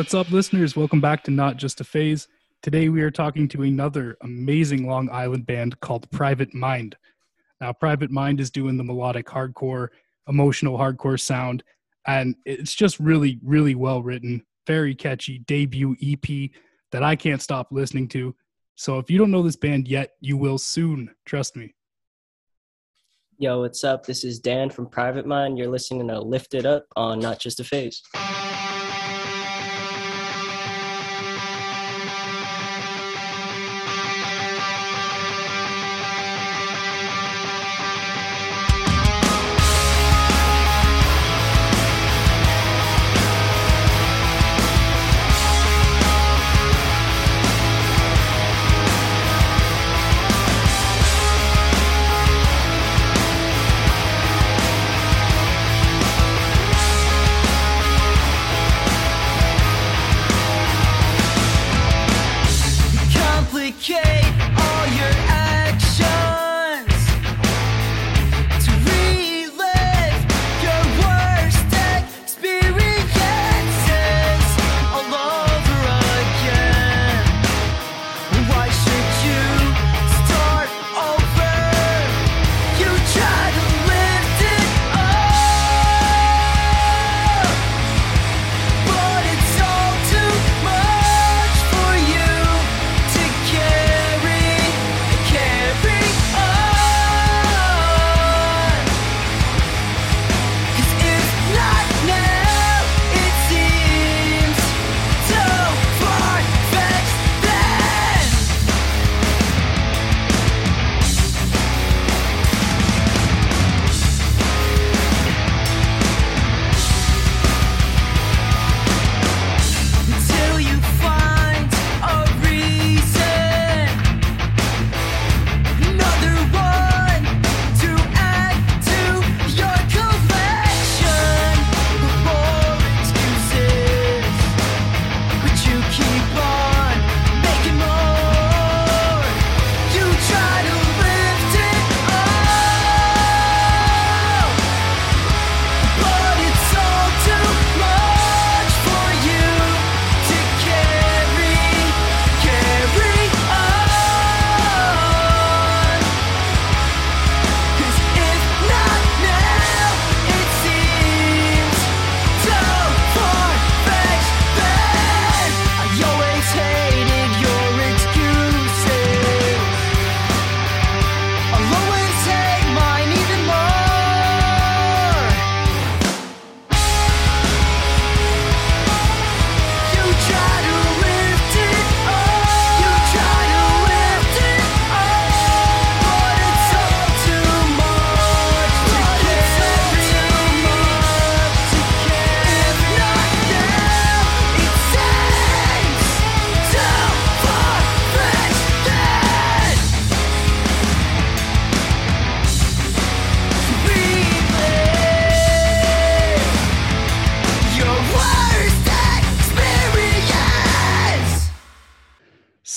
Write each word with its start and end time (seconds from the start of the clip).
what's 0.00 0.14
up, 0.14 0.30
listeners? 0.30 0.74
Welcome 0.74 1.02
back 1.02 1.22
to 1.24 1.30
Not 1.30 1.58
Just 1.58 1.82
a 1.82 1.84
Phase. 1.84 2.26
Today 2.62 2.88
we 2.88 3.02
are 3.02 3.10
talking 3.10 3.46
to 3.48 3.64
another 3.64 4.16
amazing 4.22 4.86
Long 4.86 5.10
Island 5.10 5.44
band 5.44 5.78
called 5.80 6.10
Private 6.10 6.54
Mind. 6.54 6.96
Now, 7.60 7.74
Private 7.74 8.10
Mind 8.10 8.40
is 8.40 8.50
doing 8.50 8.78
the 8.78 8.82
melodic 8.82 9.26
hardcore, 9.26 9.88
emotional 10.26 10.78
hardcore 10.78 11.20
sound, 11.20 11.62
and 12.06 12.34
it's 12.46 12.74
just 12.74 12.98
really, 12.98 13.40
really 13.44 13.74
well 13.74 14.02
written, 14.02 14.42
very 14.66 14.94
catchy 14.94 15.40
debut 15.40 15.94
EP 16.02 16.48
that 16.92 17.02
I 17.02 17.14
can't 17.14 17.42
stop 17.42 17.68
listening 17.70 18.08
to. 18.08 18.34
So 18.76 18.98
if 18.98 19.10
you 19.10 19.18
don't 19.18 19.30
know 19.30 19.42
this 19.42 19.56
band 19.56 19.86
yet, 19.86 20.12
you 20.22 20.38
will 20.38 20.56
soon. 20.56 21.14
Trust 21.26 21.56
me. 21.56 21.74
Yo, 23.36 23.60
what's 23.60 23.84
up? 23.84 24.06
This 24.06 24.24
is 24.24 24.38
Dan 24.38 24.70
from 24.70 24.86
Private 24.86 25.26
Mind. 25.26 25.58
You're 25.58 25.68
listening 25.68 26.08
to 26.08 26.18
Lift 26.22 26.54
It 26.54 26.64
Up 26.64 26.86
on 26.96 27.20
Not 27.20 27.38
Just 27.38 27.60
a 27.60 27.64
Phase. 27.64 28.00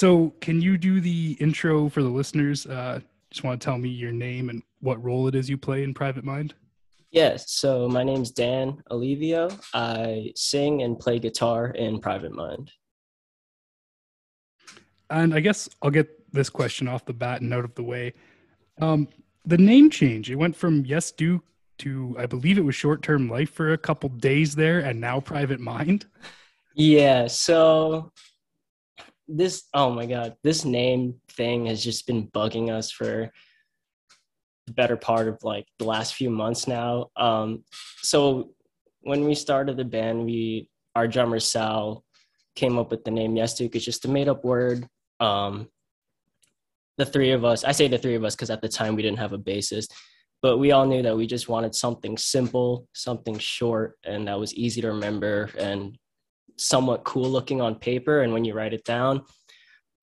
So, 0.04 0.34
can 0.42 0.62
you 0.62 0.78
do 0.78 1.00
the 1.00 1.38
intro 1.40 1.88
for 1.88 2.04
the 2.04 2.10
listeners? 2.10 2.66
Uh, 2.66 3.00
just 3.32 3.46
want 3.46 3.62
to 3.62 3.64
tell 3.64 3.78
me 3.78 3.88
your 3.88 4.12
name 4.12 4.50
and 4.50 4.62
what 4.82 5.02
role 5.02 5.30
it 5.30 5.34
is 5.34 5.50
you 5.50 5.58
play 5.58 5.82
in 5.82 5.94
Private 5.94 6.26
Mind. 6.26 6.54
Yes. 7.12 7.54
So, 7.54 7.88
my 7.88 8.04
name's 8.04 8.30
Dan 8.30 8.84
Olivio. 8.92 9.58
I 9.74 10.34
sing 10.36 10.82
and 10.82 11.00
play 11.00 11.20
guitar 11.20 11.68
in 11.68 12.02
Private 12.02 12.34
Mind. 12.34 12.70
And 15.10 15.34
I 15.34 15.40
guess 15.40 15.70
I'll 15.82 15.90
get 15.90 16.34
this 16.34 16.50
question 16.50 16.90
off 16.90 17.06
the 17.06 17.14
bat 17.14 17.40
and 17.40 17.54
out 17.54 17.64
of 17.64 17.74
the 17.76 17.84
way. 17.84 18.14
Um, 18.82 19.08
the 19.46 19.58
name 19.58 19.90
change, 19.90 20.30
it 20.30 20.36
went 20.36 20.58
from 20.58 20.86
Yes 20.86 21.14
Duke 21.14 21.46
to, 21.78 22.14
I 22.20 22.26
believe 22.26 22.58
it 22.58 22.66
was 22.66 22.76
Short 22.76 23.04
Term 23.04 23.30
Life 23.30 23.52
for 23.52 23.72
a 23.72 23.78
couple 23.78 24.10
days 24.10 24.54
there, 24.54 24.82
and 24.82 25.00
now 25.00 25.22
Private 25.22 25.62
Mind. 25.62 26.08
Yeah. 26.76 27.28
So, 27.28 28.12
this 29.28 29.64
oh 29.74 29.90
my 29.90 30.06
god 30.06 30.36
this 30.44 30.66
name 30.66 31.16
thing 31.32 31.66
has 31.66 31.84
just 31.84 32.06
been 32.08 32.28
bugging 32.28 32.70
us 32.70 32.92
for 32.92 33.32
the 34.68 34.74
better 34.74 34.98
part 34.98 35.28
of 35.28 35.38
like 35.44 35.66
the 35.80 35.86
last 35.86 36.14
few 36.14 36.30
months 36.30 36.68
now 36.68 37.08
um 37.18 37.64
so 38.02 38.52
when 39.02 39.26
we 39.26 39.34
started 39.36 39.78
the 39.78 39.86
band 39.86 40.26
we 40.26 40.70
our 40.96 41.08
drummer 41.08 41.40
sal 41.40 42.04
came 42.56 42.78
up 42.78 42.92
with 42.92 43.04
the 43.04 43.12
name 43.12 43.36
Yestuk. 43.36 43.76
It's 43.76 43.86
just 43.86 44.06
a 44.06 44.10
made 44.10 44.28
up 44.28 44.44
word. 44.44 44.88
Um, 45.20 45.70
the 46.98 47.06
three 47.06 47.32
of 47.32 47.44
us, 47.44 47.64
I 47.64 47.72
say 47.72 47.88
the 47.88 47.98
three 47.98 48.16
of 48.16 48.24
us 48.24 48.36
because 48.36 48.50
at 48.50 48.62
the 48.62 48.70
time 48.70 48.96
we 48.96 49.02
didn't 49.02 49.20
have 49.20 49.34
a 49.34 49.40
bassist, 49.40 49.88
but 50.42 50.58
we 50.58 50.72
all 50.72 50.86
knew 50.86 51.02
that 51.02 51.18
we 51.18 51.26
just 51.26 51.50
wanted 51.50 51.74
something 51.74 52.18
simple, 52.18 52.88
something 52.94 53.40
short, 53.40 53.98
and 54.04 54.28
that 54.28 54.40
was 54.40 54.54
easy 54.54 54.82
to 54.82 54.90
remember 54.90 55.50
and 55.58 55.98
somewhat 56.58 57.04
cool 57.04 57.30
looking 57.30 57.62
on 57.62 57.76
paper 57.76 58.22
and 58.22 58.34
when 58.34 58.46
you 58.46 58.54
write 58.54 58.74
it 58.74 58.84
down 58.84 59.24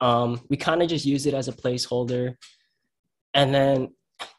um, 0.01 0.41
we 0.49 0.57
kind 0.57 0.81
of 0.81 0.89
just 0.89 1.05
use 1.05 1.27
it 1.27 1.33
as 1.33 1.47
a 1.47 1.53
placeholder. 1.53 2.35
And 3.33 3.53
then 3.53 3.89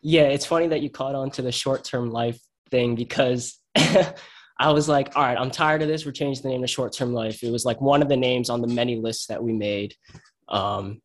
yeah 0.02 0.22
it's 0.22 0.46
funny 0.46 0.68
that 0.68 0.80
you 0.80 0.90
caught 0.90 1.14
on 1.14 1.30
to 1.30 1.42
the 1.42 1.50
short-term 1.50 2.10
life 2.10 2.38
thing 2.70 2.94
because 2.94 3.58
i 3.76 4.70
was 4.70 4.88
like 4.88 5.10
all 5.16 5.24
right 5.24 5.36
i'm 5.36 5.50
tired 5.50 5.82
of 5.82 5.88
this. 5.88 6.06
We're 6.06 6.12
changing 6.12 6.42
the 6.42 6.50
name 6.50 6.60
to 6.62 6.68
short-term 6.68 7.12
life. 7.12 7.42
It 7.42 7.50
was 7.50 7.64
like 7.64 7.80
one 7.80 8.02
of 8.02 8.08
the 8.08 8.16
names 8.16 8.48
on 8.48 8.60
the 8.60 8.68
many 8.68 8.96
lists 8.96 9.26
that 9.26 9.42
we 9.42 9.52
made 9.52 9.94
um, 10.48 11.00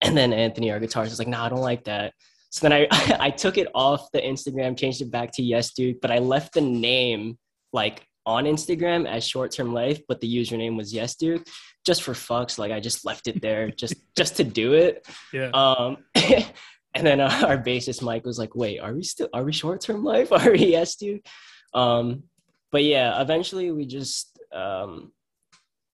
and 0.00 0.16
then 0.16 0.32
anthony 0.32 0.70
our 0.70 0.78
guitarist 0.78 1.10
was 1.10 1.18
like 1.18 1.28
no 1.28 1.38
nah, 1.38 1.46
i 1.46 1.48
don't 1.48 1.60
like 1.60 1.84
that. 1.84 2.12
So 2.50 2.68
then 2.68 2.72
I, 2.72 3.16
I 3.20 3.30
took 3.30 3.58
it 3.58 3.68
off 3.74 4.12
the 4.12 4.20
instagram 4.20 4.78
changed 4.78 5.02
it 5.02 5.10
back 5.10 5.32
to 5.32 5.42
yes 5.42 5.72
dude 5.72 6.00
but 6.00 6.12
i 6.12 6.18
left 6.18 6.54
the 6.54 6.60
name 6.60 7.36
like 7.72 8.06
on 8.26 8.44
Instagram 8.44 9.08
as 9.08 9.26
short 9.26 9.52
term 9.52 9.72
life, 9.72 10.00
but 10.08 10.20
the 10.20 10.36
username 10.36 10.76
was 10.76 10.92
yes 10.92 11.14
dude. 11.14 11.46
Just 11.84 12.02
for 12.02 12.12
fucks, 12.12 12.58
like 12.58 12.72
I 12.72 12.80
just 12.80 13.06
left 13.06 13.28
it 13.28 13.40
there 13.40 13.70
just 13.70 13.94
just 14.16 14.36
to 14.36 14.44
do 14.44 14.74
it. 14.74 15.06
Yeah. 15.32 15.50
Um, 15.54 15.98
and 16.14 17.06
then 17.06 17.20
uh, 17.20 17.44
our 17.46 17.58
bassist 17.58 18.02
Mike 18.02 18.26
was 18.26 18.38
like, 18.38 18.54
"Wait, 18.54 18.80
are 18.80 18.92
we 18.92 19.04
still 19.04 19.28
are 19.32 19.44
we 19.44 19.52
short 19.52 19.80
term 19.80 20.04
life? 20.04 20.32
Are 20.32 20.50
we 20.50 20.66
yes 20.66 20.96
dude?" 20.96 21.24
Um, 21.72 22.24
but 22.72 22.82
yeah, 22.82 23.20
eventually 23.22 23.70
we 23.70 23.86
just 23.86 24.38
um, 24.52 25.12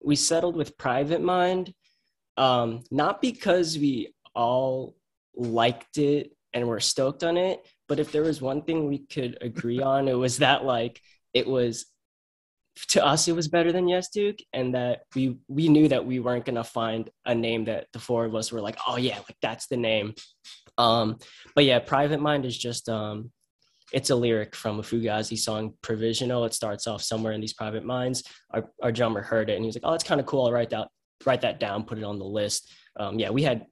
we 0.04 0.16
settled 0.16 0.56
with 0.56 0.78
Private 0.78 1.22
Mind, 1.22 1.74
um, 2.38 2.84
not 2.92 3.22
because 3.22 3.78
we 3.78 4.14
all 4.36 4.96
liked 5.36 5.98
it 5.98 6.32
and 6.54 6.68
were 6.68 6.80
stoked 6.80 7.24
on 7.24 7.38
it, 7.38 7.66
but 7.88 8.00
if 8.00 8.12
there 8.12 8.24
was 8.24 8.42
one 8.42 8.62
thing 8.62 8.88
we 8.88 9.00
could 9.00 9.38
agree 9.42 9.82
on, 9.82 10.08
it 10.08 10.14
was 10.14 10.38
that 10.38 10.64
like 10.64 11.02
it 11.34 11.48
was 11.48 11.86
to 12.88 13.06
us 13.06 13.28
it 13.28 13.36
was 13.36 13.48
better 13.48 13.72
than 13.72 13.88
Yes 13.88 14.10
Duke, 14.10 14.40
and 14.54 14.74
that 14.76 15.02
we 15.16 15.38
we 15.48 15.68
knew 15.68 15.88
that 15.88 16.06
we 16.06 16.20
weren't 16.20 16.46
gonna 16.46 16.64
find 16.64 17.10
a 17.26 17.36
name 17.36 17.66
that 17.66 17.88
the 17.94 18.00
four 18.00 18.26
of 18.26 18.36
us 18.36 18.52
were 18.52 18.62
like, 18.62 18.78
oh 18.88 18.98
yeah, 18.98 19.18
like 19.18 19.38
that's 19.42 19.68
the 19.68 19.78
name. 19.78 20.14
Um, 20.78 21.18
but 21.56 21.66
yeah, 21.66 21.80
Private 21.80 22.22
Mind 22.22 22.46
is 22.46 22.58
just 22.58 22.90
um, 22.90 23.32
it's 23.92 24.10
a 24.10 24.16
lyric 24.16 24.56
from 24.56 24.80
a 24.80 24.84
Fugazi 24.84 25.38
song, 25.38 25.74
Provisional. 25.82 26.46
It 26.46 26.54
starts 26.54 26.88
off 26.88 27.02
somewhere 27.02 27.34
in 27.34 27.42
these 27.42 27.54
private 27.54 27.84
minds. 27.84 28.24
Our, 28.52 28.70
our 28.82 28.92
drummer 28.92 29.22
heard 29.22 29.50
it 29.50 29.56
and 29.56 29.64
he 29.64 29.68
was 29.68 29.76
like, 29.76 29.84
"Oh, 29.86 29.92
that's 29.92 30.04
kind 30.04 30.22
of 30.22 30.28
cool. 30.28 30.46
I'll 30.46 30.52
write 30.52 30.70
that 30.72 30.88
write 31.26 31.42
that 31.42 31.60
down, 31.60 31.84
put 31.84 31.98
it 31.98 32.04
on 32.04 32.20
the 32.20 32.26
list." 32.26 32.72
Um, 33.00 33.20
yeah, 33.20 33.30
we 33.30 33.44
had 33.44 33.66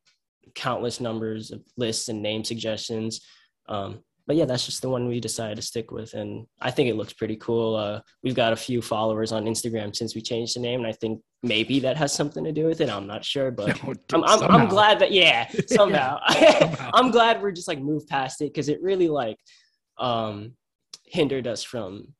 countless 0.55 0.99
numbers 0.99 1.51
of 1.51 1.61
lists 1.77 2.09
and 2.09 2.21
name 2.21 2.43
suggestions. 2.43 3.21
Um, 3.69 3.99
but 4.27 4.35
yeah, 4.35 4.43
that's 4.43 4.65
just 4.65 4.81
the 4.81 4.89
one 4.89 5.07
we 5.07 5.21
decided 5.21 5.55
to 5.55 5.61
stick 5.61 5.89
with, 5.89 6.13
and 6.13 6.45
I 6.59 6.69
think 6.69 6.89
it 6.89 6.95
looks 6.95 7.13
pretty 7.13 7.37
cool. 7.37 7.77
Uh, 7.77 8.01
we've 8.21 8.35
got 8.35 8.51
a 8.51 8.57
few 8.57 8.81
followers 8.81 9.31
on 9.31 9.45
Instagram 9.45 9.95
since 9.95 10.15
we 10.15 10.21
changed 10.21 10.57
the 10.57 10.59
name, 10.59 10.81
and 10.81 10.87
I 10.87 10.91
think 10.91 11.21
maybe 11.43 11.79
that 11.79 11.95
has 11.95 12.11
something 12.11 12.43
to 12.43 12.51
do 12.51 12.65
with 12.65 12.81
it. 12.81 12.89
I'm 12.89 13.07
not 13.07 13.23
sure, 13.23 13.51
but 13.51 13.81
I'm, 14.13 14.23
I'm, 14.25 14.43
I'm, 14.43 14.67
glad 14.67 14.99
that 14.99 15.13
yeah, 15.13 15.49
somehow 15.67 16.19
yeah, 16.31 16.89
I'm 16.93 17.09
glad 17.09 17.41
we're 17.41 17.51
just 17.51 17.69
like 17.69 17.79
moved 17.79 18.09
past 18.09 18.41
it 18.41 18.53
because 18.53 18.67
it 18.67 18.81
really 18.81 19.07
like 19.07 19.37
um, 19.97 20.55
hindered 21.05 21.47
us 21.47 21.63
from 21.63 22.13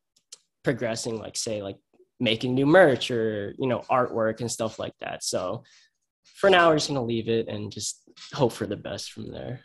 progressing, 0.63 1.19
like 1.19 1.36
say 1.36 1.62
like 1.62 1.77
making 2.21 2.56
new 2.56 2.65
merch 2.65 3.12
or 3.12 3.54
you 3.59 3.68
know 3.68 3.81
artwork 3.92 4.39
and 4.39 4.50
stuff 4.50 4.80
like 4.80 4.94
that. 5.01 5.25
So 5.25 5.63
for 6.36 6.50
now, 6.50 6.69
we're 6.69 6.77
just 6.77 6.88
gonna 6.88 7.04
leave 7.04 7.27
it 7.27 7.50
and 7.50 7.69
just 7.69 8.01
hope 8.33 8.54
for 8.54 8.65
the 8.65 8.77
best 8.77 9.12
from 9.12 9.30
there. 9.30 9.59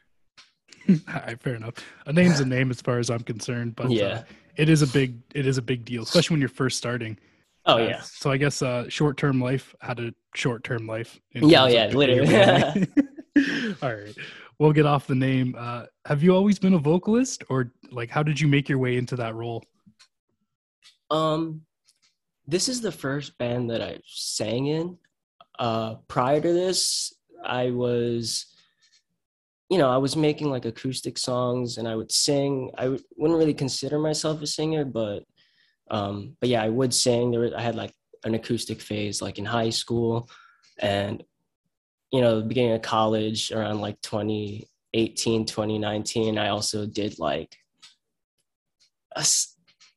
All 1.08 1.14
right, 1.14 1.40
fair 1.40 1.54
enough. 1.54 1.74
A 2.06 2.12
name's 2.12 2.40
a 2.40 2.44
name 2.44 2.70
as 2.70 2.80
far 2.80 2.98
as 2.98 3.10
I'm 3.10 3.20
concerned, 3.20 3.76
but 3.76 3.90
yeah, 3.90 4.04
uh, 4.04 4.22
it 4.56 4.68
is 4.68 4.82
a 4.82 4.86
big 4.86 5.16
it 5.34 5.46
is 5.46 5.58
a 5.58 5.62
big 5.62 5.84
deal, 5.84 6.02
especially 6.02 6.34
when 6.34 6.40
you're 6.40 6.48
first 6.48 6.78
starting. 6.78 7.18
Oh 7.66 7.74
uh, 7.74 7.78
yeah. 7.78 8.00
So 8.00 8.30
I 8.30 8.36
guess 8.36 8.62
uh, 8.62 8.88
short 8.88 9.16
term 9.16 9.40
life 9.40 9.74
had 9.80 10.00
a 10.00 10.12
short 10.34 10.64
term 10.64 10.86
life. 10.86 11.20
Yeah, 11.32 11.64
oh, 11.64 11.66
yeah, 11.66 11.86
literally. 11.86 12.34
All 13.82 13.94
right, 13.94 14.14
we'll 14.58 14.72
get 14.72 14.86
off 14.86 15.06
the 15.06 15.14
name. 15.14 15.54
Uh, 15.58 15.84
have 16.04 16.22
you 16.22 16.34
always 16.34 16.58
been 16.58 16.74
a 16.74 16.78
vocalist, 16.78 17.44
or 17.48 17.72
like 17.90 18.10
how 18.10 18.22
did 18.22 18.40
you 18.40 18.48
make 18.48 18.68
your 18.68 18.78
way 18.78 18.96
into 18.96 19.16
that 19.16 19.34
role? 19.34 19.64
Um, 21.10 21.62
this 22.46 22.68
is 22.68 22.80
the 22.80 22.92
first 22.92 23.38
band 23.38 23.70
that 23.70 23.82
I 23.82 24.00
sang 24.06 24.66
in. 24.66 24.98
Uh, 25.58 25.96
prior 26.08 26.40
to 26.40 26.52
this, 26.52 27.14
I 27.44 27.70
was 27.70 28.51
you 29.72 29.78
know, 29.78 29.88
I 29.88 29.96
was 29.96 30.16
making 30.16 30.50
like 30.50 30.66
acoustic 30.66 31.16
songs 31.16 31.78
and 31.78 31.88
I 31.88 31.96
would 31.96 32.12
sing. 32.12 32.70
I 32.76 32.82
w- 32.82 33.02
wouldn't 33.16 33.38
really 33.38 33.54
consider 33.54 33.98
myself 33.98 34.42
a 34.42 34.46
singer, 34.46 34.84
but 34.84 35.24
um, 35.90 36.36
but 36.40 36.50
yeah, 36.50 36.62
I 36.62 36.68
would 36.68 36.92
sing. 36.92 37.30
There, 37.30 37.40
was, 37.40 37.54
I 37.54 37.62
had 37.62 37.74
like 37.74 37.94
an 38.24 38.34
acoustic 38.34 38.82
phase 38.82 39.22
like 39.22 39.38
in 39.38 39.46
high 39.46 39.70
school, 39.70 40.28
and 40.78 41.24
you 42.12 42.20
know, 42.20 42.40
the 42.40 42.46
beginning 42.46 42.72
of 42.72 42.82
college 42.82 43.50
around 43.50 43.80
like 43.80 43.98
2018, 44.02 45.46
2019. 45.46 46.36
I 46.36 46.48
also 46.48 46.84
did 46.84 47.18
like 47.18 47.56
a, 49.16 49.24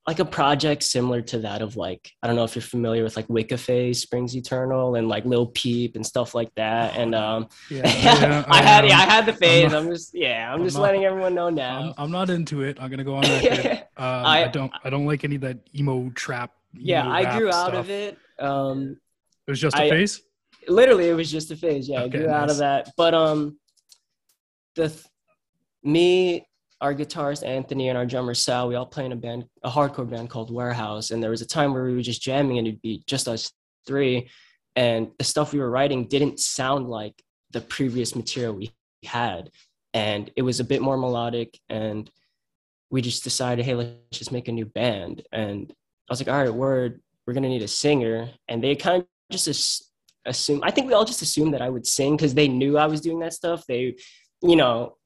like 0.08 0.20
a 0.20 0.26
project 0.26 0.84
similar 0.84 1.22
to 1.22 1.40
that 1.40 1.64
of 1.64 1.78
like 1.78 2.12
I 2.22 2.28
don't 2.28 2.36
know 2.36 2.44
if 2.44 2.56
you're 2.56 2.62
familiar 2.62 3.04
with 3.04 3.16
like 3.16 3.28
Wicca 3.28 3.58
Phase, 3.58 4.02
Springs 4.02 4.36
Eternal, 4.36 4.96
and 4.96 5.08
like 5.08 5.26
Lil 5.26 5.48
Peep 5.48 5.96
and 5.96 6.06
stuff 6.06 6.36
like 6.36 6.54
that. 6.56 6.96
And 6.96 7.16
um, 7.16 7.48
yeah, 7.70 7.88
yeah 7.88 8.46
I 8.48 8.62
had 8.62 8.86
yeah 8.86 9.00
I 9.00 9.06
had 9.06 9.26
the 9.26 9.34
phase. 9.34 9.74
I'm, 9.74 9.86
I'm 9.86 9.92
just 9.92 10.14
yeah 10.14 10.52
I'm, 10.52 10.60
I'm 10.60 10.66
just 10.66 10.78
not, 10.78 10.84
letting 10.84 11.06
everyone 11.06 11.34
know 11.34 11.50
now. 11.50 11.94
I'm, 11.98 12.06
I'm, 12.06 12.12
not 12.12 12.30
into 12.30 12.62
it. 12.62 12.78
I'm 12.80 12.90
gonna 12.90 13.04
go 13.04 13.16
on 13.16 13.24
record. 13.24 13.66
um, 13.98 14.26
I, 14.26 14.46
I, 14.46 14.48
don't 14.48 14.72
I 14.84 14.90
don't 14.90 15.06
like 15.08 15.24
any 15.24 15.36
of 15.36 15.42
that 15.42 15.58
emo 15.76 16.10
trap. 16.12 16.52
Emo 16.76 16.86
yeah, 16.86 17.10
I 17.10 17.38
grew 17.38 17.52
out 17.52 17.74
of 17.74 17.90
it. 17.90 18.18
Um, 18.38 18.98
it 19.48 19.52
was 19.52 19.60
just 19.60 19.76
a 19.76 19.90
phase. 19.90 20.22
Literally, 20.68 21.10
it 21.10 21.14
was 21.14 21.32
just 21.32 21.52
a 21.52 21.56
phase. 21.56 21.90
Yeah, 21.90 22.02
okay, 22.02 22.06
I 22.06 22.20
grew 22.20 22.28
nice. 22.28 22.36
out 22.36 22.50
of 22.52 22.58
that. 22.58 22.92
But 22.96 23.14
um, 23.14 23.58
the 24.76 24.90
th- 24.90 25.06
me 25.84 26.46
our 26.86 26.94
guitarist 26.94 27.44
Anthony 27.44 27.90
and 27.90 27.98
our 27.98 28.06
drummer 28.06 28.36
Sal, 28.36 28.68
we 28.68 28.76
all 28.76 28.86
play 28.86 29.06
in 29.06 29.12
a 29.12 29.16
band, 29.16 29.46
a 29.64 29.72
hardcore 29.72 30.08
band 30.08 30.30
called 30.30 30.54
Warehouse. 30.54 31.10
And 31.10 31.22
there 31.22 31.32
was 31.32 31.42
a 31.42 31.48
time 31.48 31.74
where 31.74 31.84
we 31.86 31.96
were 31.96 32.02
just 32.04 32.22
jamming 32.22 32.60
and 32.60 32.68
it'd 32.68 32.82
be 32.84 33.02
just 33.08 33.28
us 33.28 33.52
three. 33.88 34.30
And 34.76 35.10
the 35.18 35.24
stuff 35.24 35.52
we 35.52 35.58
were 35.58 35.70
writing 35.72 36.08
didn't 36.08 36.40
sound 36.40 36.88
like 36.88 37.20
the 37.50 37.62
previous 37.62 38.16
material 38.16 38.54
we 38.54 38.72
had. 39.04 39.50
And 39.96 40.30
it 40.36 40.44
was 40.44 40.60
a 40.60 40.64
bit 40.64 40.84
more 40.84 40.96
melodic. 40.96 41.60
And 41.70 42.08
we 42.92 43.02
just 43.02 43.24
decided, 43.24 43.66
hey, 43.66 43.74
let's 43.74 43.96
just 44.12 44.32
make 44.32 44.48
a 44.48 44.52
new 44.52 44.66
band. 44.66 45.24
And 45.32 45.74
I 46.08 46.14
was 46.14 46.20
like, 46.20 46.30
all 46.30 46.40
right, 46.40 46.54
word, 46.54 47.02
we're 47.26 47.34
going 47.34 47.44
to 47.44 47.50
need 47.50 47.64
a 47.64 47.68
singer. 47.68 48.30
And 48.48 48.64
they 48.64 48.76
kind 48.76 49.02
of 49.02 49.08
just 49.32 49.90
assume, 50.24 50.60
I 50.62 50.70
think 50.70 50.86
we 50.86 50.94
all 50.94 51.04
just 51.04 51.24
assumed 51.24 51.56
that 51.56 51.64
I 51.64 51.70
would 51.70 51.88
sing 51.88 52.16
because 52.16 52.36
they 52.36 52.48
knew 52.48 52.78
I 52.78 52.86
was 52.86 53.02
doing 53.02 53.22
that 53.22 53.34
stuff. 53.34 53.66
They, 53.66 53.96
you 54.44 54.56
know, 54.56 54.98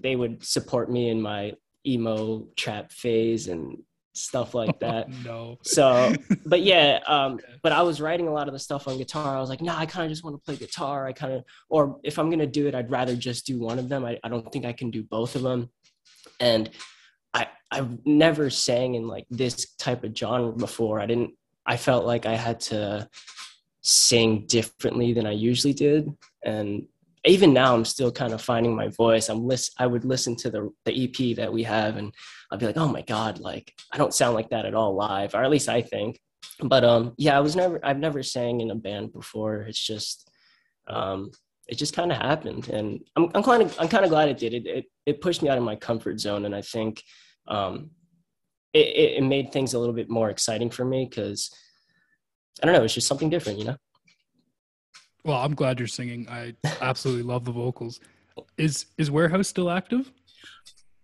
they 0.00 0.16
would 0.16 0.44
support 0.44 0.90
me 0.90 1.10
in 1.10 1.20
my 1.20 1.54
emo 1.86 2.46
trap 2.56 2.92
phase 2.92 3.48
and 3.48 3.78
stuff 4.14 4.54
like 4.54 4.78
that. 4.80 5.08
no. 5.24 5.58
So, 5.62 6.14
but 6.46 6.62
yeah, 6.62 7.00
um, 7.06 7.40
but 7.62 7.72
I 7.72 7.82
was 7.82 8.00
writing 8.00 8.28
a 8.28 8.32
lot 8.32 8.48
of 8.48 8.52
the 8.52 8.58
stuff 8.58 8.88
on 8.88 8.98
guitar. 8.98 9.36
I 9.36 9.40
was 9.40 9.48
like, 9.48 9.60
no, 9.60 9.72
nah, 9.72 9.78
I 9.78 9.86
kind 9.86 10.04
of 10.04 10.10
just 10.10 10.24
want 10.24 10.36
to 10.36 10.42
play 10.44 10.56
guitar. 10.56 11.06
I 11.06 11.12
kind 11.12 11.32
of, 11.32 11.44
or 11.68 11.98
if 12.02 12.18
I'm 12.18 12.30
gonna 12.30 12.46
do 12.46 12.66
it, 12.66 12.74
I'd 12.74 12.90
rather 12.90 13.16
just 13.16 13.46
do 13.46 13.58
one 13.58 13.78
of 13.78 13.88
them. 13.88 14.04
I, 14.04 14.18
I 14.22 14.28
don't 14.28 14.50
think 14.52 14.64
I 14.64 14.72
can 14.72 14.90
do 14.90 15.02
both 15.02 15.36
of 15.36 15.42
them. 15.42 15.70
And 16.40 16.70
I 17.34 17.48
I've 17.70 18.04
never 18.06 18.50
sang 18.50 18.94
in 18.94 19.08
like 19.08 19.26
this 19.30 19.74
type 19.76 20.04
of 20.04 20.16
genre 20.16 20.52
before. 20.52 21.00
I 21.00 21.06
didn't. 21.06 21.32
I 21.66 21.76
felt 21.76 22.06
like 22.06 22.24
I 22.24 22.34
had 22.34 22.60
to 22.60 23.08
sing 23.82 24.46
differently 24.46 25.12
than 25.12 25.26
I 25.26 25.32
usually 25.32 25.74
did, 25.74 26.10
and 26.44 26.86
even 27.28 27.52
now 27.52 27.74
i'm 27.74 27.84
still 27.84 28.10
kind 28.10 28.32
of 28.32 28.40
finding 28.40 28.74
my 28.74 28.88
voice. 28.88 29.28
I'm 29.28 29.46
list 29.46 29.74
i 29.78 29.86
would 29.86 30.04
listen 30.04 30.36
to 30.36 30.50
the 30.50 30.70
the 30.84 31.04
ep 31.04 31.36
that 31.36 31.52
we 31.52 31.62
have 31.64 31.96
and 31.96 32.12
i'd 32.50 32.58
be 32.58 32.66
like 32.66 32.76
oh 32.76 32.88
my 32.88 33.02
god 33.02 33.38
like 33.38 33.72
i 33.92 33.98
don't 33.98 34.14
sound 34.14 34.34
like 34.34 34.50
that 34.50 34.66
at 34.66 34.74
all 34.74 34.94
live 34.94 35.34
or 35.34 35.42
at 35.42 35.50
least 35.50 35.68
i 35.68 35.82
think. 35.82 36.20
But 36.62 36.84
um 36.84 37.14
yeah 37.16 37.36
i 37.36 37.40
was 37.40 37.56
never 37.56 37.84
i've 37.84 37.98
never 37.98 38.22
sang 38.22 38.60
in 38.60 38.70
a 38.70 38.74
band 38.74 39.12
before. 39.12 39.62
It's 39.62 39.84
just 39.84 40.30
um 40.88 41.30
it 41.68 41.76
just 41.76 41.94
kind 41.94 42.10
of 42.10 42.18
happened 42.18 42.68
and 42.68 43.00
i'm 43.14 43.30
i'm 43.34 43.42
kind 43.42 43.62
of 43.62 43.76
i'm 43.78 43.88
kind 43.88 44.04
of 44.04 44.10
glad 44.10 44.28
it 44.28 44.38
did. 44.38 44.54
It, 44.54 44.66
it 44.66 44.84
it 45.06 45.20
pushed 45.20 45.42
me 45.42 45.48
out 45.48 45.58
of 45.58 45.64
my 45.64 45.76
comfort 45.76 46.18
zone 46.18 46.44
and 46.46 46.54
i 46.54 46.62
think 46.62 47.02
um 47.46 47.90
it, 48.72 49.18
it 49.18 49.22
made 49.22 49.52
things 49.52 49.74
a 49.74 49.78
little 49.78 49.94
bit 49.94 50.10
more 50.10 50.30
exciting 50.30 50.70
for 50.70 50.84
me 50.84 51.06
because 51.08 51.50
i 52.62 52.66
don't 52.66 52.74
know 52.74 52.84
it's 52.84 52.94
just 52.94 53.06
something 53.06 53.30
different 53.30 53.58
you 53.58 53.64
know 53.66 53.76
well, 55.28 55.38
I'm 55.38 55.54
glad 55.54 55.78
you're 55.78 55.86
singing. 55.86 56.26
I 56.30 56.54
absolutely 56.80 57.22
love 57.22 57.44
the 57.44 57.52
vocals. 57.52 58.00
Is 58.56 58.86
is 58.96 59.10
Warehouse 59.10 59.46
still 59.46 59.70
active? 59.70 60.10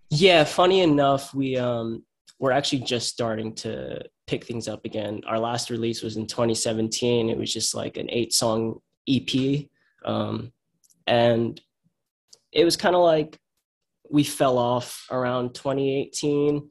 Yeah, 0.09 0.45
funny 0.45 0.81
enough, 0.81 1.35
we 1.35 1.59
um 1.59 2.03
we're 2.39 2.53
actually 2.53 2.81
just 2.81 3.09
starting 3.09 3.55
to 3.57 4.01
pick 4.27 4.47
things 4.47 4.67
up 4.67 4.87
again. 4.87 5.21
Our 5.27 5.39
last 5.39 5.69
release 5.69 6.03
was 6.03 6.17
in 6.17 6.27
2017. 6.27 7.29
It 7.29 7.37
was 7.37 7.53
just 7.53 7.75
like 7.75 7.99
an 7.99 8.09
eight 8.11 8.33
song 8.33 8.81
EP. 9.07 9.67
Um, 10.05 10.53
and 11.07 11.61
it 12.51 12.65
was 12.65 12.77
kind 12.77 12.97
of 12.97 13.03
like 13.03 13.39
we 14.11 14.25
fell 14.25 14.57
off 14.57 15.07
around 15.11 15.55
2018 15.55 16.71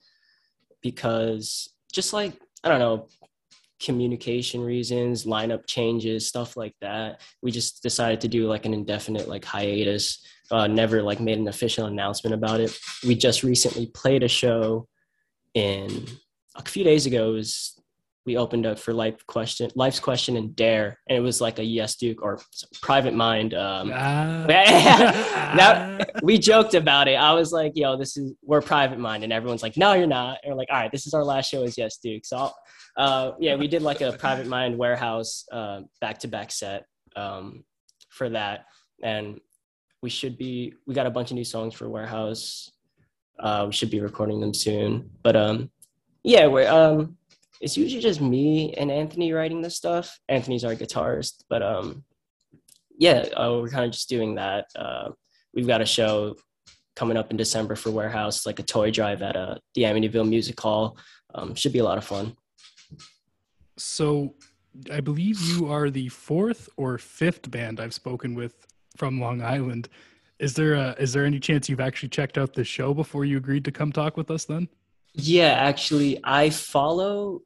because 0.82 1.70
just 1.92 2.14
like, 2.14 2.34
I 2.64 2.70
don't 2.70 2.80
know, 2.80 3.08
communication 3.84 4.62
reasons, 4.62 5.26
lineup 5.26 5.66
changes, 5.68 6.28
stuff 6.28 6.56
like 6.56 6.76
that. 6.82 7.22
We 7.42 7.52
just 7.52 7.84
decided 7.84 8.22
to 8.22 8.28
do 8.28 8.48
like 8.48 8.66
an 8.66 8.74
indefinite 8.74 9.28
like 9.28 9.46
hiatus. 9.46 10.26
Uh, 10.52 10.68
never 10.68 11.02
like 11.02 11.20
made 11.20 11.38
an 11.38 11.48
official 11.48 11.86
announcement 11.88 12.34
about 12.34 12.60
it. 12.60 12.78
We 13.06 13.16
just 13.16 13.44
recently 13.44 13.88
played 13.88 14.24
a 14.24 14.28
show 14.28 14.88
in 15.54 16.06
a 16.56 16.64
few 16.64 16.84
days 16.84 17.06
ago. 17.06 17.30
It 17.30 17.34
was 17.34 17.80
we 18.26 18.38
opened 18.38 18.66
up 18.66 18.80
for 18.80 18.94
life 18.94 19.26
question, 19.28 19.70
life's 19.76 20.00
question 20.00 20.38
and 20.38 20.56
dare, 20.56 21.00
and 21.10 21.18
it 21.18 21.22
was 21.22 21.42
like 21.42 21.60
a 21.60 21.64
yes 21.64 21.96
Duke 21.96 22.22
or 22.22 22.40
private 22.82 23.14
mind. 23.14 23.54
Um, 23.54 23.92
Ah. 23.94 24.46
that, 24.48 26.10
we 26.24 26.38
joked 26.38 26.74
about 26.74 27.08
it. 27.08 27.16
I 27.16 27.34
was 27.34 27.52
like, 27.52 27.74
"Yo, 27.76 27.98
this 27.98 28.16
is 28.16 28.34
we're 28.42 28.62
private 28.62 29.00
mind," 29.00 29.24
and 29.24 29.34
everyone's 29.34 29.64
like, 29.64 29.76
"No, 29.76 29.94
you're 29.94 30.08
not." 30.08 30.38
And 30.44 30.52
we're 30.52 30.58
like, 30.58 30.70
"All 30.72 30.78
right, 30.78 30.92
this 30.92 31.06
is 31.06 31.14
our 31.14 31.24
last 31.24 31.50
show 31.50 31.64
as 31.64 31.78
yes 31.78 31.98
Duke." 31.98 32.26
So, 32.26 32.52
uh, 32.98 33.32
yeah, 33.40 33.56
we 33.56 33.68
did 33.68 33.82
like 33.82 34.02
a 34.02 34.14
private 34.14 34.48
mind 34.48 34.78
warehouse 34.78 35.46
back 36.00 36.20
to 36.20 36.28
back 36.28 36.52
set 36.52 36.86
um, 37.16 37.64
for 38.10 38.30
that, 38.30 38.66
and 39.04 39.40
we 40.02 40.10
should 40.10 40.38
be 40.38 40.74
we 40.88 40.94
got 40.94 41.08
a 41.08 41.12
bunch 41.12 41.32
of 41.32 41.36
new 41.36 41.44
songs 41.44 41.74
for 41.74 41.90
warehouse. 41.90 42.72
Uh, 43.40 43.64
we 43.68 43.74
should 43.74 43.90
be 43.90 44.00
recording 44.00 44.40
them 44.40 44.54
soon, 44.54 45.10
but 45.24 45.36
um, 45.36 45.70
yeah, 46.24 46.48
we're 46.48 46.70
um, 46.72 47.18
it's 47.64 47.78
usually 47.78 48.02
just 48.02 48.20
me 48.20 48.74
and 48.74 48.92
Anthony 48.92 49.32
writing 49.32 49.62
this 49.62 49.78
stuff. 49.78 50.20
Anthony's 50.28 50.66
our 50.66 50.76
guitarist, 50.76 51.46
but 51.50 51.64
um, 51.64 52.04
yeah, 53.00 53.26
uh, 53.38 53.58
we're 53.62 53.70
kind 53.70 53.86
of 53.86 53.92
just 53.92 54.10
doing 54.10 54.36
that. 54.36 54.66
Uh, 54.76 55.12
we've 55.54 55.66
got 55.66 55.80
a 55.80 55.86
show 55.86 56.36
coming 56.98 57.16
up 57.16 57.32
in 57.32 57.38
December 57.38 57.78
for 57.78 57.90
Warehouse, 57.90 58.46
like 58.46 58.60
a 58.60 58.64
toy 58.64 58.92
drive 58.92 59.22
at 59.22 59.38
uh, 59.38 59.56
the 59.76 59.84
Amityville 59.84 60.28
Music 60.28 60.60
Hall. 60.60 60.98
Um, 61.34 61.56
should 61.56 61.72
be 61.72 61.80
a 61.80 61.86
lot 61.86 61.98
of 61.98 62.04
fun. 62.04 62.36
So, 63.78 64.36
I 64.92 65.00
believe 65.00 65.40
you 65.42 65.72
are 65.72 65.90
the 65.90 66.10
fourth 66.10 66.68
or 66.76 66.98
fifth 66.98 67.50
band 67.50 67.80
I've 67.80 67.94
spoken 67.94 68.36
with 68.36 68.68
from 68.98 69.22
Long 69.22 69.42
Island. 69.42 69.88
Is 70.38 70.54
there 70.54 70.74
a, 70.74 70.96
is 71.00 71.14
there 71.14 71.26
any 71.26 71.40
chance 71.40 71.70
you've 71.70 71.80
actually 71.80 72.10
checked 72.10 72.38
out 72.38 72.54
the 72.54 72.66
show 72.66 72.94
before 72.94 73.24
you 73.24 73.38
agreed 73.38 73.64
to 73.66 73.72
come 73.72 73.94
talk 73.94 74.18
with 74.18 74.30
us? 74.30 74.44
Then, 74.46 74.68
Yeah, 75.14 75.54
actually, 75.54 76.20
I 76.26 76.50
follow. 76.50 77.42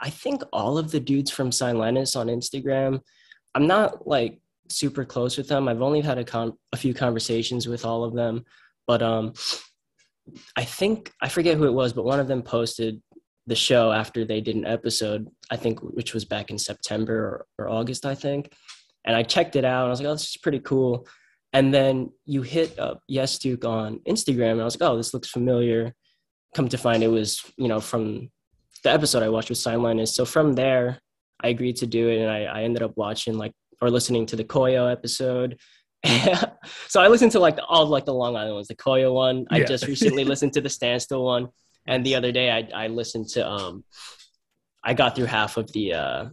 I 0.00 0.10
think 0.10 0.42
all 0.52 0.78
of 0.78 0.90
the 0.90 1.00
dudes 1.00 1.30
from 1.30 1.50
Silenus 1.50 2.16
on 2.16 2.28
Instagram. 2.28 3.00
I'm 3.54 3.66
not 3.66 4.06
like 4.06 4.40
super 4.68 5.04
close 5.04 5.36
with 5.36 5.48
them. 5.48 5.68
I've 5.68 5.82
only 5.82 6.00
had 6.00 6.18
a 6.18 6.24
con- 6.24 6.56
a 6.72 6.76
few 6.76 6.94
conversations 6.94 7.68
with 7.68 7.84
all 7.84 8.04
of 8.04 8.14
them, 8.14 8.44
but 8.86 9.02
um, 9.02 9.34
I 10.56 10.64
think 10.64 11.12
I 11.20 11.28
forget 11.28 11.56
who 11.56 11.64
it 11.64 11.74
was, 11.74 11.92
but 11.92 12.04
one 12.04 12.20
of 12.20 12.28
them 12.28 12.42
posted 12.42 13.02
the 13.46 13.56
show 13.56 13.92
after 13.92 14.24
they 14.24 14.40
did 14.40 14.56
an 14.56 14.66
episode. 14.66 15.28
I 15.50 15.56
think 15.56 15.80
which 15.80 16.14
was 16.14 16.24
back 16.24 16.50
in 16.50 16.58
September 16.58 17.46
or, 17.58 17.66
or 17.66 17.68
August, 17.68 18.06
I 18.06 18.14
think. 18.14 18.52
And 19.04 19.16
I 19.16 19.22
checked 19.22 19.56
it 19.56 19.64
out, 19.64 19.82
and 19.82 19.88
I 19.88 19.90
was 19.90 20.00
like, 20.00 20.08
"Oh, 20.08 20.14
this 20.14 20.30
is 20.30 20.36
pretty 20.36 20.60
cool." 20.60 21.06
And 21.52 21.74
then 21.74 22.10
you 22.26 22.42
hit 22.42 22.78
up 22.78 23.02
Yes 23.08 23.38
Duke 23.38 23.64
on 23.64 24.00
Instagram, 24.08 24.52
and 24.52 24.62
I 24.62 24.64
was 24.64 24.78
like, 24.78 24.88
"Oh, 24.88 24.96
this 24.96 25.12
looks 25.14 25.28
familiar." 25.28 25.94
Come 26.54 26.68
to 26.68 26.78
find, 26.78 27.02
it 27.02 27.08
was 27.08 27.44
you 27.56 27.68
know 27.68 27.80
from 27.80 28.30
the 28.82 28.90
episode 28.90 29.22
I 29.22 29.28
watched 29.28 29.50
with 29.50 29.58
Silenus. 29.58 30.08
So 30.08 30.24
from 30.24 30.54
there, 30.54 30.98
I 31.42 31.48
agreed 31.48 31.76
to 31.76 31.86
do 31.86 32.08
it, 32.08 32.20
and 32.20 32.30
I, 32.30 32.44
I 32.44 32.62
ended 32.62 32.82
up 32.82 32.96
watching 32.96 33.38
like 33.38 33.52
or 33.80 33.90
listening 33.90 34.26
to 34.26 34.36
the 34.36 34.44
Koyo 34.44 34.90
episode. 34.90 35.58
so 36.88 37.00
I 37.00 37.08
listened 37.08 37.32
to 37.32 37.40
like 37.40 37.56
the, 37.56 37.64
all 37.64 37.86
like 37.86 38.04
the 38.04 38.14
Long 38.14 38.36
Island 38.36 38.54
ones, 38.54 38.68
the 38.68 38.76
Koyo 38.76 39.12
one. 39.12 39.46
I 39.50 39.62
just 39.64 39.86
recently 39.86 40.24
listened 40.24 40.52
to 40.54 40.60
the 40.60 40.68
Standstill 40.68 41.24
one, 41.24 41.48
and 41.86 42.04
the 42.04 42.14
other 42.14 42.32
day 42.32 42.50
I 42.50 42.84
I 42.84 42.86
listened 42.88 43.28
to 43.30 43.48
um, 43.48 43.84
I 44.82 44.94
got 44.94 45.16
through 45.16 45.26
half 45.26 45.56
of 45.56 45.70
the 45.72 45.94
uh, 45.94 46.28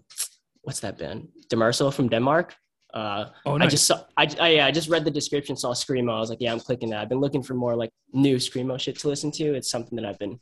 what's 0.61 0.79
that 0.81 0.97
band, 0.97 1.29
Demersal 1.49 1.93
from 1.93 2.09
Denmark. 2.09 2.55
Uh, 2.93 3.29
oh, 3.45 3.59
I 3.59 3.67
just 3.67 3.85
saw, 3.85 4.03
I, 4.15 4.27
I, 4.39 4.49
yeah, 4.49 4.65
I 4.65 4.71
just 4.71 4.89
read 4.89 5.05
the 5.05 5.11
description, 5.11 5.55
saw 5.55 5.73
screamo. 5.73 6.15
I 6.15 6.19
was 6.19 6.29
like, 6.29 6.39
yeah, 6.41 6.51
I'm 6.51 6.59
clicking 6.59 6.89
that. 6.89 7.01
I've 7.01 7.09
been 7.09 7.19
looking 7.19 7.43
for 7.43 7.53
more 7.53 7.75
like 7.75 7.91
new 8.13 8.37
screamo 8.37 8.79
shit 8.79 8.97
to 8.99 9.07
listen 9.07 9.29
to. 9.33 9.53
It's 9.53 9.69
something 9.69 9.95
that 9.97 10.05
I've 10.05 10.17
been 10.17 10.39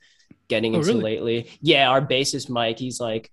getting 0.50 0.76
Oh, 0.76 0.80
into 0.80 0.90
really? 0.90 1.04
lately. 1.04 1.50
Yeah, 1.62 1.90
our 1.90 2.02
bassist 2.02 2.50
Mike, 2.50 2.80
he's 2.80 3.00
like 3.00 3.32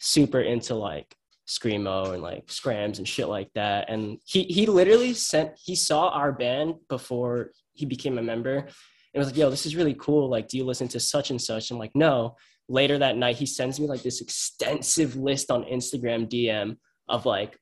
super 0.00 0.40
into 0.40 0.74
like 0.74 1.14
screamo 1.48 2.12
and 2.12 2.22
like 2.22 2.50
scrams 2.50 2.98
and 2.98 3.06
shit 3.06 3.28
like 3.28 3.50
that. 3.54 3.88
And 3.88 4.18
he 4.24 4.44
he 4.44 4.66
literally 4.66 5.14
sent 5.14 5.52
he 5.62 5.74
saw 5.74 6.08
our 6.08 6.32
band 6.32 6.74
before 6.88 7.52
he 7.72 7.86
became 7.86 8.18
a 8.18 8.22
member 8.22 8.56
and 8.56 8.68
was 9.14 9.28
like, 9.28 9.36
yo, 9.36 9.50
this 9.50 9.66
is 9.66 9.76
really 9.76 9.94
cool. 9.94 10.28
Like, 10.28 10.48
do 10.48 10.56
you 10.56 10.64
listen 10.64 10.88
to 10.88 11.00
such 11.00 11.30
and 11.30 11.40
such? 11.40 11.70
I'm 11.70 11.78
like, 11.78 11.94
no. 11.94 12.36
Later 12.68 12.98
that 12.98 13.16
night, 13.16 13.36
he 13.36 13.46
sends 13.46 13.78
me 13.78 13.86
like 13.86 14.02
this 14.02 14.20
extensive 14.20 15.14
list 15.14 15.52
on 15.52 15.62
Instagram 15.64 16.28
DM 16.28 16.76
of 17.08 17.24
like 17.24 17.56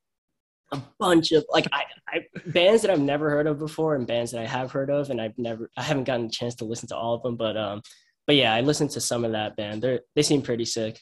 a 0.73 0.81
bunch 0.99 1.31
of 1.33 1.45
like 1.51 1.67
I, 1.73 1.83
I 2.09 2.21
bands 2.47 2.83
that 2.83 2.91
I've 2.91 3.01
never 3.01 3.29
heard 3.29 3.47
of 3.47 3.59
before 3.59 3.95
and 3.97 4.07
bands 4.07 4.33
that 4.33 4.41
I 4.41 4.47
have 4.47 4.73
heard 4.73 4.89
of 4.91 5.11
and 5.11 5.21
I've 5.21 5.37
never 5.37 5.71
I 5.77 5.83
haven't 5.83 6.05
gotten 6.05 6.27
a 6.27 6.31
chance 6.31 6.55
to 6.57 6.65
listen 6.65 6.89
to 6.89 6.97
all 6.97 7.15
of 7.15 7.23
them 7.23 7.37
but 7.37 7.55
um 7.57 7.83
but 8.27 8.37
yeah 8.37 8.53
I 8.55 8.61
listened 8.63 8.91
to 8.93 9.01
some 9.01 9.25
of 9.25 9.33
that 9.33 9.57
band 9.57 9.83
they 9.83 9.99
they 10.15 10.23
seem 10.23 10.43
pretty 10.43 10.65
sick 10.65 11.01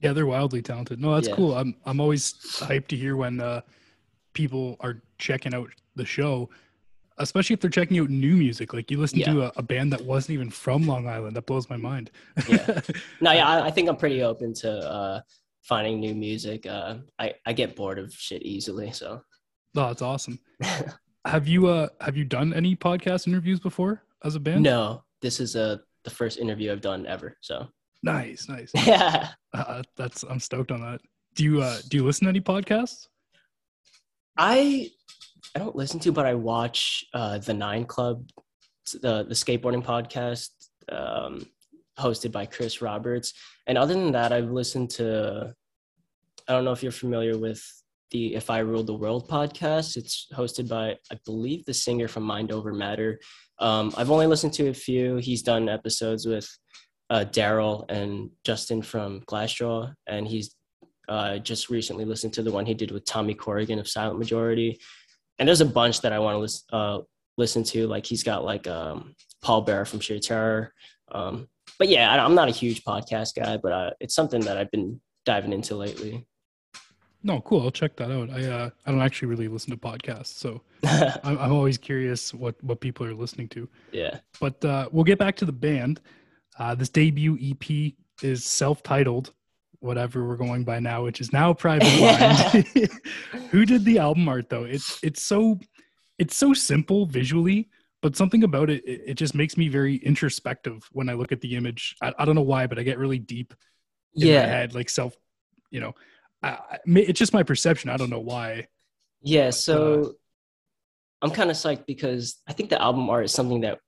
Yeah, 0.00 0.12
they're 0.12 0.26
wildly 0.26 0.62
talented. 0.62 1.00
No, 1.00 1.14
that's 1.14 1.26
Yeah. 1.28 1.34
cool. 1.34 1.56
I'm 1.56 1.74
I'm 1.84 2.00
always 2.00 2.34
hyped 2.68 2.86
to 2.88 2.96
hear 2.96 3.16
when 3.16 3.40
uh, 3.40 3.62
people 4.32 4.76
are 4.80 5.02
checking 5.18 5.52
out 5.54 5.70
the 5.96 6.04
show, 6.06 6.48
especially 7.18 7.54
if 7.54 7.60
they're 7.60 7.68
checking 7.80 7.98
out 7.98 8.08
new 8.08 8.36
music. 8.36 8.72
Like 8.72 8.92
you 8.92 8.98
listen 9.00 9.18
to 9.22 9.46
a, 9.46 9.52
a 9.56 9.62
band 9.62 9.92
that 9.92 10.04
wasn't 10.04 10.34
even 10.34 10.50
from 10.50 10.86
Long 10.86 11.08
Island. 11.08 11.34
That 11.34 11.46
blows 11.46 11.68
my 11.68 11.76
mind. 11.76 12.12
Yeah. 12.48 12.80
no 13.20 13.32
yeah 13.32 13.48
I, 13.48 13.66
I 13.66 13.70
think 13.72 13.88
I'm 13.88 13.96
pretty 13.96 14.22
open 14.22 14.54
to 14.62 14.70
uh 14.70 15.20
finding 15.62 15.98
new 15.98 16.14
music 16.14 16.64
uh 16.66 16.98
I 17.18 17.34
I 17.44 17.52
get 17.52 17.74
bored 17.74 17.98
of 17.98 18.14
shit 18.14 18.42
easily 18.42 18.92
so 18.92 19.20
oh, 19.76 19.86
that's 19.88 20.02
awesome. 20.02 20.38
Have 21.24 21.48
you 21.48 21.66
uh 21.66 21.88
have 22.00 22.16
you 22.16 22.24
done 22.24 22.54
any 22.54 22.76
podcast 22.76 23.26
interviews 23.26 23.58
before 23.60 24.02
as 24.24 24.36
a 24.36 24.40
band? 24.40 24.62
no 24.62 25.02
this 25.20 25.40
is 25.40 25.56
uh 25.56 25.78
the 26.08 26.14
first 26.14 26.38
interview 26.38 26.72
I've 26.72 26.80
done 26.80 27.06
ever 27.06 27.36
so 27.40 27.68
Nice, 28.02 28.48
nice. 28.48 28.70
yeah 28.86 29.30
Uh, 29.52 29.82
that's 29.96 30.22
I'm 30.22 30.40
stoked 30.40 30.70
on 30.70 30.80
that. 30.82 31.00
Do 31.34 31.44
you 31.44 31.62
uh 31.62 31.78
do 31.88 31.96
you 31.96 32.04
listen 32.04 32.26
to 32.26 32.30
any 32.30 32.40
podcasts? 32.40 33.08
I 34.36 34.90
I 35.54 35.58
don't 35.58 35.76
listen 35.76 35.98
to, 36.00 36.12
but 36.12 36.26
I 36.26 36.34
watch 36.34 37.04
uh, 37.14 37.38
the 37.38 37.54
Nine 37.54 37.84
Club, 37.86 38.28
the 38.92 39.24
the 39.24 39.34
skateboarding 39.34 39.84
podcast 39.84 40.50
um, 40.92 41.46
hosted 41.98 42.32
by 42.32 42.46
Chris 42.46 42.80
Roberts. 42.82 43.32
And 43.66 43.78
other 43.78 43.94
than 43.94 44.12
that, 44.12 44.32
I've 44.32 44.50
listened 44.50 44.90
to. 44.90 45.54
I 46.46 46.52
don't 46.52 46.64
know 46.64 46.72
if 46.72 46.82
you're 46.82 46.92
familiar 46.92 47.36
with 47.36 47.62
the 48.10 48.34
If 48.34 48.50
I 48.50 48.58
Ruled 48.60 48.86
the 48.86 48.94
World 48.94 49.28
podcast. 49.28 49.96
It's 49.96 50.26
hosted 50.32 50.68
by 50.68 50.96
I 51.12 51.18
believe 51.24 51.64
the 51.64 51.74
singer 51.74 52.08
from 52.08 52.22
Mind 52.22 52.52
Over 52.52 52.72
Matter. 52.72 53.18
Um, 53.58 53.92
I've 53.96 54.10
only 54.10 54.26
listened 54.26 54.52
to 54.54 54.68
a 54.68 54.74
few. 54.74 55.16
He's 55.16 55.42
done 55.42 55.68
episodes 55.68 56.26
with 56.26 56.48
uh, 57.10 57.24
Daryl 57.30 57.84
and 57.90 58.30
Justin 58.44 58.82
from 58.82 59.20
Glassjaw, 59.22 59.92
and 60.06 60.26
he's 60.26 60.54
uh, 61.08 61.38
just 61.38 61.70
recently 61.70 62.04
listened 62.04 62.34
to 62.34 62.42
the 62.42 62.52
one 62.52 62.66
he 62.66 62.74
did 62.74 62.90
with 62.90 63.04
Tommy 63.04 63.34
Corrigan 63.34 63.78
of 63.78 63.88
Silent 63.88 64.18
Majority, 64.18 64.78
and 65.38 65.48
there's 65.48 65.60
a 65.60 65.66
bunch 65.66 66.00
that 66.02 66.12
I 66.12 66.18
want 66.18 66.34
to 66.34 66.38
listen 66.38 66.64
uh, 66.72 66.98
listen 67.36 67.62
to. 67.64 67.86
Like 67.86 68.06
he's 68.06 68.22
got 68.22 68.44
like 68.44 68.66
um, 68.66 69.14
Paul 69.42 69.62
Bearer 69.62 69.84
from 69.84 70.00
Sheer 70.00 70.18
Terror. 70.18 70.72
Um, 71.10 71.48
but 71.78 71.88
yeah, 71.88 72.12
I, 72.12 72.22
I'm 72.22 72.34
not 72.34 72.48
a 72.48 72.52
huge 72.52 72.84
podcast 72.84 73.34
guy, 73.34 73.56
but 73.56 73.72
uh, 73.72 73.90
it's 74.00 74.14
something 74.14 74.40
that 74.42 74.58
I've 74.58 74.70
been 74.70 75.00
diving 75.24 75.52
into 75.52 75.76
lately. 75.76 76.26
No, 77.22 77.40
cool. 77.40 77.62
I'll 77.62 77.70
check 77.70 77.96
that 77.96 78.10
out. 78.10 78.30
I 78.30 78.44
uh 78.46 78.70
I 78.86 78.90
don't 78.90 79.02
actually 79.02 79.28
really 79.28 79.48
listen 79.48 79.70
to 79.70 79.76
podcasts, 79.76 80.38
so 80.38 80.62
I'm, 81.24 81.38
I'm 81.38 81.52
always 81.52 81.78
curious 81.78 82.32
what 82.32 82.62
what 82.62 82.80
people 82.80 83.06
are 83.06 83.14
listening 83.14 83.48
to. 83.48 83.68
yeah, 83.92 84.18
But 84.40 84.64
uh, 84.64 84.88
we'll 84.92 85.04
get 85.04 85.18
back 85.18 85.36
to 85.36 85.44
the 85.44 85.52
band. 85.52 86.00
Uh, 86.58 86.74
this 86.74 86.88
debut 86.88 87.38
EP 87.40 87.92
is 88.22 88.44
self-titled, 88.44 89.32
whatever 89.80 90.26
we're 90.26 90.36
going 90.36 90.64
by 90.64 90.80
now, 90.80 91.04
which 91.04 91.20
is 91.20 91.32
now 91.32 91.52
Private 91.52 92.00
Mind. 92.00 92.90
Who 93.50 93.64
did 93.64 93.84
the 93.84 93.98
album 93.98 94.28
art 94.28 94.48
though? 94.48 94.64
It's 94.64 94.98
it's 95.02 95.22
so 95.22 95.58
it's 96.18 96.36
so 96.36 96.52
simple 96.54 97.06
visually, 97.06 97.68
but 98.02 98.16
something 98.16 98.44
about 98.44 98.70
it, 98.70 98.84
it, 98.84 99.02
it 99.06 99.14
just 99.14 99.34
makes 99.34 99.56
me 99.56 99.68
very 99.68 99.96
introspective 99.96 100.88
when 100.92 101.08
I 101.08 101.14
look 101.14 101.32
at 101.32 101.40
the 101.40 101.56
image. 101.56 101.96
I, 102.02 102.12
I 102.18 102.24
don't 102.24 102.34
know 102.34 102.42
why, 102.42 102.66
but 102.66 102.78
I 102.78 102.82
get 102.82 102.98
really 102.98 103.18
deep 103.18 103.54
in 104.14 104.28
my 104.28 104.34
yeah, 104.34 104.46
head, 104.46 104.74
like 104.74 104.88
self, 104.88 105.16
you 105.70 105.80
know. 105.80 105.94
I, 106.42 106.78
it's 106.86 107.18
just 107.18 107.32
my 107.32 107.42
perception. 107.42 107.90
I 107.90 107.96
don't 107.96 108.10
know 108.10 108.20
why. 108.20 108.68
yeah. 109.22 109.48
uh, 109.48 109.52
So 109.52 110.14
I'm 111.22 111.30
kind 111.30 111.50
of 111.50 111.56
psyched 111.56 111.86
because 111.86 112.40
I 112.46 112.52
think 112.52 112.70
the 112.70 112.80
album 112.80 113.10
art 113.10 113.24
is 113.24 113.32
something 113.32 113.62
that 113.62 113.80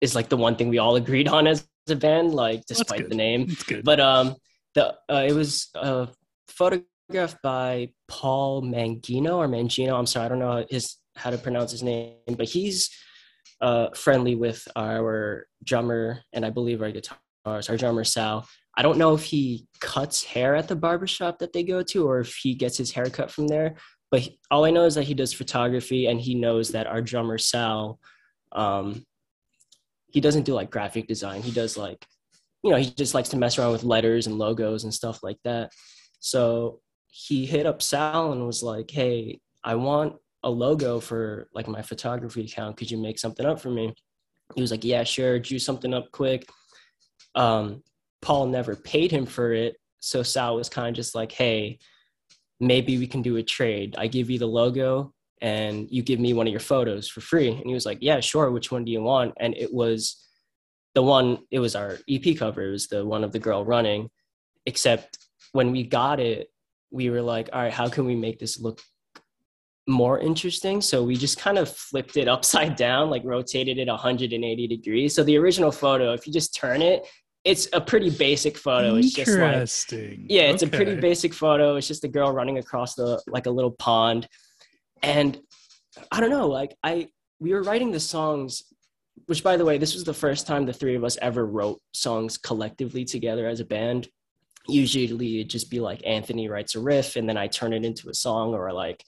is 0.00 0.14
like 0.14 0.28
the 0.28 0.36
one 0.36 0.56
thing 0.56 0.68
we 0.68 0.78
all 0.78 0.96
agreed 0.96 1.28
on 1.28 1.46
as 1.46 1.66
a 1.88 1.94
band, 1.94 2.34
like 2.34 2.66
despite 2.66 3.08
the 3.08 3.14
name. 3.14 3.46
It's 3.48 3.62
good. 3.62 3.84
But 3.84 4.00
um, 4.00 4.36
the 4.74 4.94
uh, 5.08 5.24
it 5.26 5.32
was 5.32 5.70
uh, 5.74 6.06
photographed 6.48 7.40
by 7.42 7.90
Paul 8.08 8.62
Mangino 8.62 9.36
or 9.36 9.48
Mangino. 9.48 9.98
I'm 9.98 10.06
sorry, 10.06 10.26
I 10.26 10.28
don't 10.28 10.38
know 10.40 10.66
his 10.68 10.96
how 11.16 11.30
to 11.30 11.38
pronounce 11.38 11.70
his 11.70 11.82
name, 11.82 12.16
but 12.36 12.48
he's 12.48 12.90
uh, 13.60 13.88
friendly 13.94 14.34
with 14.34 14.66
our 14.74 15.46
drummer 15.62 16.20
and 16.32 16.44
I 16.44 16.50
believe 16.50 16.82
our 16.82 16.90
guitarist, 16.90 17.70
our 17.70 17.76
drummer 17.76 18.04
Sal. 18.04 18.48
I 18.76 18.82
don't 18.82 18.98
know 18.98 19.14
if 19.14 19.22
he 19.24 19.66
cuts 19.80 20.24
hair 20.24 20.54
at 20.56 20.68
the 20.68 20.76
barbershop 20.76 21.38
that 21.38 21.52
they 21.52 21.62
go 21.62 21.82
to 21.82 22.06
or 22.08 22.20
if 22.20 22.36
he 22.36 22.54
gets 22.54 22.76
his 22.76 22.90
hair 22.90 23.06
cut 23.06 23.30
from 23.30 23.48
there. 23.48 23.76
But 24.10 24.20
he- 24.20 24.40
all 24.50 24.64
I 24.64 24.70
know 24.70 24.84
is 24.84 24.94
that 24.94 25.04
he 25.04 25.14
does 25.14 25.32
photography 25.32 26.06
and 26.06 26.20
he 26.20 26.34
knows 26.34 26.70
that 26.70 26.86
our 26.86 27.02
drummer 27.02 27.38
Sal, 27.38 27.98
um, 28.52 29.04
he 30.10 30.20
doesn't 30.20 30.44
do 30.44 30.54
like 30.54 30.70
graphic 30.70 31.06
design. 31.06 31.42
He 31.42 31.50
does 31.50 31.76
like 31.76 32.06
you 32.62 32.70
know, 32.70 32.76
he 32.76 32.90
just 32.90 33.14
likes 33.14 33.28
to 33.30 33.36
mess 33.36 33.58
around 33.58 33.72
with 33.72 33.82
letters 33.84 34.26
and 34.26 34.38
logos 34.38 34.84
and 34.84 34.94
stuff 34.94 35.22
like 35.22 35.38
that. 35.44 35.72
So 36.20 36.80
he 37.08 37.44
hit 37.44 37.66
up 37.66 37.82
Sal 37.82 38.32
and 38.32 38.46
was 38.46 38.62
like, 38.62 38.90
"Hey, 38.90 39.40
I 39.64 39.74
want 39.74 40.16
a 40.44 40.50
logo 40.50 41.00
for 41.00 41.48
like 41.54 41.68
my 41.68 41.82
photography 41.82 42.44
account. 42.44 42.76
Could 42.76 42.90
you 42.90 42.98
make 42.98 43.18
something 43.18 43.44
up 43.44 43.60
for 43.60 43.70
me?" 43.70 43.94
He 44.54 44.60
was 44.60 44.70
like, 44.70 44.84
"Yeah, 44.84 45.02
sure. 45.04 45.38
Do 45.38 45.58
something 45.58 45.92
up 45.92 46.10
quick." 46.12 46.48
Um, 47.34 47.82
Paul 48.22 48.46
never 48.46 48.74
paid 48.76 49.10
him 49.10 49.26
for 49.26 49.52
it, 49.52 49.76
so 50.00 50.22
Sal 50.22 50.56
was 50.56 50.68
kind 50.68 50.88
of 50.88 50.94
just 50.94 51.14
like, 51.14 51.32
"Hey, 51.32 51.78
maybe 52.60 52.98
we 52.98 53.06
can 53.06 53.22
do 53.22 53.36
a 53.36 53.42
trade. 53.42 53.94
I 53.98 54.06
give 54.06 54.30
you 54.30 54.38
the 54.38 54.46
logo, 54.46 55.12
and 55.40 55.90
you 55.90 56.02
give 56.02 56.20
me 56.20 56.32
one 56.32 56.46
of 56.46 56.52
your 56.52 56.60
photos 56.60 57.08
for 57.08 57.20
free." 57.20 57.48
And 57.48 57.66
he 57.66 57.74
was 57.74 57.86
like, 57.86 57.98
"Yeah, 58.00 58.20
sure. 58.20 58.50
Which 58.50 58.72
one 58.72 58.84
do 58.84 58.92
you 58.92 59.02
want?" 59.02 59.34
And 59.38 59.54
it 59.56 59.72
was 59.72 60.24
the 60.94 61.02
one. 61.02 61.38
It 61.50 61.58
was 61.58 61.76
our 61.76 61.98
EP 62.08 62.36
cover. 62.38 62.62
It 62.62 62.70
was 62.70 62.86
the 62.88 63.04
one 63.04 63.24
of 63.24 63.32
the 63.32 63.38
girl 63.38 63.64
running, 63.64 64.08
except 64.66 65.18
when 65.52 65.70
we 65.70 65.82
got 65.82 66.18
it, 66.18 66.48
we 66.90 67.10
were 67.10 67.22
like, 67.22 67.48
all 67.52 67.62
right, 67.62 67.72
how 67.72 67.88
can 67.88 68.04
we 68.04 68.14
make 68.14 68.38
this 68.38 68.60
look 68.60 68.80
more 69.86 70.18
interesting? 70.18 70.80
So 70.80 71.02
we 71.02 71.16
just 71.16 71.38
kind 71.38 71.58
of 71.58 71.74
flipped 71.74 72.16
it 72.16 72.28
upside 72.36 72.76
down, 72.76 73.10
like 73.10 73.22
rotated 73.24 73.78
it 73.78 73.88
180 73.88 74.66
degrees. 74.66 75.14
So 75.14 75.22
the 75.22 75.38
original 75.38 75.72
photo, 75.72 76.12
if 76.12 76.26
you 76.26 76.32
just 76.32 76.54
turn 76.54 76.82
it, 76.82 77.06
it's 77.44 77.68
a 77.72 77.80
pretty 77.80 78.10
basic 78.10 78.56
photo. 78.56 78.96
It's 78.96 79.12
just 79.12 79.36
like 79.36 79.68
yeah, 80.28 80.42
it's 80.42 80.62
okay. 80.62 80.74
a 80.74 80.76
pretty 80.76 81.00
basic 81.00 81.34
photo. 81.34 81.76
It's 81.76 81.88
just 81.88 82.04
a 82.04 82.08
girl 82.08 82.32
running 82.32 82.58
across 82.58 82.94
the 82.94 83.20
like 83.26 83.46
a 83.46 83.50
little 83.50 83.72
pond, 83.72 84.28
and 85.02 85.38
I 86.10 86.20
don't 86.20 86.30
know. 86.30 86.48
Like 86.48 86.74
I, 86.82 87.08
we 87.40 87.52
were 87.52 87.62
writing 87.62 87.90
the 87.90 88.00
songs, 88.00 88.62
which 89.26 89.42
by 89.42 89.56
the 89.56 89.64
way, 89.64 89.78
this 89.78 89.94
was 89.94 90.04
the 90.04 90.14
first 90.14 90.46
time 90.46 90.66
the 90.66 90.72
three 90.72 90.94
of 90.94 91.04
us 91.04 91.18
ever 91.20 91.44
wrote 91.44 91.80
songs 91.92 92.38
collectively 92.38 93.04
together 93.04 93.46
as 93.48 93.60
a 93.60 93.64
band 93.64 94.08
usually 94.68 95.40
it'd 95.40 95.50
just 95.50 95.70
be 95.70 95.80
like 95.80 96.02
Anthony 96.06 96.48
writes 96.48 96.74
a 96.74 96.80
riff 96.80 97.16
and 97.16 97.28
then 97.28 97.36
I 97.36 97.46
turn 97.46 97.72
it 97.72 97.84
into 97.84 98.08
a 98.08 98.14
song 98.14 98.54
or 98.54 98.72
like 98.72 99.04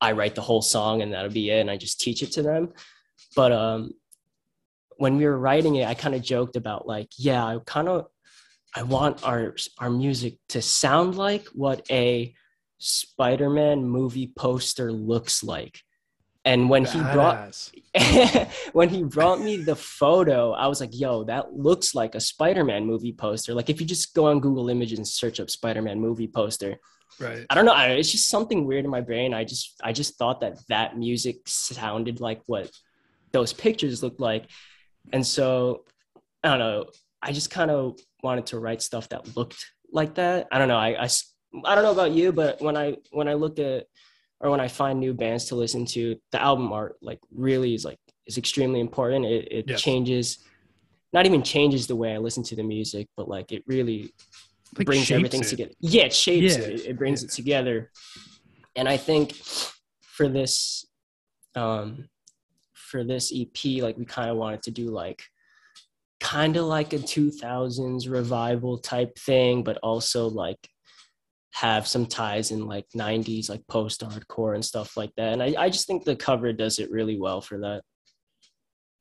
I 0.00 0.12
write 0.12 0.34
the 0.34 0.42
whole 0.42 0.62
song 0.62 1.02
and 1.02 1.12
that'll 1.12 1.30
be 1.30 1.50
it 1.50 1.60
and 1.60 1.70
I 1.70 1.76
just 1.76 2.00
teach 2.00 2.22
it 2.22 2.32
to 2.32 2.42
them. 2.42 2.72
But 3.34 3.52
um 3.52 3.92
when 4.96 5.16
we 5.16 5.24
were 5.24 5.38
writing 5.38 5.76
it, 5.76 5.86
I 5.86 5.94
kind 5.94 6.14
of 6.14 6.22
joked 6.22 6.56
about 6.56 6.86
like, 6.86 7.08
yeah, 7.18 7.44
I 7.44 7.58
kind 7.64 7.88
of 7.88 8.06
I 8.74 8.82
want 8.82 9.26
our 9.26 9.56
our 9.78 9.90
music 9.90 10.38
to 10.50 10.60
sound 10.60 11.16
like 11.16 11.46
what 11.48 11.86
a 11.90 12.34
Spider-Man 12.78 13.84
movie 13.84 14.32
poster 14.36 14.92
looks 14.92 15.42
like. 15.42 15.80
And 16.44 16.70
when 16.70 16.84
Badass. 16.84 17.70
he 17.74 18.32
brought 18.32 18.48
when 18.72 18.88
he 18.88 19.02
brought 19.02 19.40
me 19.40 19.56
the 19.56 19.74
photo, 19.74 20.52
I 20.52 20.68
was 20.68 20.80
like, 20.80 20.90
"Yo, 20.92 21.24
that 21.24 21.54
looks 21.54 21.94
like 21.94 22.14
a 22.14 22.20
Spider-Man 22.20 22.86
movie 22.86 23.12
poster." 23.12 23.54
Like 23.54 23.70
if 23.70 23.80
you 23.80 23.86
just 23.86 24.14
go 24.14 24.26
on 24.26 24.40
Google 24.40 24.68
Images 24.68 24.98
and 24.98 25.08
search 25.08 25.40
up 25.40 25.50
Spider-Man 25.50 25.98
movie 25.98 26.28
poster, 26.28 26.76
right? 27.18 27.46
I 27.50 27.54
don't 27.54 27.64
know. 27.64 27.74
It's 27.76 28.12
just 28.12 28.28
something 28.28 28.64
weird 28.64 28.84
in 28.84 28.90
my 28.90 29.00
brain. 29.00 29.34
I 29.34 29.44
just 29.44 29.80
I 29.82 29.92
just 29.92 30.18
thought 30.18 30.40
that 30.42 30.58
that 30.68 30.96
music 30.96 31.38
sounded 31.46 32.20
like 32.20 32.42
what 32.46 32.70
those 33.32 33.52
pictures 33.52 34.02
looked 34.02 34.20
like, 34.20 34.46
and 35.12 35.26
so 35.26 35.84
I 36.42 36.50
don't 36.50 36.58
know. 36.58 36.86
I 37.22 37.32
just 37.32 37.50
kind 37.50 37.70
of 37.70 37.98
wanted 38.22 38.46
to 38.46 38.58
write 38.58 38.82
stuff 38.82 39.08
that 39.10 39.36
looked 39.36 39.64
like 39.92 40.14
that. 40.16 40.46
I 40.52 40.58
don't 40.58 40.68
know. 40.68 40.76
I, 40.76 41.04
I 41.04 41.08
I 41.64 41.74
don't 41.74 41.84
know 41.84 41.92
about 41.92 42.12
you, 42.12 42.32
but 42.32 42.60
when 42.60 42.76
I 42.76 42.96
when 43.10 43.28
I 43.28 43.34
look 43.34 43.58
at 43.58 43.86
or 44.40 44.50
when 44.50 44.60
I 44.60 44.68
find 44.68 45.00
new 45.00 45.14
bands 45.14 45.46
to 45.46 45.54
listen 45.54 45.86
to, 45.86 46.16
the 46.32 46.42
album 46.42 46.72
art 46.72 46.96
like 47.00 47.20
really 47.32 47.74
is 47.74 47.84
like 47.84 47.98
is 48.26 48.38
extremely 48.38 48.80
important. 48.80 49.24
It 49.24 49.48
it 49.50 49.64
yes. 49.68 49.80
changes, 49.80 50.38
not 51.12 51.26
even 51.26 51.42
changes 51.42 51.86
the 51.86 51.96
way 51.96 52.14
I 52.14 52.18
listen 52.18 52.42
to 52.44 52.56
the 52.56 52.62
music, 52.62 53.08
but 53.16 53.28
like 53.28 53.52
it 53.52 53.62
really 53.66 54.12
like 54.76 54.86
brings 54.86 55.10
everything 55.10 55.40
it. 55.40 55.48
together. 55.48 55.72
Yeah, 55.80 56.04
it 56.04 56.12
shapes 56.12 56.56
yeah. 56.56 56.64
it. 56.64 56.86
It 56.86 56.98
brings 56.98 57.22
yeah. 57.22 57.26
it 57.26 57.32
together. 57.32 57.90
And 58.74 58.88
I 58.88 58.98
think 58.98 59.32
for 60.02 60.28
this, 60.28 60.86
um, 61.54 62.08
for 62.96 63.04
this 63.04 63.30
EP, 63.36 63.82
like 63.82 63.98
we 63.98 64.06
kind 64.06 64.30
of 64.30 64.38
wanted 64.38 64.62
to 64.62 64.70
do 64.70 64.86
like 64.86 65.22
kind 66.18 66.56
of 66.56 66.64
like 66.64 66.94
a 66.94 66.98
2000s 66.98 68.10
revival 68.10 68.78
type 68.78 69.18
thing, 69.18 69.62
but 69.62 69.76
also 69.82 70.30
like 70.30 70.66
have 71.52 71.86
some 71.86 72.06
ties 72.06 72.52
in 72.52 72.66
like 72.66 72.86
90s 72.96 73.50
like 73.50 73.66
post 73.66 74.00
hardcore 74.00 74.54
and 74.54 74.64
stuff 74.64 74.96
like 74.96 75.10
that. 75.18 75.34
And 75.34 75.42
I, 75.42 75.54
I 75.58 75.68
just 75.68 75.86
think 75.86 76.04
the 76.04 76.16
cover 76.16 76.54
does 76.54 76.78
it 76.78 76.90
really 76.90 77.20
well 77.20 77.42
for 77.42 77.58
that. 77.58 77.82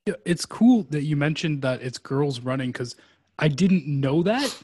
Yeah 0.05 0.15
it's 0.25 0.45
cool 0.45 0.83
that 0.89 1.03
you 1.03 1.15
mentioned 1.15 1.61
that 1.61 1.81
it's 1.81 1.97
girls 1.97 2.41
running 2.41 2.71
because 2.71 2.95
i 3.39 3.47
didn't 3.47 3.87
know 3.87 4.21
that. 4.23 4.55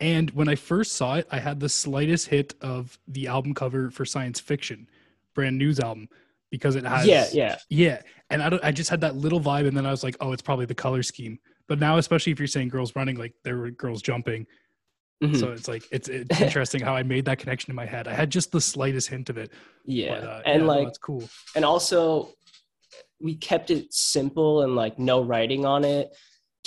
And 0.00 0.30
when 0.30 0.48
i 0.48 0.54
first 0.54 0.92
saw 0.92 1.16
it 1.16 1.26
i 1.30 1.38
had 1.38 1.60
the 1.60 1.68
slightest 1.68 2.28
hit 2.28 2.54
of 2.62 2.98
the 3.06 3.26
album 3.26 3.52
cover 3.52 3.90
for 3.90 4.06
science 4.06 4.40
fiction 4.40 4.88
brand 5.34 5.58
new's 5.58 5.80
album 5.80 6.08
because 6.50 6.76
it 6.76 6.84
has 6.84 7.06
yeah 7.06 7.26
yeah. 7.32 7.56
Yeah 7.68 8.00
and 8.30 8.42
i 8.42 8.48
don't 8.48 8.64
i 8.64 8.72
just 8.72 8.90
had 8.90 9.00
that 9.00 9.16
little 9.16 9.40
vibe 9.40 9.66
and 9.66 9.76
then 9.76 9.86
i 9.86 9.90
was 9.90 10.02
like 10.02 10.16
oh 10.20 10.32
it's 10.32 10.42
probably 10.42 10.66
the 10.66 10.74
color 10.74 11.02
scheme 11.02 11.38
but 11.68 11.78
now 11.78 11.98
especially 11.98 12.32
if 12.32 12.38
you're 12.38 12.46
saying 12.46 12.68
girls 12.68 12.94
running 12.96 13.16
like 13.16 13.34
there 13.44 13.56
were 13.56 13.70
girls 13.70 14.02
jumping 14.02 14.46
Mm-hmm. 15.22 15.36
So 15.36 15.52
it's 15.52 15.66
like 15.66 15.82
it's, 15.90 16.08
it's 16.08 16.40
interesting 16.40 16.82
how 16.82 16.94
I 16.94 17.02
made 17.02 17.24
that 17.24 17.38
connection 17.38 17.70
in 17.70 17.76
my 17.76 17.86
head. 17.86 18.06
I 18.06 18.12
had 18.12 18.30
just 18.30 18.52
the 18.52 18.60
slightest 18.60 19.08
hint 19.08 19.30
of 19.30 19.38
it. 19.38 19.50
Yeah, 19.84 20.20
but, 20.20 20.28
uh, 20.28 20.42
and 20.44 20.62
yeah, 20.62 20.68
like 20.68 20.82
no, 20.82 20.88
it's 20.88 20.98
cool. 20.98 21.28
And 21.54 21.64
also, 21.64 22.30
we 23.20 23.34
kept 23.34 23.70
it 23.70 23.92
simple 23.92 24.62
and 24.62 24.76
like 24.76 24.98
no 24.98 25.22
writing 25.22 25.64
on 25.64 25.84
it. 25.84 26.14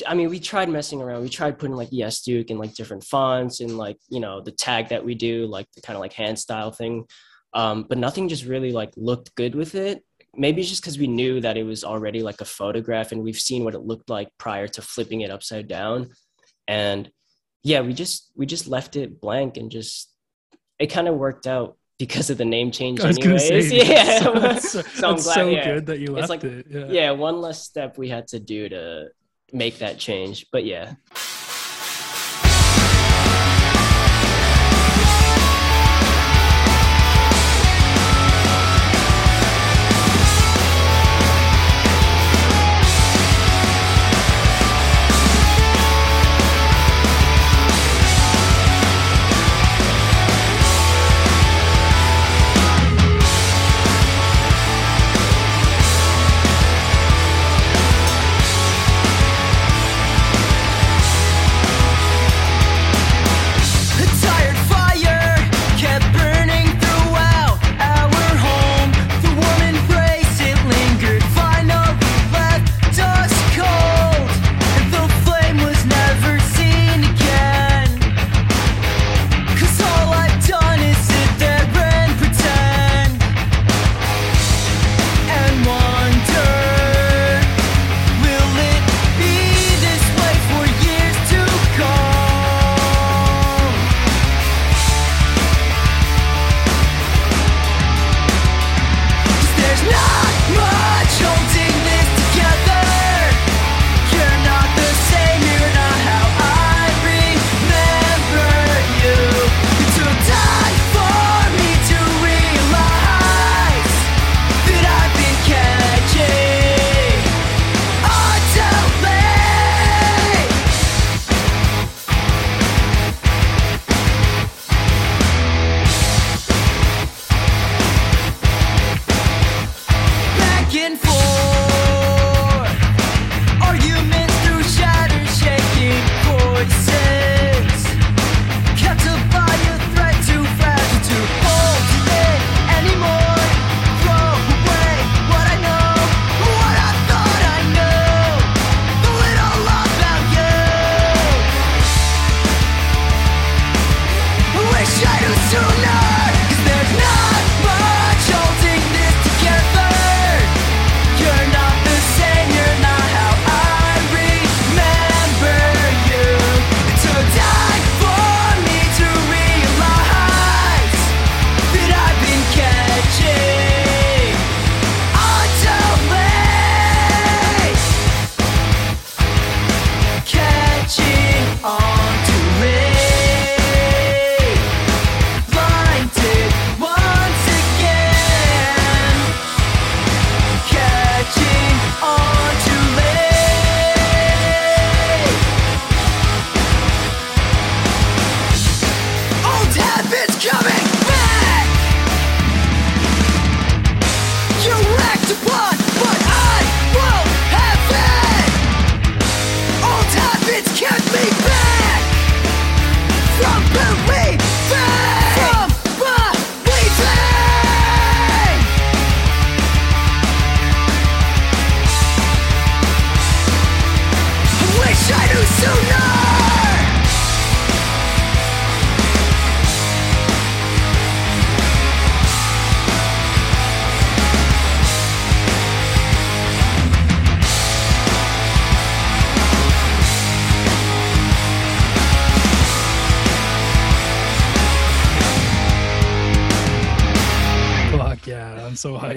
I 0.08 0.16
mean, 0.16 0.30
we 0.30 0.40
tried 0.40 0.70
messing 0.70 1.02
around. 1.02 1.22
We 1.22 1.30
tried 1.30 1.60
putting 1.60 1.76
like 1.76 1.90
Yes 1.92 2.22
Duke 2.22 2.50
and 2.50 2.60
like 2.60 2.74
different 2.74 3.04
fonts 3.04 3.60
and 3.60 3.78
like 3.78 3.98
you 4.10 4.20
know 4.20 4.42
the 4.42 4.52
tag 4.52 4.90
that 4.90 5.06
we 5.06 5.14
do, 5.14 5.46
like 5.46 5.68
the 5.76 5.82
kind 5.82 5.96
of 5.96 6.02
like 6.02 6.14
hand 6.14 6.40
style 6.40 6.72
thing. 6.72 7.06
Um, 7.54 7.86
but 7.88 7.98
nothing 7.98 8.30
just 8.30 8.46
really 8.46 8.72
like 8.72 8.94
looked 8.96 9.36
good 9.36 9.54
with 9.54 9.76
it. 9.76 10.04
Maybe 10.40 10.62
it's 10.62 10.70
just 10.70 10.82
because 10.82 10.98
we 10.98 11.08
knew 11.08 11.42
that 11.42 11.58
it 11.58 11.64
was 11.64 11.84
already 11.84 12.24
like 12.24 12.42
a 12.42 12.46
photograph 12.46 13.12
and 13.12 13.22
we've 13.22 13.40
seen 13.40 13.64
what 13.64 13.76
it 13.76 13.80
looked 13.80 14.10
like 14.10 14.30
prior 14.38 14.68
to 14.70 14.82
flipping 14.82 15.22
it 15.22 15.32
upside 15.32 15.68
down. 15.68 16.10
And 16.68 17.12
yeah, 17.64 17.82
we 17.82 17.94
just 17.94 18.32
we 18.36 18.46
just 18.46 18.68
left 18.68 18.96
it 18.96 19.20
blank 19.20 19.58
and 19.58 19.70
just 19.70 20.14
it 20.80 20.88
kind 20.88 21.08
of 21.08 21.16
worked 21.16 21.46
out 21.46 21.78
because 21.98 22.30
of 22.30 22.38
the 22.38 22.46
name 22.46 22.72
change. 22.72 23.02
Anyways. 23.02 23.48
Say, 23.48 23.86
yeah, 23.86 24.20
so, 24.24 24.34
that's, 24.34 24.72
so, 24.72 24.82
glad, 25.00 25.20
so 25.20 25.48
yeah. 25.50 25.66
good 25.66 25.86
that 25.88 26.00
you 26.00 26.14
left 26.14 26.30
like, 26.30 26.44
it. 26.44 26.66
Yeah. 26.70 26.86
yeah, 26.88 27.12
one 27.12 27.42
less 27.42 27.64
step 27.64 27.98
we 27.98 28.10
had 28.10 28.28
to 28.30 28.40
do 28.40 28.70
to 28.70 29.10
make 29.52 29.80
that 29.80 29.98
change, 30.00 30.48
but 30.52 30.64
yeah. 30.64 30.94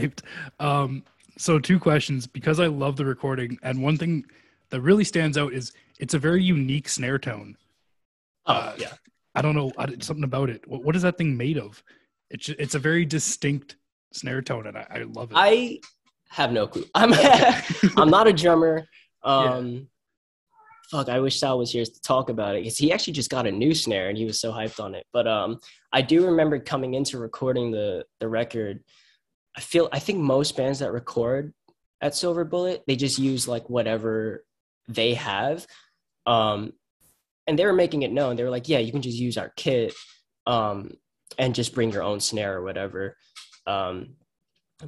Hyped. 0.02 0.20
Um, 0.60 1.02
so 1.38 1.58
two 1.58 1.78
questions 1.78 2.26
because 2.26 2.60
I 2.60 2.66
love 2.66 2.96
the 2.96 3.04
recording, 3.04 3.58
and 3.62 3.82
one 3.82 3.96
thing 3.96 4.24
that 4.70 4.80
really 4.80 5.04
stands 5.04 5.36
out 5.38 5.52
is 5.52 5.72
it's 5.98 6.14
a 6.14 6.18
very 6.18 6.42
unique 6.42 6.88
snare 6.88 7.18
tone. 7.18 7.56
Oh 8.46 8.54
Uh, 8.54 8.74
yeah. 8.78 8.92
I 9.34 9.40
don't 9.40 9.54
know 9.54 9.72
I, 9.78 9.86
something 10.00 10.24
about 10.24 10.50
it. 10.50 10.66
What, 10.68 10.84
what 10.84 10.94
is 10.96 11.02
that 11.02 11.16
thing 11.16 11.36
made 11.36 11.58
of? 11.58 11.82
It's 12.30 12.48
it's 12.48 12.74
a 12.74 12.78
very 12.78 13.04
distinct 13.04 13.76
snare 14.12 14.42
tone, 14.42 14.66
and 14.66 14.76
I, 14.76 14.86
I 14.90 15.02
love 15.04 15.30
it. 15.30 15.36
I 15.36 15.80
have 16.30 16.52
no 16.52 16.66
clue. 16.66 16.84
I'm 16.94 17.12
I'm 17.96 18.10
not 18.10 18.26
a 18.26 18.32
drummer. 18.32 18.86
Um 19.24 19.86
fuck, 20.90 21.08
I 21.08 21.20
wish 21.20 21.38
Sal 21.38 21.56
was 21.56 21.70
here 21.70 21.84
to 21.84 22.02
talk 22.02 22.28
about 22.28 22.56
it 22.56 22.64
because 22.64 22.76
he 22.76 22.92
actually 22.92 23.12
just 23.12 23.30
got 23.30 23.46
a 23.46 23.52
new 23.52 23.72
snare 23.72 24.08
and 24.08 24.18
he 24.18 24.24
was 24.24 24.40
so 24.40 24.50
hyped 24.50 24.82
on 24.82 24.96
it. 24.96 25.06
But 25.12 25.28
um 25.28 25.60
I 25.92 26.02
do 26.02 26.26
remember 26.26 26.58
coming 26.58 26.94
into 26.94 27.18
recording 27.18 27.70
the 27.70 28.04
the 28.18 28.26
record. 28.28 28.82
I 29.56 29.60
feel 29.60 29.88
I 29.92 29.98
think 29.98 30.18
most 30.18 30.56
bands 30.56 30.78
that 30.78 30.92
record 30.92 31.52
at 32.00 32.14
Silver 32.14 32.44
Bullet, 32.44 32.82
they 32.86 32.96
just 32.96 33.18
use 33.18 33.46
like 33.46 33.68
whatever 33.68 34.44
they 34.88 35.14
have. 35.14 35.66
Um 36.26 36.72
and 37.46 37.58
they 37.58 37.66
were 37.66 37.72
making 37.72 38.02
it 38.02 38.12
known. 38.12 38.36
They 38.36 38.44
were 38.44 38.50
like, 38.50 38.68
yeah, 38.68 38.78
you 38.78 38.92
can 38.92 39.02
just 39.02 39.18
use 39.18 39.36
our 39.36 39.52
kit 39.56 39.94
um 40.46 40.92
and 41.38 41.54
just 41.54 41.74
bring 41.74 41.90
your 41.90 42.02
own 42.02 42.20
snare 42.20 42.58
or 42.58 42.62
whatever. 42.64 43.16
Um 43.66 44.16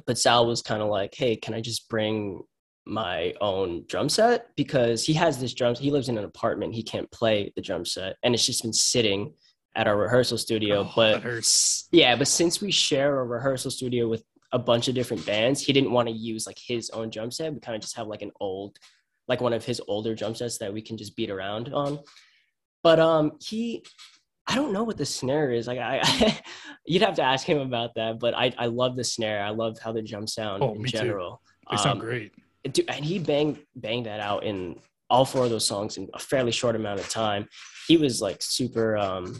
but 0.05 0.17
Sal 0.17 0.45
was 0.45 0.61
kind 0.61 0.81
of 0.81 0.89
like, 0.89 1.15
"Hey, 1.15 1.37
can 1.37 1.53
I 1.53 1.61
just 1.61 1.87
bring 1.87 2.43
my 2.85 3.33
own 3.39 3.85
drum 3.87 4.09
set 4.09 4.53
because 4.55 5.03
he 5.03 5.13
has 5.13 5.39
this 5.39 5.53
drum 5.53 5.73
he 5.75 5.89
lives 5.89 6.09
in 6.09 6.17
an 6.17 6.25
apartment, 6.25 6.75
he 6.75 6.83
can't 6.83 7.09
play 7.11 7.51
the 7.55 7.61
drum 7.61 7.85
set 7.85 8.15
and 8.23 8.35
it's 8.35 8.45
just 8.45 8.61
been 8.61 8.73
sitting 8.73 9.33
at 9.75 9.87
our 9.87 9.97
rehearsal 9.97 10.37
studio, 10.37 10.81
Oh, 10.87 10.93
but 10.95 11.21
yeah, 11.91 12.15
but 12.15 12.27
since 12.27 12.61
we 12.61 12.71
share 12.71 13.19
a 13.19 13.25
rehearsal 13.25 13.71
studio 13.71 14.07
with 14.07 14.23
a 14.55 14.59
bunch 14.59 14.87
of 14.87 14.95
different 14.95 15.25
bands, 15.25 15.59
he 15.61 15.73
didn't 15.73 15.91
want 15.91 16.07
to 16.07 16.13
use 16.15 16.47
like 16.47 16.57
his 16.57 16.89
own 16.91 17.09
drum 17.09 17.29
set. 17.29 17.53
We 17.53 17.59
kind 17.59 17.75
of 17.75 17.81
just 17.81 17.97
have 17.97 18.07
like 18.07 18.21
an 18.21 18.31
old 18.39 18.77
like 19.27 19.41
one 19.41 19.53
of 19.53 19.65
his 19.65 19.81
older 19.87 20.13
drum 20.15 20.33
sets 20.35 20.57
that 20.59 20.71
we 20.73 20.81
can 20.81 20.95
just 20.97 21.15
beat 21.17 21.29
around 21.29 21.73
on. 21.73 21.99
But 22.83 22.99
um 22.99 23.33
he 23.41 23.83
I 24.47 24.53
don't 24.55 24.73
know 24.73 24.83
what 24.83 24.97
the 24.97 25.05
snare 25.05 25.51
is. 25.51 25.65
Like 25.67 25.79
I, 25.79 25.99
I 26.03 26.39
you'd 26.85 27.01
have 27.01 27.15
to 27.15 27.23
ask 27.23 27.45
him 27.45 27.57
about 27.59 27.95
that. 27.95 28.19
But 28.19 28.33
I, 28.35 28.53
I 28.57 28.67
love 28.67 28.95
the 28.95 29.03
snare. 29.03 29.43
I 29.43 29.49
love 29.49 29.77
how 29.83 29.91
the 29.91 30.03
drums 30.03 30.33
sound 30.33 30.63
Oh, 30.63 30.73
in 30.75 30.81
me 30.83 30.89
too. 30.91 30.99
general. 30.99 31.41
They 31.71 31.77
sound 31.77 31.99
Um, 31.99 32.05
great. 32.07 32.31
Dude, 32.71 32.89
and 32.89 33.03
he 33.03 33.19
banged 33.19 33.57
banged 33.75 34.05
that 34.05 34.19
out 34.19 34.43
in 34.43 34.79
all 35.09 35.25
four 35.25 35.43
of 35.45 35.49
those 35.51 35.67
songs 35.67 35.97
in 35.97 36.07
a 36.13 36.19
fairly 36.19 36.51
short 36.51 36.75
amount 36.75 36.99
of 36.99 37.09
time. 37.09 37.47
He 37.87 37.97
was 37.97 38.21
like 38.21 38.41
super, 38.41 38.97
um, 38.97 39.39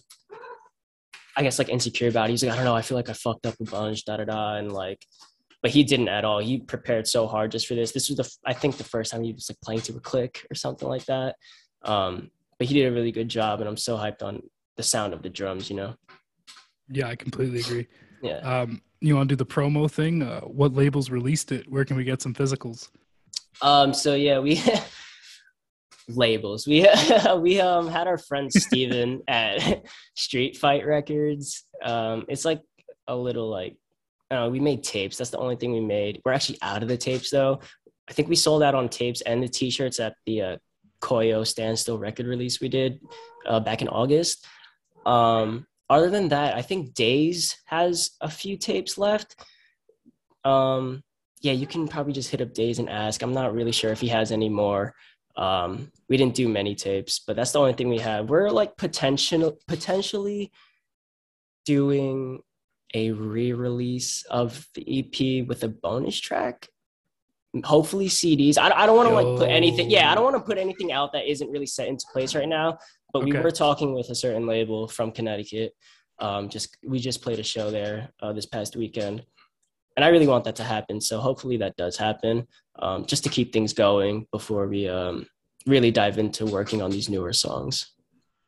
I 1.38 1.44
guess 1.44 1.60
like 1.60 1.70
insecure 1.70 2.08
about 2.08 2.30
it. 2.30 2.32
He's 2.32 2.44
like, 2.44 2.54
I 2.54 2.56
don't 2.56 2.66
know, 2.66 2.76
I 2.76 2.82
feel 2.82 2.98
like 2.98 3.10
I 3.10 3.14
fucked 3.14 3.46
up 3.46 3.56
a 3.60 3.64
bunch, 3.66 4.06
da 4.06 4.18
da 4.18 4.26
da, 4.26 4.56
and 4.56 4.72
like, 4.72 5.06
but 5.62 5.72
he 5.72 5.84
didn't 5.84 6.08
at 6.10 6.24
all. 6.24 6.40
He 6.40 6.60
prepared 6.60 7.08
so 7.08 7.28
hard 7.28 7.52
just 7.52 7.68
for 7.68 7.76
this. 7.76 7.92
This 7.92 8.10
was 8.10 8.18
the, 8.18 8.30
I 8.46 8.54
think, 8.54 8.78
the 8.78 8.84
first 8.84 9.12
time 9.12 9.24
he 9.24 9.34
was 9.34 9.50
like 9.50 9.60
playing 9.62 9.82
to 9.82 9.96
a 9.96 10.00
click 10.00 10.46
or 10.50 10.56
something 10.56 10.88
like 10.88 11.06
that. 11.06 11.36
Um, 11.84 12.30
but 12.58 12.68
he 12.68 12.74
did 12.74 12.88
a 12.88 12.92
really 12.92 13.12
good 13.12 13.28
job, 13.30 13.60
and 13.60 13.68
I'm 13.68 13.76
so 13.78 13.98
hyped 13.98 14.22
on 14.24 14.42
the 14.78 14.84
sound 14.84 15.14
of 15.14 15.22
the 15.24 15.30
drums. 15.30 15.70
You 15.70 15.76
know, 15.76 15.96
Yeah, 16.90 17.08
I 17.08 17.16
completely 17.16 17.60
agree. 17.60 17.88
yeah. 18.22 18.38
Um, 18.38 18.82
you 19.02 19.16
want 19.16 19.28
to 19.30 19.36
do 19.36 19.38
the 19.38 19.46
promo 19.46 19.92
thing? 19.92 20.24
Uh, 20.24 20.42
what 20.42 20.74
labels 20.74 21.10
released 21.10 21.52
it? 21.52 21.70
Where 21.70 21.84
can 21.84 21.98
we 21.98 22.04
get 22.06 22.22
some 22.22 22.34
physicals? 22.34 22.90
Um. 23.62 23.94
So 23.94 24.14
yeah, 24.16 24.40
we 24.40 24.56
labels. 26.10 26.68
We 26.68 26.88
we 27.38 27.60
um 27.60 27.88
had 27.88 28.08
our 28.08 28.18
friend 28.18 28.52
Steven 28.52 29.22
at 29.28 29.84
Street 30.16 30.58
Fight 30.58 30.86
Records. 30.86 31.64
Um. 31.84 32.26
It's 32.30 32.46
like 32.46 32.62
a 33.08 33.16
little 33.16 33.50
like, 33.50 33.78
I. 34.32 34.48
We 34.48 34.60
made 34.60 34.84
tapes. 34.84 35.18
That's 35.18 35.30
the 35.30 35.38
only 35.38 35.56
thing 35.56 35.74
we 35.74 35.82
made. 35.82 36.22
We're 36.24 36.34
actually 36.34 36.60
out 36.62 36.84
of 36.84 36.90
the 36.90 36.98
tapes 36.98 37.30
though. 37.30 37.60
I 38.10 38.14
think 38.14 38.30
we 38.30 38.36
sold 38.36 38.62
out 38.62 38.76
on 38.76 38.88
tapes 38.88 39.22
and 39.22 39.42
the 39.42 39.48
T-shirts 39.48 40.00
at 40.00 40.16
the 40.28 40.42
uh, 40.42 40.58
Koyo 41.02 41.46
Standstill 41.46 41.98
record 41.98 42.28
release 42.28 42.62
we 42.62 42.70
did 42.70 43.00
uh, 43.48 43.60
back 43.60 43.82
in 43.82 43.88
August. 43.88 44.46
Um. 45.06 45.66
Other 45.88 46.10
than 46.10 46.30
that, 46.30 46.56
I 46.56 46.64
think 46.64 46.96
Days 46.96 47.58
has 47.66 48.12
a 48.20 48.30
few 48.30 48.58
tapes 48.58 48.98
left. 48.98 49.36
Um 50.44 51.04
yeah, 51.42 51.54
you 51.54 51.68
can 51.68 51.88
probably 51.88 52.12
just 52.12 52.32
hit 52.32 52.42
up 52.42 52.56
Days 52.56 52.80
and 52.80 52.90
ask. 52.90 53.22
I'm 53.22 53.34
not 53.34 53.54
really 53.54 53.72
sure 53.72 53.92
if 53.92 54.02
he 54.02 54.08
has 54.08 54.32
any 54.32 54.50
more. 54.50 54.96
Um, 55.38 55.92
we 56.10 56.18
didn't 56.18 56.36
do 56.36 56.48
many 56.48 56.76
tapes, 56.76 57.20
but 57.20 57.36
that's 57.36 57.52
the 57.52 57.60
only 57.60 57.74
thing 57.74 57.90
we 57.90 58.00
have. 58.00 58.30
We're 58.30 58.50
like 58.50 58.78
potential 58.78 59.58
potentially 59.68 60.52
doing 61.66 62.40
a 62.94 63.12
re-release 63.12 64.24
of 64.30 64.66
the 64.76 65.00
EP 65.00 65.48
with 65.48 65.64
a 65.64 65.68
bonus 65.68 66.20
track. 66.20 66.70
Hopefully 67.64 68.08
CDs. 68.08 68.58
I, 68.58 68.70
I 68.72 68.86
don't 68.86 68.96
want 68.96 69.10
to 69.10 69.16
like 69.16 69.40
put 69.40 69.50
anything. 69.50 69.90
Yeah, 69.90 70.12
I 70.12 70.16
don't 70.16 70.24
want 70.24 70.36
to 70.36 70.42
put 70.42 70.58
anything 70.58 70.92
out 70.92 71.14
that 71.14 71.30
isn't 71.30 71.50
really 71.50 71.66
set 71.66 71.88
into 71.88 72.06
place 72.12 72.36
right 72.36 72.48
now. 72.48 72.78
But 73.14 73.24
we 73.24 73.32
were 73.32 73.52
talking 73.52 73.94
with 73.94 74.10
a 74.10 74.16
certain 74.16 74.46
label 74.46 74.88
from 74.88 75.12
Connecticut. 75.12 75.74
Um, 76.20 76.50
just 76.50 76.78
we 76.86 77.00
just 77.00 77.22
played 77.22 77.40
a 77.40 77.44
show 77.44 77.72
there 77.72 78.10
uh, 78.22 78.34
this 78.34 78.46
past 78.46 78.76
weekend 78.76 79.26
and 79.96 80.04
I 80.04 80.10
really 80.10 80.28
want 80.28 80.44
that 80.46 80.56
to 80.58 80.64
happen. 80.64 81.00
So 81.00 81.20
hopefully 81.20 81.58
that 81.58 81.76
does 81.78 81.98
happen, 81.98 82.48
um, 82.80 83.06
just 83.06 83.24
to 83.24 83.30
keep 83.30 83.54
things 83.54 83.74
going 83.74 84.28
before 84.32 84.68
we 84.68 84.88
um, 84.88 85.28
really 85.66 85.92
dive 85.92 86.18
into 86.18 86.46
working 86.46 86.82
on 86.82 86.92
these 86.92 87.10
newer 87.10 87.34
songs. 87.34 87.94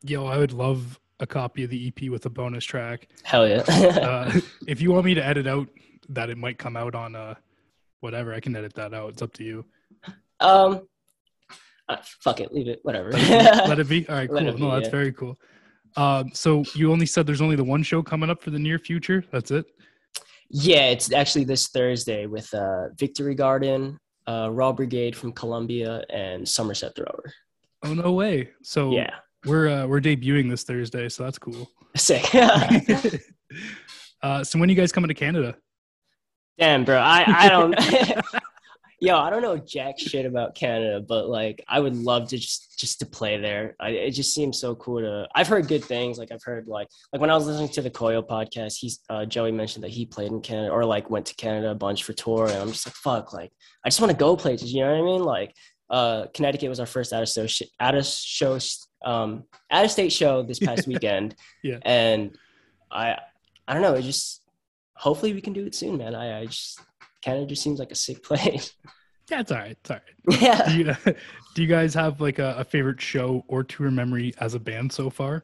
Yo, 0.03 0.25
I 0.25 0.37
would 0.37 0.53
love 0.53 0.99
a 1.19 1.27
copy 1.27 1.63
of 1.63 1.69
the 1.69 1.87
EP 1.87 2.09
with 2.09 2.25
a 2.25 2.29
bonus 2.29 2.65
track. 2.65 3.07
Hell 3.23 3.47
yeah! 3.47 3.63
Uh, 3.67 4.39
if 4.67 4.81
you 4.81 4.91
want 4.91 5.05
me 5.05 5.15
to 5.15 5.25
edit 5.25 5.47
out 5.47 5.67
that 6.09 6.29
it 6.29 6.37
might 6.37 6.57
come 6.57 6.77
out 6.77 6.93
on 6.95 7.15
uh, 7.15 7.35
whatever, 8.01 8.33
I 8.33 8.39
can 8.39 8.55
edit 8.55 8.73
that 8.75 8.93
out. 8.93 9.09
It's 9.09 9.21
up 9.21 9.33
to 9.33 9.43
you. 9.43 9.65
um, 10.39 10.87
uh, 11.89 11.97
fuck 12.03 12.41
it, 12.41 12.53
leave 12.53 12.67
it, 12.67 12.79
whatever. 12.83 13.11
Let 13.11 13.79
it 13.79 13.89
be. 13.89 14.05
All 14.09 14.15
right, 14.15 14.29
cool. 14.29 14.39
be, 14.39 14.61
no, 14.61 14.71
that's 14.71 14.85
yeah. 14.85 14.91
very 14.91 15.11
cool. 15.13 15.39
Um, 15.95 16.29
so 16.33 16.63
you 16.75 16.91
only 16.91 17.05
said 17.05 17.25
there's 17.25 17.41
only 17.41 17.55
the 17.55 17.63
one 17.63 17.81
show 17.81 18.03
coming 18.03 18.29
up 18.29 18.41
for 18.41 18.51
the 18.51 18.59
near 18.59 18.77
future. 18.77 19.23
That's 19.31 19.51
it. 19.51 19.65
Yeah, 20.49 20.89
it's 20.89 21.11
actually 21.11 21.43
this 21.43 21.67
Thursday 21.67 22.25
with 22.25 22.53
uh, 22.53 22.89
Victory 22.97 23.35
Garden, 23.35 23.97
uh, 24.27 24.49
Raw 24.51 24.71
Brigade 24.71 25.15
from 25.15 25.31
Columbia, 25.33 26.03
and 26.09 26.47
Somerset 26.47 26.95
Thrower. 26.95 27.31
Oh 27.83 27.93
no 27.93 28.13
way. 28.13 28.49
So 28.63 28.91
Yeah, 28.91 29.15
we're 29.45 29.67
uh, 29.67 29.87
we're 29.87 30.01
debuting 30.01 30.49
this 30.49 30.63
Thursday, 30.63 31.09
so 31.09 31.23
that's 31.23 31.39
cool. 31.39 31.69
sick. 31.95 32.23
uh, 34.21 34.43
so 34.43 34.59
when 34.59 34.69
are 34.69 34.71
you 34.71 34.77
guys 34.77 34.91
coming 34.91 35.09
to 35.09 35.13
Canada? 35.13 35.55
Damn, 36.57 36.85
bro. 36.85 36.97
I, 36.97 37.23
I 37.27 37.49
don't. 37.49 37.75
Yo, 38.99 39.15
I 39.15 39.29
don't 39.29 39.43
know 39.43 39.57
jack 39.57 39.99
shit 39.99 40.25
about 40.25 40.55
Canada, 40.55 40.99
but 40.99 41.29
like, 41.29 41.63
I 41.67 41.79
would 41.79 41.95
love 41.95 42.29
to 42.29 42.37
just 42.37 42.79
just 42.79 42.99
to 42.99 43.05
play 43.05 43.37
there. 43.37 43.75
I, 43.79 43.89
it 43.89 44.11
just 44.11 44.33
seems 44.33 44.59
so 44.59 44.73
cool 44.75 45.01
to. 45.01 45.27
I've 45.35 45.47
heard 45.47 45.67
good 45.67 45.83
things. 45.83 46.17
Like 46.17 46.31
I've 46.31 46.43
heard 46.43 46.67
like 46.67 46.87
like 47.13 47.21
when 47.21 47.29
I 47.29 47.35
was 47.35 47.45
listening 47.45 47.69
to 47.69 47.83
the 47.83 47.91
Koyo 47.91 48.25
podcast, 48.27 48.77
he's 48.79 48.99
uh, 49.07 49.25
Joey 49.25 49.51
mentioned 49.51 49.83
that 49.83 49.91
he 49.91 50.07
played 50.07 50.31
in 50.31 50.41
Canada 50.41 50.71
or 50.71 50.83
like 50.83 51.11
went 51.11 51.27
to 51.27 51.35
Canada 51.35 51.69
a 51.69 51.75
bunch 51.75 52.03
for 52.03 52.13
tour, 52.13 52.47
and 52.47 52.57
I'm 52.57 52.71
just 52.71 52.87
like, 52.87 52.95
fuck, 52.95 53.33
like 53.33 53.51
I 53.85 53.89
just 53.89 54.01
want 54.01 54.11
to 54.11 54.17
go 54.17 54.35
places. 54.35 54.73
You 54.73 54.81
know 54.81 54.91
what 54.91 54.99
I 54.99 55.05
mean? 55.05 55.23
Like, 55.23 55.53
uh, 55.91 56.25
Connecticut 56.33 56.69
was 56.69 56.79
our 56.79 56.87
first 56.87 57.13
out 57.13 57.21
of 57.21 57.29
show 57.29 57.45
out 57.79 57.93
of 57.93 58.05
show 58.05 58.57
um 59.05 59.43
out 59.69 59.85
of 59.85 59.91
state 59.91 60.11
show 60.11 60.41
this 60.41 60.57
past 60.59 60.87
weekend. 60.87 61.35
Yeah. 61.61 61.77
and 61.83 62.35
I 62.91 63.17
I 63.67 63.73
don't 63.73 63.83
know. 63.83 63.93
It 63.93 64.01
just 64.01 64.41
hopefully 64.95 65.33
we 65.33 65.41
can 65.41 65.53
do 65.53 65.67
it 65.67 65.75
soon, 65.75 65.97
man. 65.97 66.15
I, 66.15 66.39
I 66.41 66.45
just 66.47 66.79
Canada 67.21 67.45
just 67.47 67.63
seems 67.63 67.79
like 67.79 67.91
a 67.91 67.95
sick 67.95 68.23
place. 68.23 68.73
Yeah, 69.29 69.41
it's 69.41 69.51
all 69.51 69.57
right. 69.57 69.71
It's 69.71 69.91
all 69.91 69.97
right. 69.97 70.41
yeah. 70.41 70.69
Do 70.69 70.77
you, 70.77 71.13
do 71.55 71.61
you 71.61 71.67
guys 71.67 71.93
have 71.93 72.21
like 72.21 72.39
a, 72.39 72.55
a 72.57 72.63
favorite 72.63 73.01
show 73.01 73.43
or 73.47 73.63
tour 73.63 73.91
memory 73.91 74.33
as 74.39 74.53
a 74.53 74.59
band 74.59 74.91
so 74.91 75.09
far, 75.09 75.43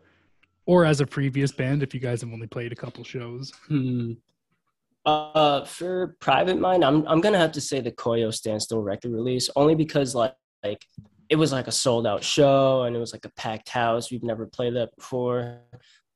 or 0.65 0.85
as 0.85 1.01
a 1.01 1.05
previous 1.05 1.51
band 1.51 1.83
if 1.83 1.93
you 1.93 1.99
guys 1.99 2.21
have 2.21 2.31
only 2.31 2.47
played 2.47 2.71
a 2.71 2.75
couple 2.75 3.03
shows? 3.03 3.51
Hmm. 3.67 4.13
Uh, 5.05 5.65
for 5.65 6.15
Private 6.21 6.59
Mind, 6.59 6.85
I'm 6.85 7.05
I'm 7.07 7.19
gonna 7.19 7.37
have 7.37 7.51
to 7.53 7.61
say 7.61 7.81
the 7.81 7.91
Koyo 7.91 8.33
Standstill 8.33 8.81
record 8.81 9.11
release 9.11 9.49
only 9.57 9.75
because 9.75 10.15
like 10.15 10.33
like 10.63 10.85
it 11.29 11.35
was 11.35 11.51
like 11.51 11.67
a 11.67 11.71
sold 11.71 12.07
out 12.07 12.23
show 12.23 12.83
and 12.83 12.95
it 12.95 12.99
was 12.99 13.11
like 13.11 13.25
a 13.25 13.31
packed 13.31 13.67
house. 13.67 14.11
We've 14.11 14.23
never 14.23 14.45
played 14.45 14.75
that 14.75 14.95
before. 14.95 15.59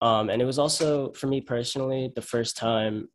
Um, 0.02 0.30
and 0.30 0.42
it 0.42 0.46
was 0.46 0.60
also 0.60 1.12
for 1.14 1.28
me 1.28 1.42
personally 1.42 2.12
the 2.16 2.22
first 2.22 2.56
time 2.56 3.10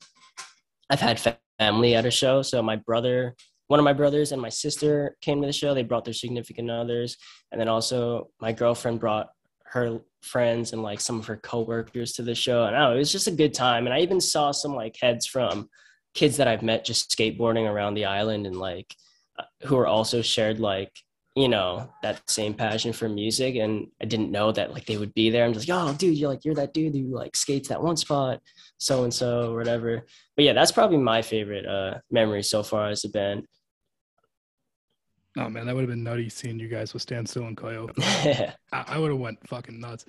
I've 0.91 1.01
had 1.01 1.19
family 1.63 1.95
at 1.95 2.07
a 2.07 2.11
show. 2.11 2.43
So 2.43 2.63
my 2.63 2.77
brother, 2.77 3.35
one 3.69 3.81
of 3.81 3.85
my 3.85 3.93
brothers, 3.93 4.33
and 4.33 4.43
my 4.43 4.49
sister 4.49 5.17
came 5.21 5.41
to 5.41 5.47
the 5.47 5.53
show. 5.53 5.75
They 5.75 5.85
brought 5.85 6.05
their 6.05 6.15
significant 6.15 6.71
others, 6.71 7.17
and 7.51 7.61
then 7.61 7.69
also 7.69 8.31
my 8.41 8.53
girlfriend 8.53 9.01
brought 9.01 9.29
her 9.75 10.01
friends 10.21 10.73
and 10.73 10.83
like 10.83 11.01
some 11.01 11.19
of 11.19 11.27
her 11.27 11.37
coworkers 11.37 12.13
to 12.13 12.23
the 12.23 12.35
show. 12.35 12.65
And 12.65 12.77
oh, 12.77 12.93
it 12.93 12.99
was 12.99 13.13
just 13.13 13.29
a 13.29 13.39
good 13.43 13.55
time. 13.55 13.87
And 13.87 13.95
I 13.95 14.01
even 14.01 14.21
saw 14.21 14.51
some 14.51 14.75
like 14.75 14.97
heads 15.01 15.27
from 15.27 15.69
kids 16.15 16.37
that 16.37 16.49
I've 16.49 16.63
met 16.63 16.85
just 16.85 17.17
skateboarding 17.17 17.71
around 17.71 17.95
the 17.95 18.05
island 18.05 18.47
and 18.47 18.57
like 18.57 18.95
uh, 19.39 19.45
who 19.67 19.79
are 19.79 19.87
also 19.87 20.21
shared 20.21 20.61
like 20.61 20.93
you 21.35 21.49
know 21.49 21.89
that 22.03 22.21
same 22.29 22.53
passion 22.53 22.93
for 22.93 23.09
music 23.09 23.57
and 23.57 23.87
i 24.03 24.05
didn't 24.05 24.31
know 24.31 24.53
that 24.53 24.73
like 24.73 24.85
they 24.85 24.99
would 24.99 25.15
be 25.15 25.31
there. 25.31 25.45
I'm 25.45 25.53
just 25.55 25.69
like 25.69 25.79
oh 25.79 25.95
dude 25.95 26.17
you're 26.19 26.29
like 26.29 26.45
you're 26.45 26.55
that 26.55 26.75
dude 26.75 26.95
who 26.95 27.15
like 27.15 27.35
skates 27.37 27.69
that 27.69 27.83
one 27.83 27.97
spot 27.97 28.41
so 28.79 29.05
and 29.05 29.15
so 29.15 29.53
or 29.53 29.57
whatever. 29.57 30.05
But 30.37 30.45
yeah 30.45 30.53
that's 30.53 30.73
probably 30.73 30.99
my 30.99 31.23
favorite 31.23 31.67
uh 31.67 31.99
memory 32.11 32.43
so 32.43 32.63
far 32.63 32.89
as 32.89 33.05
a 33.05 33.09
band 33.09 33.47
oh 35.39 35.49
man 35.49 35.67
that 35.67 35.75
would 35.75 35.83
have 35.83 35.91
been 35.91 36.05
nutty 36.05 36.29
seeing 36.29 36.59
you 36.59 36.69
guys 36.69 36.93
with 36.93 37.03
standstill 37.03 37.47
and 37.47 37.57
Koyo. 37.57 37.91
I, 38.73 38.85
I 38.89 38.99
would 38.99 39.11
have 39.11 39.21
went 39.21 39.47
fucking 39.49 39.81
nuts. 39.81 40.05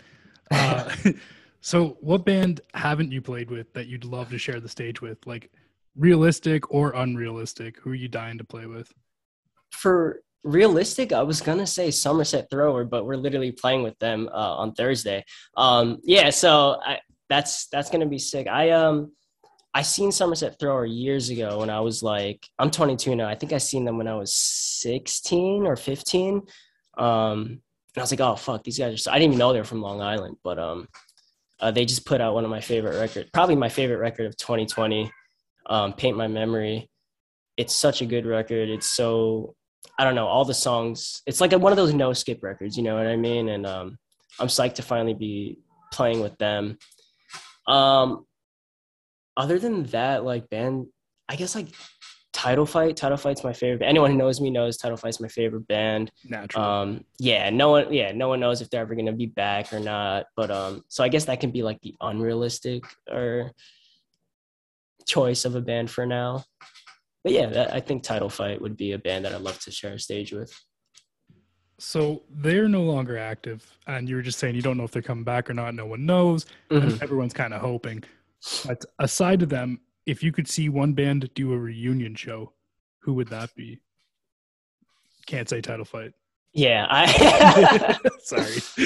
Uh, 0.52 0.94
so 1.62 1.98
what 2.02 2.26
band 2.26 2.62
haven't 2.74 3.12
you 3.12 3.22
played 3.22 3.50
with 3.50 3.72
that 3.74 3.88
you'd 3.88 4.06
love 4.06 4.30
to 4.30 4.38
share 4.38 4.60
the 4.60 4.68
stage 4.68 5.02
with? 5.02 5.26
Like 5.26 5.52
realistic 5.96 6.70
or 6.74 6.92
unrealistic 6.96 7.80
who 7.80 7.92
are 7.92 7.96
you 7.96 8.10
dying 8.10 8.38
to 8.40 8.44
play 8.44 8.66
with? 8.66 8.92
For 9.72 10.22
realistic 10.44 11.14
i 11.14 11.22
was 11.22 11.42
gonna 11.42 11.66
say 11.66 11.90
somerset 11.90 12.50
thrower 12.50 12.84
but 12.84 13.06
we're 13.06 13.16
literally 13.16 13.52
playing 13.52 13.84
with 13.84 13.98
them 14.00 14.30
uh, 14.34 14.56
on 14.56 14.74
thursday. 14.74 15.24
Um 15.58 16.00
yeah 16.04 16.30
so 16.30 16.80
I, 16.84 17.00
that's 17.30 17.68
that's 17.68 17.90
gonna 17.90 18.08
be 18.08 18.20
sick. 18.20 18.48
I 18.48 18.72
um 18.72 19.12
i 19.74 19.82
seen 19.82 20.12
somerset 20.12 20.60
thrower 20.60 20.86
years 20.86 21.30
ago 21.30 21.60
when 21.60 21.70
i 21.70 21.80
was 21.80 22.04
like 22.04 22.46
i'm 22.60 22.70
22 22.70 23.16
now. 23.16 23.28
I 23.28 23.36
think 23.36 23.54
i 23.54 23.58
seen 23.58 23.86
them 23.86 23.98
when 23.98 24.08
i 24.08 24.16
was 24.16 24.34
16 24.34 25.66
or 25.66 25.76
15 25.76 26.42
um 26.98 27.40
and 27.40 27.62
i 27.98 28.02
was 28.02 28.12
like 28.12 28.22
oh 28.22 28.36
fuck 28.36 28.64
these 28.64 28.78
guys 28.78 28.94
are 28.94 28.98
so 28.98 29.12
i 29.12 29.16
didn't 29.16 29.34
even 29.34 29.40
know 29.40 29.52
they 29.52 29.60
were 29.60 29.66
from 29.66 29.82
long 29.82 30.02
island 30.02 30.38
but 30.44 30.60
um 30.60 30.88
uh, 31.60 31.72
they 31.72 31.86
just 31.86 32.06
put 32.06 32.20
out 32.20 32.34
one 32.34 32.44
of 32.44 32.52
my 32.52 32.60
favorite 32.60 33.00
records 33.00 33.30
probably 33.34 33.56
my 33.56 33.70
favorite 33.70 33.98
record 33.98 34.26
of 34.26 34.38
2020 34.38 35.10
um 35.68 35.94
paint 35.94 36.18
my 36.18 36.28
memory. 36.28 36.90
It's 37.58 37.76
such 37.76 38.02
a 38.02 38.06
good 38.06 38.26
record. 38.26 38.70
It's 38.70 38.90
so 38.90 39.56
I 39.98 40.04
don't 40.04 40.16
know, 40.16 40.28
all 40.28 40.46
the 40.46 40.54
songs. 40.54 41.22
It's 41.26 41.42
like 41.42 41.52
one 41.52 41.72
of 41.72 41.78
those 41.78 41.94
no 41.94 42.14
skip 42.14 42.42
records, 42.42 42.78
you 42.78 42.84
know 42.84 42.96
what 42.96 43.08
I 43.08 43.16
mean? 43.16 43.50
And 43.50 43.66
um, 43.66 43.98
I'm 44.40 44.48
psyched 44.48 44.76
to 44.76 44.82
finally 44.82 45.14
be 45.14 45.60
playing 45.92 46.20
with 46.20 46.38
them. 46.38 46.78
Um, 47.68 48.26
other 49.38 49.60
than 49.60 49.84
that, 49.86 50.24
like 50.24 50.50
band, 50.50 50.88
I 51.30 51.36
guess 51.36 51.56
like 51.56 51.70
Title 52.34 52.66
Fight. 52.66 52.98
Title 52.98 53.18
Fight's 53.18 53.44
my 53.44 53.54
favorite. 53.54 53.86
Anyone 53.86 54.12
who 54.12 54.18
knows 54.18 54.42
me 54.42 54.50
knows 54.50 54.78
Title 54.78 54.98
Fight's 54.98 55.22
my 55.22 55.28
favorite 55.28 55.68
band. 55.68 56.12
naturally 56.28 56.66
Um, 56.66 57.06
yeah, 57.20 57.50
no 57.50 57.70
one, 57.70 57.94
yeah, 57.94 58.12
no 58.12 58.28
one 58.28 58.40
knows 58.40 58.62
if 58.62 58.70
they're 58.70 58.82
ever 58.82 58.96
gonna 58.96 59.14
be 59.14 59.28
back 59.28 59.72
or 59.72 59.80
not. 59.80 60.26
But 60.36 60.52
um, 60.52 60.84
so 60.88 61.04
I 61.04 61.10
guess 61.10 61.26
that 61.26 61.40
can 61.40 61.52
be 61.52 61.64
like 61.64 61.80
the 61.82 61.96
unrealistic 62.02 62.84
or 63.10 63.52
choice 65.08 65.46
of 65.46 65.56
a 65.56 65.62
band 65.62 65.90
for 65.92 66.06
now. 66.06 66.44
But 67.24 67.32
yeah, 67.34 67.46
that, 67.48 67.74
I 67.74 67.80
think 67.80 68.04
Title 68.04 68.30
Fight 68.30 68.62
would 68.62 68.76
be 68.76 68.92
a 68.92 68.98
band 69.00 69.24
that 69.26 69.34
I'd 69.34 69.42
love 69.42 69.60
to 69.62 69.72
share 69.72 69.94
a 69.94 70.00
stage 70.00 70.32
with. 70.34 70.54
so 71.80 72.24
they're 72.30 72.68
no 72.70 72.84
longer 72.84 73.18
active 73.18 73.66
and 73.88 74.08
you 74.08 74.16
were 74.16 74.22
just 74.22 74.38
saying 74.40 74.56
you 74.56 74.62
don't 74.62 74.78
know 74.78 74.84
if 74.84 74.92
they're 74.92 75.02
coming 75.02 75.24
back 75.24 75.50
or 75.50 75.54
not 75.56 75.74
no 75.74 75.86
one 75.88 76.06
knows 76.06 76.46
Mhm. 76.70 76.84
and 76.84 77.02
everyone's 77.02 77.34
kind 77.34 77.52
of 77.54 77.62
hoping 77.62 78.04
but 78.66 78.86
aside 79.00 79.42
of 79.42 79.50
them 79.50 79.82
if 80.06 80.22
you 80.22 80.32
could 80.32 80.48
see 80.48 80.70
one 80.70 80.94
band 80.94 81.30
do 81.34 81.52
a 81.52 81.58
reunion 81.58 82.14
show 82.16 82.54
who 83.02 83.14
would 83.16 83.28
that 83.30 83.54
be 83.56 83.82
can't 85.26 85.50
say 85.50 85.62
title 85.62 85.84
fight 85.84 86.14
Yeah, 86.54 86.86
I. 86.90 87.98
sorry 88.24 88.54
just 88.54 88.78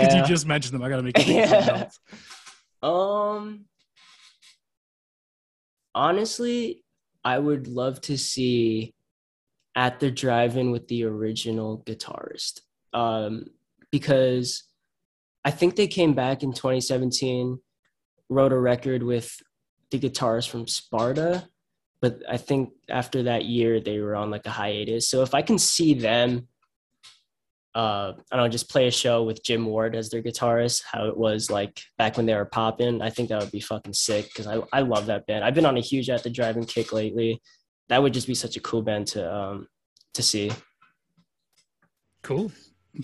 because 0.00 0.14
Yeah. 0.14 0.16
you 0.22 0.24
just 0.26 0.46
mentioned 0.46 0.74
them 0.74 0.82
i 0.82 0.88
gotta 0.88 1.02
make 1.02 1.18
you 1.18 1.24
think 1.24 1.52
of 1.52 1.64
something 1.64 1.90
Yeah. 2.82 2.88
Um, 2.90 3.66
honestly, 5.94 6.81
I 7.24 7.38
would 7.38 7.68
love 7.68 8.00
to 8.02 8.18
see 8.18 8.94
at 9.74 10.00
the 10.00 10.10
drive-in 10.10 10.70
with 10.70 10.88
the 10.88 11.04
original 11.04 11.82
guitarist. 11.86 12.60
Um, 12.92 13.46
because 13.90 14.64
I 15.44 15.50
think 15.50 15.76
they 15.76 15.86
came 15.86 16.14
back 16.14 16.42
in 16.42 16.52
2017, 16.52 17.58
wrote 18.28 18.52
a 18.52 18.58
record 18.58 19.02
with 19.02 19.34
the 19.90 19.98
guitarist 19.98 20.48
from 20.48 20.66
Sparta, 20.66 21.48
but 22.00 22.22
I 22.28 22.36
think 22.36 22.70
after 22.88 23.24
that 23.24 23.44
year 23.44 23.80
they 23.80 24.00
were 24.00 24.16
on 24.16 24.30
like 24.30 24.46
a 24.46 24.50
hiatus. 24.50 25.08
So 25.08 25.22
if 25.22 25.34
I 25.34 25.42
can 25.42 25.58
see 25.58 25.94
them 25.94 26.48
uh, 27.74 28.12
I 28.30 28.36
don't 28.36 28.44
know, 28.44 28.48
just 28.48 28.68
play 28.70 28.86
a 28.86 28.90
show 28.90 29.22
with 29.22 29.42
Jim 29.42 29.64
Ward 29.66 29.94
as 29.96 30.10
their 30.10 30.22
guitarist, 30.22 30.82
how 30.90 31.06
it 31.06 31.16
was 31.16 31.50
like 31.50 31.80
back 31.98 32.16
when 32.16 32.26
they 32.26 32.34
were 32.34 32.44
popping. 32.44 33.00
I 33.00 33.08
think 33.10 33.28
that 33.30 33.40
would 33.40 33.50
be 33.52 33.60
fucking 33.60 33.94
sick 33.94 34.26
because 34.28 34.46
I, 34.46 34.60
I 34.72 34.80
love 34.82 35.06
that 35.06 35.26
band. 35.26 35.44
I've 35.44 35.54
been 35.54 35.64
on 35.66 35.76
a 35.78 35.80
huge 35.80 36.10
at 36.10 36.22
the 36.22 36.30
drive-in 36.30 36.64
kick 36.66 36.92
lately. 36.92 37.40
That 37.88 38.02
would 38.02 38.12
just 38.14 38.26
be 38.26 38.34
such 38.34 38.56
a 38.56 38.60
cool 38.60 38.82
band 38.82 39.06
to 39.08 39.34
um 39.34 39.68
to 40.14 40.22
see. 40.22 40.50
cool 42.22 42.52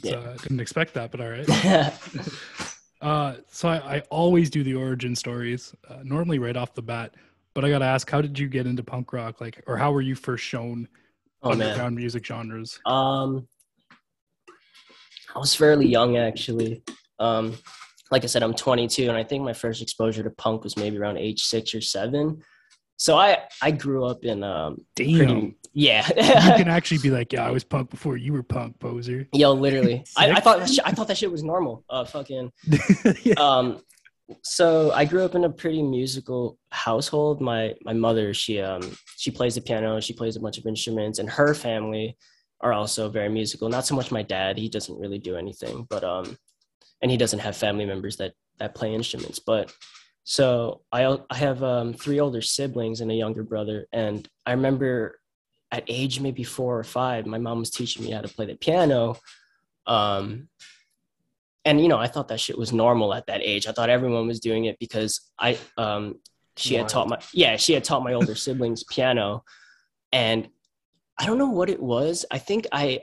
Yeah. 0.02 0.16
uh, 0.16 0.36
didn't 0.36 0.60
expect 0.60 0.94
that 0.94 1.10
but 1.10 1.20
all 1.20 1.30
right 1.30 1.48
uh 3.00 3.36
so 3.50 3.68
I, 3.68 3.96
I 3.96 4.00
always 4.10 4.50
do 4.50 4.62
the 4.62 4.74
origin 4.74 5.14
stories 5.16 5.74
uh, 5.88 6.00
normally 6.04 6.38
right 6.38 6.56
off 6.56 6.74
the 6.74 6.82
bat 6.82 7.14
but 7.54 7.64
i 7.64 7.70
gotta 7.70 7.84
ask 7.84 8.08
how 8.10 8.20
did 8.20 8.38
you 8.38 8.48
get 8.48 8.66
into 8.66 8.82
punk 8.82 9.12
rock 9.12 9.40
like 9.40 9.62
or 9.66 9.76
how 9.76 9.90
were 9.92 10.00
you 10.02 10.14
first 10.14 10.44
shown 10.44 10.86
oh 11.42 11.50
man. 11.50 11.62
underground 11.62 11.96
music 11.96 12.24
genres 12.26 12.78
Um, 12.86 13.46
I 15.34 15.38
was 15.38 15.54
fairly 15.54 15.86
young 15.86 16.16
actually. 16.16 16.82
Um, 17.18 17.56
like 18.10 18.24
I 18.24 18.26
said, 18.26 18.42
I'm 18.42 18.54
22, 18.54 19.08
and 19.08 19.16
I 19.16 19.24
think 19.24 19.44
my 19.44 19.52
first 19.52 19.82
exposure 19.82 20.22
to 20.22 20.30
punk 20.30 20.64
was 20.64 20.76
maybe 20.76 20.96
around 20.96 21.18
age 21.18 21.42
six 21.42 21.74
or 21.74 21.80
seven. 21.80 22.42
So 22.96 23.16
I 23.16 23.38
I 23.62 23.70
grew 23.70 24.04
up 24.04 24.24
in 24.24 24.42
um 24.42 24.78
damn 24.96 25.16
pretty 25.16 25.56
yeah. 25.74 26.04
you 26.16 26.56
can 26.56 26.68
actually 26.68 26.98
be 26.98 27.10
like, 27.10 27.32
yeah, 27.32 27.46
I 27.46 27.50
was 27.50 27.62
punk 27.62 27.90
before 27.90 28.16
you 28.16 28.32
were 28.32 28.42
punk, 28.42 28.80
poser. 28.80 29.28
Yo, 29.32 29.52
literally, 29.52 30.04
I, 30.16 30.32
I 30.32 30.40
thought 30.40 30.68
shit, 30.68 30.80
I 30.84 30.90
thought 30.90 31.06
that 31.06 31.18
shit 31.18 31.30
was 31.30 31.44
normal. 31.44 31.84
Uh, 31.88 32.04
fucking 32.04 32.50
yeah. 33.22 33.34
um 33.38 33.80
so 34.42 34.92
i 34.92 35.06
grew 35.06 35.24
up 35.24 35.34
in 35.34 35.44
a 35.44 35.48
pretty 35.48 35.82
musical 35.82 36.58
household 36.70 37.40
my 37.40 37.74
my 37.82 37.94
mother 37.94 38.34
she 38.34 38.60
um 38.60 38.82
she 39.16 39.30
plays 39.30 39.54
the 39.54 39.60
piano 39.62 39.98
she 40.00 40.12
plays 40.12 40.36
a 40.36 40.40
bunch 40.40 40.58
of 40.58 40.66
instruments 40.66 41.18
and 41.18 41.30
her 41.30 41.54
family 41.54 42.14
are 42.60 42.72
also 42.72 43.08
very 43.08 43.28
musical. 43.28 43.68
Not 43.68 43.86
so 43.86 43.94
much 43.94 44.10
my 44.10 44.22
dad 44.22 44.58
he 44.58 44.68
doesn't 44.68 44.98
really 44.98 45.18
do 45.18 45.36
anything 45.36 45.86
but 45.88 46.04
um 46.04 46.36
and 47.02 47.10
he 47.10 47.16
doesn't 47.16 47.38
have 47.38 47.56
family 47.56 47.86
members 47.86 48.16
that 48.16 48.32
that 48.58 48.74
play 48.74 48.94
instruments 48.94 49.38
but 49.38 49.72
so 50.24 50.80
i 50.92 51.18
i 51.30 51.36
have 51.36 51.62
um 51.62 51.94
three 51.94 52.20
older 52.20 52.42
siblings 52.42 53.00
and 53.00 53.10
a 53.10 53.14
younger 53.14 53.42
brother 53.42 53.86
and 53.92 54.28
i 54.46 54.52
remember 54.52 55.20
at 55.70 55.84
age 55.88 56.20
maybe 56.20 56.44
4 56.44 56.78
or 56.78 56.84
5 56.84 57.26
my 57.26 57.38
mom 57.38 57.60
was 57.60 57.70
teaching 57.70 58.04
me 58.04 58.10
how 58.10 58.20
to 58.20 58.28
play 58.28 58.46
the 58.46 58.56
piano 58.56 59.16
um 59.86 60.48
and 61.64 61.80
you 61.80 61.88
know 61.88 61.98
i 61.98 62.06
thought 62.06 62.28
that 62.28 62.40
shit 62.40 62.58
was 62.58 62.72
normal 62.72 63.14
at 63.14 63.26
that 63.26 63.40
age. 63.42 63.66
I 63.66 63.72
thought 63.72 63.90
everyone 63.90 64.26
was 64.26 64.40
doing 64.40 64.64
it 64.64 64.78
because 64.78 65.20
i 65.38 65.58
um 65.76 66.16
she 66.56 66.74
had 66.74 66.88
taught 66.88 67.08
my 67.08 67.18
yeah 67.32 67.56
she 67.56 67.72
had 67.72 67.84
taught 67.84 68.02
my 68.02 68.14
older 68.14 68.34
siblings 68.34 68.82
piano 68.84 69.44
and 70.12 70.48
i 71.18 71.26
don't 71.26 71.38
know 71.38 71.50
what 71.50 71.70
it 71.70 71.82
was. 71.82 72.24
I 72.30 72.38
think 72.38 72.66
i 72.72 73.00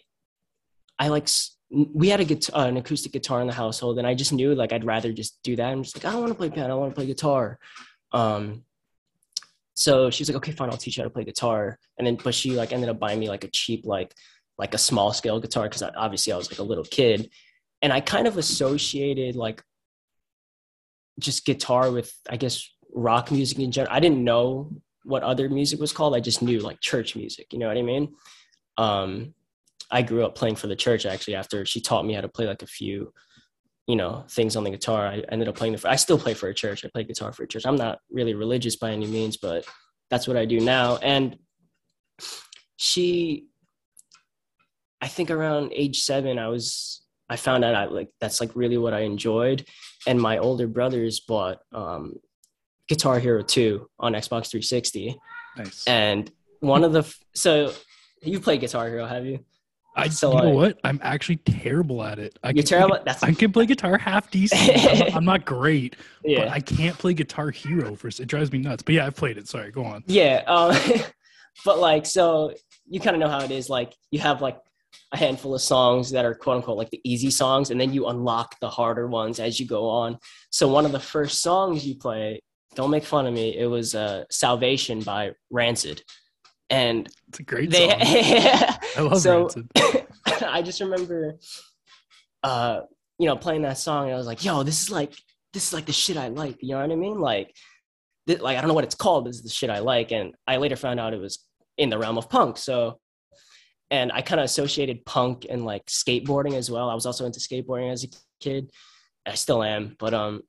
i 0.97 1.08
like 1.10 1.28
we 1.69 2.10
had 2.10 2.19
a 2.19 2.25
guitar, 2.25 2.65
uh, 2.65 2.67
an 2.67 2.78
acoustic 2.78 3.12
guitar 3.12 3.41
in 3.41 3.47
the 3.47 3.54
household 3.54 3.97
and 3.97 4.08
i 4.08 4.13
just 4.13 4.32
knew 4.32 4.54
like 4.54 4.71
i'd 4.71 4.86
rather 4.86 5.12
just 5.12 5.39
do 5.43 5.56
that 5.56 5.71
i'm 5.71 5.82
just 5.82 5.97
like 5.97 6.06
i 6.06 6.12
don't 6.12 6.21
want 6.21 6.32
to 6.32 6.38
play 6.38 6.49
piano 6.49 6.75
i 6.75 6.80
want 6.80 6.91
to 6.91 6.95
play 6.95 7.06
guitar. 7.06 7.60
Um 8.12 8.63
so 9.73 10.10
she's 10.10 10.30
like 10.30 10.38
okay 10.38 10.51
fine 10.51 10.69
i'll 10.69 10.78
teach 10.78 10.95
you 10.97 11.04
how 11.04 11.10
to 11.10 11.13
play 11.13 11.25
guitar. 11.25 11.80
And 11.97 12.08
then 12.08 12.15
but 12.15 12.34
she 12.34 12.51
like 12.51 12.71
ended 12.71 12.89
up 12.89 12.99
buying 12.99 13.19
me 13.19 13.30
like 13.30 13.43
a 13.43 13.49
cheap 13.49 13.86
like 13.86 14.13
like 14.58 14.73
a 14.73 14.78
small 14.78 15.12
scale 15.12 15.39
guitar 15.39 15.63
because 15.63 15.84
obviously 15.84 16.32
i 16.32 16.38
was 16.38 16.49
like 16.51 16.60
a 16.60 16.63
little 16.71 16.86
kid. 16.86 17.30
And 17.82 17.91
I 17.91 17.99
kind 17.99 18.25
of 18.28 18.38
associated 18.38 19.36
like 19.36 19.62
just 21.19 21.45
guitar 21.45 21.91
with 21.91 22.13
I 22.30 22.38
guess 22.38 22.67
rock 22.93 23.32
music 23.32 23.60
in 23.60 23.71
general. 23.71 23.93
I 23.93 23.99
didn't 23.99 24.23
know 24.23 24.71
what 25.06 25.24
other 25.24 25.50
music 25.50 25.80
was 25.80 25.94
called. 25.94 26.15
I 26.15 26.20
just 26.20 26.41
knew 26.41 26.60
like 26.60 26.82
church 26.82 27.15
music. 27.15 27.54
You 27.54 27.60
know 27.60 27.68
what 27.68 27.78
I 27.78 27.82
mean? 27.82 28.15
Um, 28.78 29.34
I 29.91 30.02
grew 30.02 30.26
up 30.26 30.36
playing 30.36 30.56
for 30.56 30.68
the 30.68 30.76
church 30.76 31.06
actually. 31.06 31.36
After 31.36 31.65
she 31.65 31.80
taught 31.80 32.06
me 32.06 32.13
how 32.13 32.22
to 32.22 32.28
play 32.28 32.48
like 32.48 32.63
a 32.63 32.68
few, 32.68 33.13
you 33.88 33.96
know, 33.96 34.26
things 34.30 34.56
on 34.56 34.63
the 34.63 34.72
guitar, 34.72 35.08
I 35.08 35.24
ended 35.30 35.48
up 35.48 35.56
playing 35.56 35.76
the. 35.76 35.89
I 35.89 35.96
still 35.96 36.18
play 36.18 36.34
for 36.34 36.50
a 36.50 36.54
church. 36.54 36.84
I 36.84 36.89
play 36.89 37.04
guitar 37.04 37.32
for 37.32 37.44
a 37.44 37.48
church. 37.48 37.65
I'm 37.65 37.76
not 37.76 38.00
really 38.12 38.34
religious 38.34 38.76
by 38.76 38.91
any 38.91 39.08
means, 39.08 39.38
but 39.38 39.65
that's 40.10 40.28
what 40.28 40.38
I 40.38 40.46
do 40.46 40.60
now. 40.60 40.98
And 40.98 41.38
she 42.78 43.48
I 45.06 45.08
think 45.08 45.30
around 45.30 45.72
age 45.74 46.02
seven, 46.02 46.39
I 46.39 46.48
was 46.48 47.04
I 47.30 47.36
found 47.36 47.63
out 47.63 47.76
I 47.76 47.86
like 47.86 48.10
that's 48.20 48.41
like 48.41 48.56
really 48.56 48.78
what 48.78 48.96
I 48.96 49.02
enjoyed, 49.02 49.65
and 50.08 50.20
my 50.20 50.39
older 50.39 50.68
brothers 50.68 51.20
bought 51.20 51.60
um, 51.72 52.15
Guitar 52.88 53.19
Hero 53.19 53.41
2 53.41 53.89
on 54.00 54.13
Xbox 54.13 54.50
360, 54.52 55.17
Nice. 55.58 55.84
and 55.88 56.32
one 56.60 56.84
of 56.84 56.93
the 56.93 57.00
f- 57.00 57.19
so 57.34 57.71
you 58.21 58.39
play 58.39 58.58
Guitar 58.58 58.88
Hero, 58.89 59.06
have 59.06 59.26
you? 59.26 59.43
I 59.98 60.10
so, 60.10 60.32
you 60.34 60.38
know 60.41 60.43
like- 60.50 60.56
what? 60.56 60.80
I'm 60.84 61.00
actually 61.02 61.38
terrible 61.38 62.04
at 62.04 62.19
it. 62.19 62.38
I 62.43 62.50
You're 62.50 62.56
can 62.56 62.63
play 62.63 62.78
terrible. 62.78 63.00
That's 63.06 63.24
I 63.24 63.32
can 63.34 63.52
play 63.54 63.65
guitar 63.65 63.98
half 63.98 64.30
decent. 64.30 64.62
I'm, 64.78 64.98
not, 65.00 65.13
I'm 65.15 65.26
not 65.26 65.45
great, 65.45 65.95
but 66.21 66.32
yeah, 66.32 66.52
I 66.52 66.60
can't 66.60 66.98
play 66.98 67.13
Guitar 67.13 67.50
Hero 67.50 67.95
for 67.95 68.10
it 68.10 68.26
drives 68.28 68.52
me 68.52 68.58
nuts. 68.60 68.84
But 68.84 68.95
yeah, 68.95 69.06
I've 69.06 69.15
played 69.15 69.38
it. 69.38 69.48
Sorry, 69.48 69.71
go 69.71 69.86
on. 69.86 70.04
yeah. 70.08 70.43
Um, 70.48 70.76
but 71.65 71.80
like, 71.80 72.06
so 72.06 72.54
you 72.89 73.00
kind 73.00 73.15
of 73.15 73.21
know 73.21 73.30
how 73.30 73.41
it 73.43 73.52
is. 73.52 73.69
Like, 73.69 73.93
you 74.12 74.19
have 74.19 74.41
like 74.41 74.60
a 75.13 75.17
handful 75.17 75.56
of 75.56 75.62
songs 75.62 76.12
that 76.12 76.26
are 76.26 76.36
quote 76.36 76.58
unquote 76.58 76.78
like 76.78 76.89
the 76.89 77.00
easy 77.06 77.32
songs, 77.32 77.71
and 77.71 77.80
then 77.80 77.93
you 77.93 78.08
unlock 78.08 78.60
the 78.60 78.69
harder 78.69 79.08
ones 79.08 79.39
as 79.39 79.62
you 79.62 79.65
go 79.65 79.88
on. 79.88 80.17
So 80.50 80.67
one 80.67 80.86
of 80.86 80.91
the 80.91 81.00
first 81.00 81.41
songs 81.41 81.88
you 81.88 81.95
play, 81.95 82.41
don't 82.76 82.92
make 82.92 83.04
fun 83.06 83.26
of 83.28 83.34
me. 83.34 83.58
It 83.58 83.66
was 83.68 83.96
uh, 83.96 84.26
"Salvation" 84.30 85.02
by 85.02 85.32
Rancid, 85.50 86.02
and 86.70 87.08
It's 87.30 87.40
a 87.40 87.44
great 87.44 87.72
they. 87.72 87.90
song. 87.90 88.00
I 88.98 89.00
love 89.02 89.20
so- 89.22 89.42
Rancid. 89.42 90.08
I 90.44 90.62
just 90.62 90.80
remember, 90.82 91.36
uh, 92.44 92.82
you 93.20 93.28
know, 93.28 93.36
playing 93.36 93.62
that 93.64 93.78
song, 93.78 94.06
and 94.06 94.14
I 94.14 94.18
was 94.18 94.28
like, 94.28 94.44
"Yo, 94.44 94.64
this 94.64 94.84
is 94.84 94.92
like, 94.92 95.14
this 95.54 95.68
is 95.68 95.74
like 95.74 95.86
the 95.86 95.94
shit 95.94 96.18
I 96.18 96.28
like." 96.30 96.58
You 96.62 96.76
know 96.76 96.82
what 96.82 96.92
I 96.92 96.96
mean? 96.96 97.20
Like, 97.20 97.56
thi- 98.28 98.38
like 98.38 98.58
I 98.58 98.62
don't 98.62 98.68
know 98.68 98.74
what 98.74 98.84
it's 98.84 98.96
called. 98.96 99.26
This 99.28 99.38
is 99.38 99.44
the 99.44 99.50
shit 99.50 99.70
I 99.70 99.80
like, 99.80 100.12
and 100.12 100.34
I 100.48 100.58
later 100.58 100.76
found 100.76 101.00
out 101.00 101.14
it 101.14 101.20
was 101.22 101.40
in 101.78 101.90
the 101.90 101.98
realm 101.98 102.18
of 102.18 102.30
punk. 102.30 102.58
So, 102.58 103.00
and 103.92 104.12
I 104.12 104.22
kind 104.22 104.40
of 104.40 104.46
associated 104.46 105.06
punk 105.06 105.46
and 105.50 105.64
like 105.66 105.86
skateboarding 105.86 106.54
as 106.54 106.70
well. 106.72 106.90
I 106.90 106.96
was 106.96 107.06
also 107.06 107.26
into 107.26 107.40
skateboarding 107.40 107.92
as 107.92 108.04
a 108.04 108.08
kid. 108.42 108.72
I 109.26 109.34
still 109.36 109.64
am, 109.64 109.96
but 109.98 110.14
um, 110.14 110.42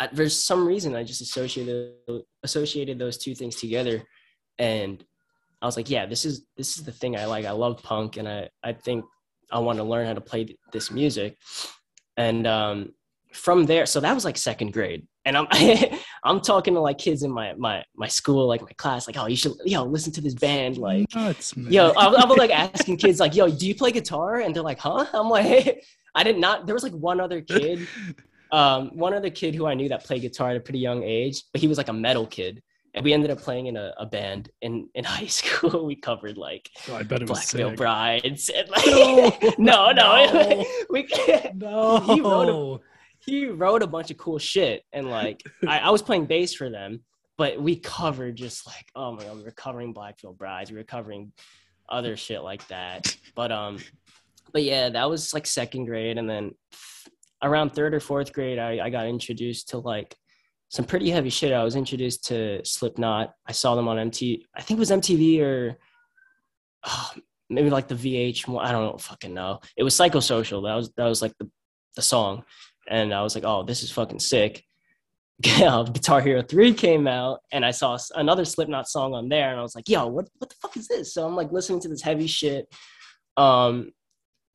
I, 0.00 0.08
there's 0.10 0.42
some 0.42 0.66
reason 0.66 0.96
I 0.96 1.04
just 1.04 1.20
associated 1.20 1.92
associated 2.42 2.98
those 2.98 3.18
two 3.18 3.34
things 3.34 3.56
together, 3.56 4.02
and 4.58 5.04
I 5.60 5.66
was 5.66 5.76
like, 5.76 5.90
yeah, 5.90 6.06
this 6.06 6.24
is 6.24 6.46
this 6.56 6.78
is 6.78 6.84
the 6.84 6.92
thing 6.92 7.16
I 7.16 7.26
like. 7.26 7.44
I 7.44 7.50
love 7.50 7.82
punk, 7.82 8.16
and 8.16 8.26
I 8.26 8.48
I 8.64 8.72
think 8.72 9.04
I 9.52 9.58
want 9.58 9.78
to 9.78 9.84
learn 9.84 10.06
how 10.06 10.14
to 10.14 10.20
play 10.20 10.56
this 10.72 10.90
music. 10.90 11.36
And 12.16 12.46
um, 12.46 12.94
from 13.32 13.66
there, 13.66 13.84
so 13.84 14.00
that 14.00 14.14
was 14.14 14.24
like 14.24 14.38
second 14.38 14.72
grade, 14.72 15.06
and 15.26 15.36
I'm 15.36 15.46
I'm 16.24 16.40
talking 16.40 16.72
to 16.74 16.80
like 16.80 16.96
kids 16.96 17.22
in 17.22 17.30
my 17.30 17.52
my 17.58 17.84
my 17.94 18.08
school, 18.08 18.48
like 18.48 18.62
my 18.62 18.72
class, 18.78 19.06
like, 19.06 19.18
oh, 19.18 19.26
you 19.26 19.36
should 19.36 19.52
yo 19.66 19.84
listen 19.84 20.12
to 20.14 20.22
this 20.22 20.34
band, 20.34 20.78
like. 20.78 21.14
Nuts. 21.14 21.54
Yo, 21.56 21.90
I, 21.90 22.06
I 22.06 22.24
was 22.24 22.38
like 22.38 22.50
asking 22.50 22.96
kids, 22.96 23.20
like, 23.20 23.34
"Yo, 23.34 23.50
do 23.50 23.66
you 23.66 23.74
play 23.74 23.92
guitar?" 23.92 24.40
And 24.40 24.56
they're 24.56 24.62
like, 24.62 24.78
"Huh?" 24.78 25.06
I'm 25.12 25.28
like, 25.28 25.84
"I 26.14 26.22
did 26.22 26.38
not." 26.38 26.64
There 26.64 26.74
was 26.74 26.82
like 26.82 26.92
one 26.92 27.20
other 27.20 27.42
kid, 27.42 27.86
um, 28.52 28.96
one 28.96 29.14
other 29.14 29.30
kid 29.30 29.54
who 29.54 29.66
I 29.66 29.74
knew 29.74 29.88
that 29.88 30.04
played 30.04 30.22
guitar 30.22 30.50
at 30.50 30.56
a 30.56 30.60
pretty 30.60 30.78
young 30.78 31.02
age, 31.02 31.44
but 31.52 31.60
he 31.60 31.68
was 31.68 31.78
like 31.78 31.88
a 31.88 31.92
metal 31.92 32.26
kid, 32.26 32.62
and 32.94 33.04
we 33.04 33.12
ended 33.12 33.30
up 33.30 33.38
playing 33.38 33.66
in 33.66 33.76
a, 33.76 33.92
a 33.98 34.06
band 34.06 34.50
in 34.62 34.88
in 34.94 35.04
high 35.16 35.26
school. 35.26 35.86
We 35.86 35.96
covered 35.96 36.36
like 36.36 36.68
Oh, 36.88 36.96
I 36.96 37.02
bet 37.02 37.22
it 37.22 37.28
was 37.28 37.52
Black 37.52 37.76
Brides, 37.76 38.48
and 38.48 38.68
No, 38.68 39.22
like, 39.22 39.58
no, 39.58 39.92
no, 39.92 40.32
no. 40.32 40.64
we 40.90 41.08
No. 41.54 42.00
He 42.00 42.20
wrote 42.20 42.82
he 43.20 43.46
wrote 43.46 43.82
a 43.82 43.86
bunch 43.86 44.10
of 44.10 44.16
cool 44.16 44.38
shit 44.38 44.84
and 44.92 45.08
like 45.08 45.42
I, 45.66 45.80
I 45.80 45.90
was 45.90 46.02
playing 46.02 46.26
bass 46.26 46.54
for 46.54 46.70
them 46.70 47.00
but 47.36 47.60
we 47.60 47.76
covered 47.76 48.36
just 48.36 48.66
like 48.66 48.90
oh 48.94 49.12
my 49.12 49.24
god 49.24 49.36
we 49.36 49.42
were 49.42 49.50
covering 49.50 49.92
Black 49.92 50.20
Veil 50.20 50.32
Brides 50.32 50.70
we 50.70 50.78
were 50.78 50.84
covering 50.84 51.32
other 51.88 52.16
shit 52.16 52.42
like 52.42 52.66
that 52.68 53.16
but 53.34 53.52
um 53.52 53.78
but 54.52 54.62
yeah 54.62 54.88
that 54.88 55.08
was 55.08 55.34
like 55.34 55.46
second 55.46 55.84
grade 55.84 56.18
and 56.18 56.28
then 56.28 56.52
around 57.42 57.70
third 57.70 57.94
or 57.94 58.00
fourth 58.00 58.32
grade 58.32 58.58
i, 58.58 58.84
I 58.84 58.90
got 58.90 59.06
introduced 59.06 59.70
to 59.70 59.78
like 59.78 60.16
some 60.68 60.84
pretty 60.84 61.10
heavy 61.10 61.30
shit 61.30 61.52
i 61.52 61.64
was 61.64 61.76
introduced 61.76 62.26
to 62.26 62.64
slipknot 62.64 63.32
i 63.46 63.52
saw 63.52 63.74
them 63.74 63.88
on 63.88 63.98
mt 63.98 64.44
i 64.54 64.62
think 64.62 64.78
it 64.78 64.80
was 64.80 64.90
mtv 64.90 65.40
or 65.40 65.76
oh, 66.86 67.10
maybe 67.48 67.70
like 67.70 67.88
the 67.88 67.94
vh 67.94 68.60
i 68.60 68.72
don't 68.72 69.00
fucking 69.00 69.34
know 69.34 69.60
it 69.76 69.82
was 69.82 69.94
psychosocial 69.94 70.62
that 70.64 70.74
was 70.74 70.90
that 70.96 71.06
was 71.06 71.22
like 71.22 71.32
the 71.38 71.50
the 71.96 72.02
song 72.02 72.44
and 72.88 73.14
I 73.14 73.22
was 73.22 73.34
like, 73.34 73.44
"Oh, 73.44 73.62
this 73.62 73.82
is 73.82 73.90
fucking 73.90 74.20
sick." 74.20 74.64
Guitar 75.40 76.20
Hero 76.20 76.42
3 76.42 76.74
came 76.74 77.06
out 77.06 77.40
and 77.50 77.64
I 77.64 77.70
saw 77.70 77.96
another 78.14 78.44
Slipknot 78.44 78.88
song 78.88 79.14
on 79.14 79.30
there 79.30 79.50
and 79.50 79.58
I 79.58 79.62
was 79.62 79.74
like, 79.74 79.88
"Yo, 79.88 80.06
what 80.06 80.28
what 80.38 80.50
the 80.50 80.56
fuck 80.60 80.76
is 80.76 80.88
this?" 80.88 81.14
So 81.14 81.26
I'm 81.26 81.36
like 81.36 81.52
listening 81.52 81.80
to 81.80 81.88
this 81.88 82.02
heavy 82.02 82.26
shit. 82.26 82.66
Um 83.36 83.92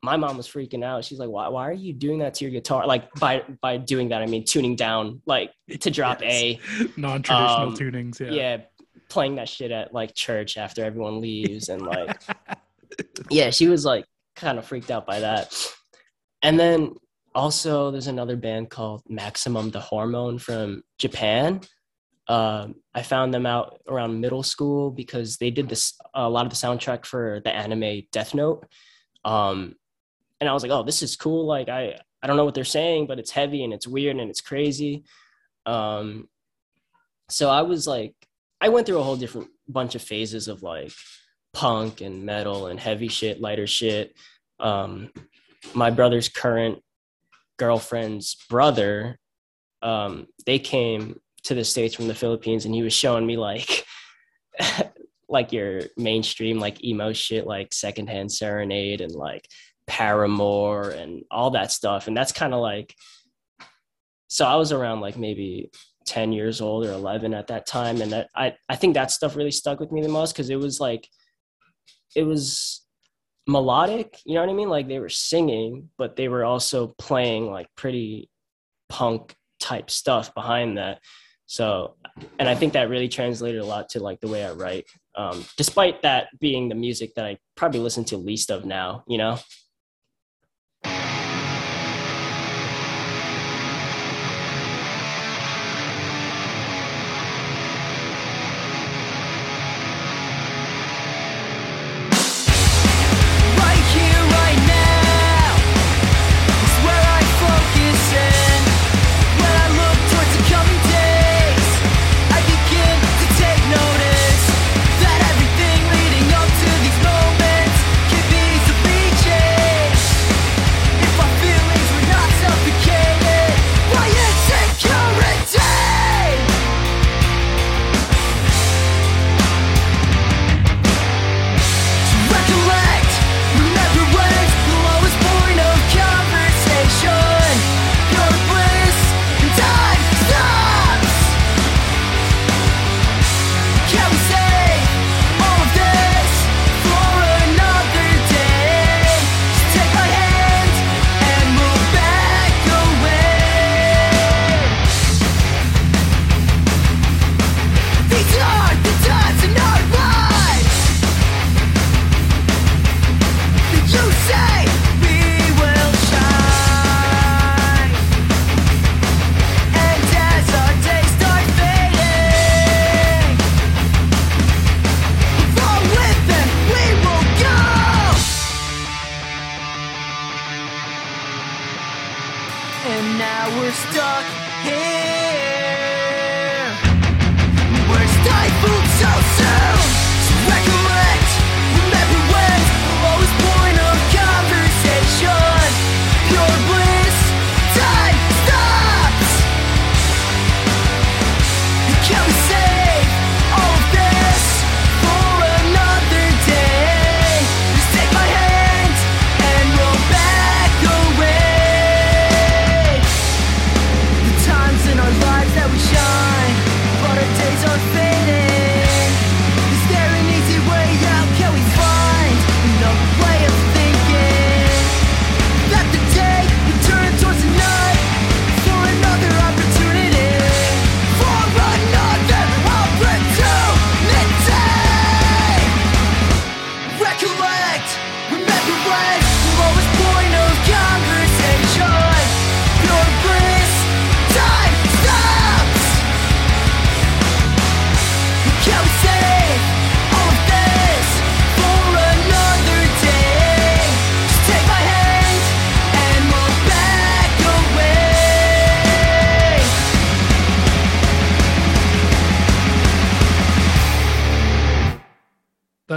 my 0.06 0.16
mom 0.18 0.38
was 0.38 0.48
freaking 0.48 0.84
out. 0.84 1.04
She's 1.04 1.20
like, 1.20 1.30
"Why 1.30 1.48
why 1.50 1.68
are 1.68 1.74
you 1.74 1.92
doing 1.94 2.20
that 2.20 2.36
to 2.36 2.46
your 2.46 2.52
guitar?" 2.52 2.86
Like 2.88 3.12
by 3.16 3.44
by 3.62 3.78
doing 3.78 4.10
that 4.10 4.22
I 4.22 4.28
mean 4.28 4.46
tuning 4.46 4.76
down 4.76 5.22
like 5.26 5.52
to 5.82 5.90
drop 5.92 6.22
Yes. 6.22 6.32
A. 6.34 6.60
Non-traditional 6.98 7.70
Um, 7.70 7.76
tunings. 7.76 8.20
Yeah. 8.20 8.32
Yeah. 8.32 8.58
playing 9.10 9.36
that 9.36 9.50
shit 9.50 9.72
at 9.72 9.94
like 9.94 10.14
church 10.16 10.58
after 10.58 10.84
everyone 10.84 11.20
leaves 11.22 11.70
and 11.70 11.82
like 11.82 12.22
yeah, 13.30 13.50
she 13.50 13.68
was 13.68 13.84
like 13.86 14.06
kind 14.36 14.58
of 14.58 14.66
freaked 14.66 14.92
out 14.92 15.06
by 15.06 15.20
that. 15.20 15.54
And 16.42 16.60
then 16.60 16.96
also 17.34 17.92
there's 17.92 18.08
another 18.08 18.36
band 18.36 18.70
called 18.70 19.02
Maximum 19.10 19.72
the 19.72 19.80
Hormone 19.80 20.38
from 20.40 20.84
Japan. 21.00 21.62
Um, 22.28 22.76
I 22.94 23.04
found 23.04 23.34
them 23.34 23.46
out 23.46 23.80
around 23.88 24.20
middle 24.20 24.42
school 24.44 24.90
because 24.92 25.38
they 25.38 25.52
did 25.52 25.70
this 25.70 25.94
a 26.14 26.28
lot 26.30 26.46
of 26.46 26.52
the 26.52 26.56
soundtrack 26.56 27.06
for 27.06 27.42
the 27.44 27.54
anime 27.54 28.02
Death 28.12 28.34
Note. 28.34 28.66
Um, 29.24 29.76
and 30.40 30.50
I 30.50 30.54
was 30.54 30.64
like, 30.64 30.72
oh, 30.72 30.84
this 30.84 31.02
is 31.02 31.16
cool. 31.16 31.46
Like 31.46 31.70
I 31.70 32.00
I 32.22 32.28
don't 32.28 32.38
know 32.38 32.46
what 32.46 32.56
they're 32.56 32.64
saying, 32.64 33.08
but 33.08 33.20
it's 33.20 33.32
heavy 33.32 33.64
and 33.64 33.74
it's 33.74 33.88
weird 33.88 34.18
and 34.18 34.30
it's 34.30 34.42
crazy. 34.42 35.04
Um, 35.66 36.28
so 37.30 37.50
I 37.50 37.62
was 37.62 37.88
like, 37.88 38.16
I 38.62 38.70
went 38.70 38.88
through 38.88 39.00
a 39.00 39.04
whole 39.04 39.16
different 39.16 39.50
bunch 39.68 39.96
of 39.96 40.02
phases 40.02 40.48
of 40.48 40.64
like 40.64 40.92
punk 41.54 42.02
and 42.02 42.24
metal 42.24 42.68
and 42.68 42.80
heavy 42.80 43.08
shit, 43.08 43.42
lighter 43.42 43.68
shit. 43.68 44.16
Um, 44.60 45.12
my 45.74 45.90
brother's 45.90 46.30
current 46.30 46.80
girlfriend's 47.58 48.36
brother, 48.50 49.18
um, 49.82 50.28
they 50.46 50.60
came 50.60 51.20
to 51.44 51.54
the 51.54 51.64
states 51.64 51.96
from 51.96 52.08
the 52.08 52.16
Philippines, 52.16 52.66
and 52.66 52.74
he 52.74 52.84
was 52.84 52.94
showing 52.94 53.26
me 53.26 53.38
like, 53.38 53.86
like 55.30 55.52
your 55.52 55.84
mainstream 55.98 56.60
like 56.60 56.84
emo 56.84 57.14
shit, 57.14 57.46
like 57.46 57.74
Secondhand 57.74 58.32
Serenade 58.32 59.02
and 59.02 59.14
like 59.14 59.48
Paramore 59.88 60.90
and 60.90 61.24
all 61.32 61.52
that 61.52 61.72
stuff, 61.72 62.08
and 62.08 62.16
that's 62.16 62.32
kind 62.32 62.54
of 62.54 62.62
like. 62.62 62.96
So 64.28 64.46
I 64.46 64.56
was 64.56 64.72
around 64.72 65.02
like 65.02 65.18
maybe 65.18 65.70
10 66.06 66.32
years 66.32 66.62
old 66.62 66.86
or 66.86 66.92
11 66.92 67.34
at 67.34 67.48
that 67.48 67.66
time. 67.66 68.02
And 68.02 68.12
that, 68.12 68.30
I, 68.36 68.56
I 68.70 68.76
think 68.76 68.94
that 68.94 69.12
stuff 69.12 69.36
really 69.36 69.52
stuck 69.52 69.80
with 69.80 69.92
me 69.92 70.02
the 70.02 70.10
most 70.10 70.34
because 70.34 70.50
it 70.50 70.60
was 70.60 70.80
like 70.80 71.08
it 72.16 72.24
was 72.24 72.82
melodic 73.48 74.20
you 74.26 74.34
know 74.34 74.42
what 74.42 74.50
i 74.50 74.54
mean? 74.54 74.70
Like 74.70 74.88
they 74.88 75.00
were 75.00 75.10
singing 75.10 75.90
but 75.98 76.16
they 76.16 76.28
were 76.28 76.44
also 76.44 76.88
playing 76.98 77.52
like 77.52 77.68
pretty 77.78 78.30
punk 78.90 79.36
type 79.60 79.90
stuff 79.90 80.34
behind 80.34 80.78
that. 80.78 81.00
So 81.46 81.96
and 82.40 82.50
i 82.50 82.56
think 82.56 82.74
that 82.74 82.90
really 82.90 83.08
translated 83.08 83.62
a 83.62 83.66
lot 83.66 83.90
to 83.90 84.00
like 84.00 84.20
the 84.20 84.28
way 84.28 84.46
i 84.46 84.52
write 84.52 84.86
um, 85.16 85.46
despite 85.58 86.02
that 86.02 86.28
being 86.40 86.70
the 86.70 86.76
music 86.76 87.14
that 87.16 87.26
i 87.26 87.38
probably 87.56 87.80
listen 87.80 88.04
to 88.06 88.18
least 88.18 88.50
of 88.50 88.66
now 88.66 89.04
you 89.08 89.18
know 89.18 89.38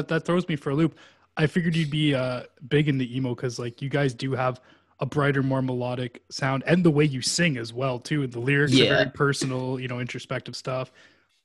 that 0.09 0.15
that 0.15 0.27
throws 0.27 0.49
me 0.49 0.57
for 0.57 0.71
a 0.71 0.75
loop. 0.75 0.97
I 1.37 1.47
figured 1.47 1.77
you'd 1.77 1.91
be 1.91 2.15
uh, 2.15 2.43
big 2.69 2.89
into 2.89 3.05
emo 3.05 3.35
because 3.35 3.59
like 3.59 3.81
you 3.81 3.89
guys 3.89 4.13
do 4.13 4.33
have 4.33 4.61
a 5.01 5.07
brighter, 5.07 5.43
more 5.43 5.63
melodic 5.63 6.23
sound, 6.31 6.65
and 6.67 6.85
the 6.85 6.91
way 6.91 7.05
you 7.05 7.23
sing 7.23 7.57
as 7.57 7.73
well 7.73 7.99
too. 8.01 8.27
The 8.27 8.41
lyrics 8.41 8.75
are 8.75 8.85
very 8.85 9.11
personal, 9.11 9.79
you 9.79 9.87
know, 9.87 10.01
introspective 10.01 10.57
stuff. 10.57 10.91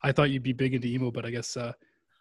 I 0.01 0.11
thought 0.11 0.31
you'd 0.31 0.43
be 0.43 0.53
big 0.53 0.73
into 0.73 0.87
emo, 0.87 1.11
but 1.11 1.25
I 1.25 1.29
guess 1.29 1.55
uh, 1.55 1.73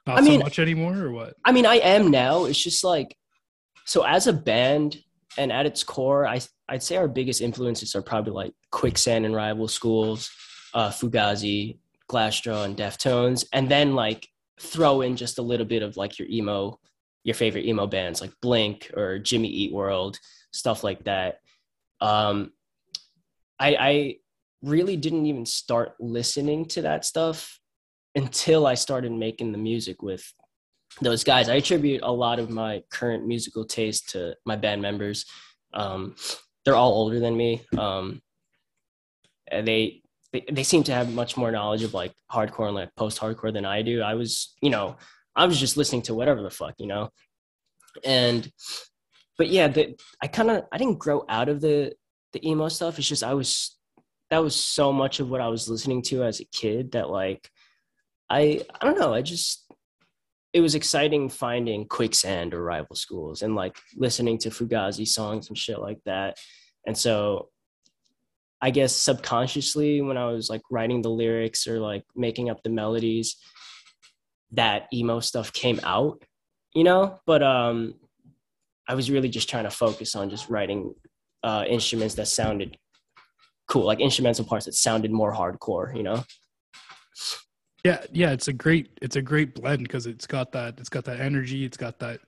not 0.07 0.19
I 0.19 0.21
mean- 0.21 0.41
so 0.41 0.45
much 0.45 0.59
anymore, 0.59 0.99
or 0.99 1.11
what? 1.11 1.35
I 1.45 1.53
mean, 1.53 1.65
I 1.67 1.77
am 1.77 2.11
now. 2.11 2.45
It's 2.45 2.63
just 2.63 2.85
like, 2.85 3.17
so 3.87 4.05
as 4.05 4.27
a 4.27 4.33
band 4.33 4.99
and 5.39 5.51
at 5.51 5.65
its 5.65 5.83
core, 5.83 6.27
I 6.27 6.41
I'd 6.69 6.83
say 6.83 6.97
our 6.97 7.09
biggest 7.09 7.41
influences 7.41 7.95
are 7.97 8.03
probably 8.03 8.33
like 8.33 8.53
Quicksand 8.71 9.25
and 9.25 9.35
Rival 9.35 9.69
Schools, 9.69 10.31
uh, 10.75 10.91
Fugazi, 10.91 11.79
Glassjaw, 12.11 12.65
and 12.67 12.77
Deftones, 12.77 13.47
and 13.53 13.71
then 13.71 13.95
like 13.95 14.29
throw 14.63 15.03
in 15.03 15.17
just 15.17 15.39
a 15.39 15.43
little 15.43 15.67
bit 15.67 15.83
of 15.83 15.97
like 15.97 16.19
your 16.19 16.29
emo, 16.29 16.79
your 17.25 17.35
favorite 17.35 17.67
emo 17.67 17.87
bands 17.87 18.21
like 18.21 18.33
Blink 18.41 18.91
or 18.95 19.19
Jimmy 19.19 19.49
Eat 19.49 19.73
World, 19.73 20.19
stuff 20.53 20.85
like 20.85 21.05
that. 21.05 21.39
Um, 22.01 22.53
I 23.59 23.77
I 23.79 24.17
really 24.63 24.97
didn't 24.97 25.27
even 25.27 25.45
start 25.45 25.95
listening 26.01 26.67
to 26.67 26.83
that 26.83 27.05
stuff 27.05 27.59
until 28.15 28.67
I 28.67 28.75
started 28.75 29.13
making 29.13 29.53
the 29.53 29.59
music 29.59 30.03
with 30.03 30.33
those 31.01 31.25
guys. 31.25 31.49
I 31.49 31.55
attribute 31.55 32.03
a 32.03 32.13
lot 32.13 32.39
of 32.39 32.51
my 32.51 32.83
current 32.91 33.27
musical 33.27 33.65
taste 33.65 34.11
to 34.11 34.37
my 34.45 34.57
band 34.57 34.83
members. 34.83 35.25
Um, 35.73 36.15
they're 36.65 36.77
all 36.77 36.93
older 36.93 37.19
than 37.19 37.37
me. 37.37 37.63
Um, 37.79 38.21
and 39.51 39.67
they, 39.67 40.02
they 40.33 40.45
they 40.51 40.63
seem 40.63 40.83
to 40.85 40.95
have 40.95 41.13
much 41.13 41.37
more 41.37 41.51
knowledge 41.51 41.83
of 41.83 41.95
like 41.95 42.13
hardcore 42.31 42.67
and 42.67 42.75
like 42.75 42.95
post 42.97 43.21
hardcore 43.21 43.53
than 43.53 43.65
I 43.65 43.83
do. 43.83 44.03
I 44.03 44.15
was, 44.15 44.55
you 44.63 44.71
know, 44.71 44.97
I 45.37 45.47
was 45.47 45.59
just 45.59 45.77
listening 45.77 46.03
to 46.03 46.15
whatever 46.15 46.43
the 46.43 46.51
fuck, 46.51 46.75
you 46.79 46.87
know. 46.87 47.11
And 48.05 48.51
but 49.39 49.49
yeah, 49.49 49.69
the, 49.69 49.95
I 50.23 50.27
kind 50.27 50.51
of 50.51 50.65
I 50.73 50.79
didn't 50.79 50.99
grow 50.99 51.25
out 51.29 51.49
of 51.49 51.61
the 51.61 51.95
the 52.33 52.49
emo 52.49 52.69
stuff. 52.69 52.99
It's 52.99 53.09
just 53.09 53.25
I 53.25 53.35
was 53.35 53.77
that 54.31 54.43
was 54.43 54.57
so 54.57 54.93
much 54.93 55.21
of 55.21 55.29
what 55.29 55.43
I 55.43 55.49
was 55.49 55.69
listening 55.69 56.03
to 56.05 56.25
as 56.25 56.41
a 56.41 56.47
kid 56.47 56.93
that 56.93 57.11
like 57.11 57.49
I 58.31 58.63
I 58.81 58.85
don't 58.85 58.99
know. 58.99 59.13
I 59.13 59.21
just 59.21 59.71
it 60.53 60.61
was 60.61 60.75
exciting 60.75 61.29
finding 61.29 61.87
quicksand 61.87 62.55
or 62.55 62.63
rival 62.63 62.97
schools 62.97 63.43
and 63.43 63.55
like 63.55 63.79
listening 63.97 64.39
to 64.39 64.51
Fugazi 64.51 65.07
songs 65.07 65.49
and 65.49 65.57
shit 65.57 65.79
like 65.79 65.99
that. 66.05 66.37
And 66.87 66.97
so 66.97 67.49
I 68.65 68.71
guess 68.71 68.95
subconsciously 68.95 70.01
when 70.01 70.17
I 70.17 70.27
was 70.27 70.49
like 70.49 70.63
writing 70.71 71.03
the 71.03 71.11
lyrics 71.11 71.67
or 71.67 71.81
like 71.81 72.05
making 72.15 72.49
up 72.49 72.63
the 72.63 72.71
melodies, 72.71 73.37
that 74.53 74.87
emo 74.95 75.19
stuff 75.19 75.53
came 75.53 75.81
out, 75.83 76.23
you 76.75 76.85
know? 76.85 77.19
But 77.27 77.43
um 77.43 77.95
I 78.89 78.95
was 78.95 79.11
really 79.11 79.29
just 79.29 79.51
trying 79.51 79.65
to 79.65 79.71
focus 79.71 80.15
on 80.15 80.31
just 80.31 80.49
writing 80.49 80.95
uh 81.43 81.65
instruments 81.69 82.15
that 82.15 82.29
sounded 82.29 82.77
cool, 83.69 83.85
like 83.85 84.01
instrumental 84.01 84.45
parts 84.45 84.67
that 84.67 84.75
sounded 84.75 85.11
more 85.11 85.35
hardcore, 85.35 85.97
you 85.97 86.05
know? 86.05 86.23
Yeah, 87.85 88.05
yeah, 88.13 88.31
it's 88.31 88.47
a 88.47 88.53
great 88.53 88.97
it's 89.03 89.17
a 89.17 89.23
great 89.23 89.57
blend 89.57 89.83
because 89.83 90.07
it's 90.07 90.27
got 90.27 90.53
that 90.53 90.79
it's 90.79 90.89
got 90.89 91.05
that 91.07 91.19
energy, 91.19 91.65
it's 91.65 91.77
got 91.77 91.99
that 91.99 92.21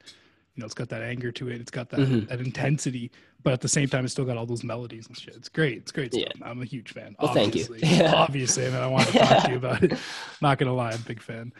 you 0.56 0.60
know, 0.60 0.66
it's 0.66 0.74
got 0.74 0.88
that 0.88 1.02
anger 1.02 1.30
to 1.32 1.48
it, 1.48 1.60
it's 1.60 1.70
got 1.70 1.90
that 1.90 2.00
Mhm. 2.00 2.28
that 2.28 2.40
intensity, 2.40 3.12
but 3.44 3.52
at 3.52 3.60
the 3.60 3.68
same 3.68 3.88
time, 3.88 4.04
it's 4.04 4.12
still 4.12 4.24
got 4.24 4.38
all 4.38 4.46
those 4.46 4.64
melodies 4.64 5.06
and 5.06 5.16
shit. 5.16 5.36
It's 5.36 5.50
great. 5.50 5.76
It's 5.76 5.92
great 5.92 6.14
stuff. 6.14 6.32
I'm 6.42 6.62
a 6.62 6.64
huge 6.64 6.92
fan. 6.92 7.14
Well, 7.20 7.34
thank 7.34 7.54
you. 7.54 7.62
obviously. 7.62 7.88
Yeah. 7.98 8.14
Obviously, 8.14 8.64
and 8.64 8.74
I 8.74 8.86
want 8.86 9.06
to 9.08 9.18
talk 9.18 9.44
to 9.44 9.50
you 9.50 9.56
about 9.58 9.82
it. 9.82 9.98
Not 10.40 10.58
gonna 10.58 10.72
lie, 10.72 10.90
I'm 10.90 11.00
a 11.00 11.04
big 11.04 11.22
fan. 11.22 11.52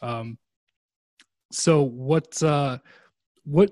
Um, 0.00 0.38
so 1.50 1.82
what's 1.82 2.44
uh, 2.44 2.78
what 3.44 3.70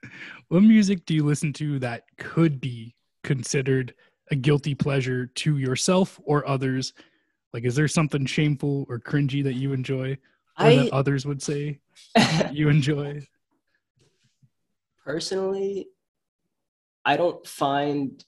what 0.48 0.62
music 0.62 1.04
do 1.04 1.14
you 1.14 1.24
listen 1.24 1.52
to 1.54 1.80
that 1.80 2.04
could 2.18 2.60
be 2.60 2.94
considered 3.24 3.94
a 4.30 4.36
guilty 4.36 4.74
pleasure 4.74 5.26
to 5.26 5.58
yourself 5.58 6.20
or 6.24 6.46
others? 6.48 6.92
Like, 7.52 7.64
is 7.64 7.74
there 7.74 7.88
something 7.88 8.24
shameful 8.26 8.86
or 8.88 9.00
cringy 9.00 9.42
that 9.42 9.54
you 9.54 9.72
enjoy, 9.72 10.12
or 10.58 10.66
I 10.66 10.76
that 10.76 10.92
others 10.92 11.26
would 11.26 11.42
say 11.42 11.80
you 12.52 12.68
enjoy? 12.68 13.26
personally 15.04 15.88
i 17.04 17.16
don't 17.16 17.46
find 17.46 18.24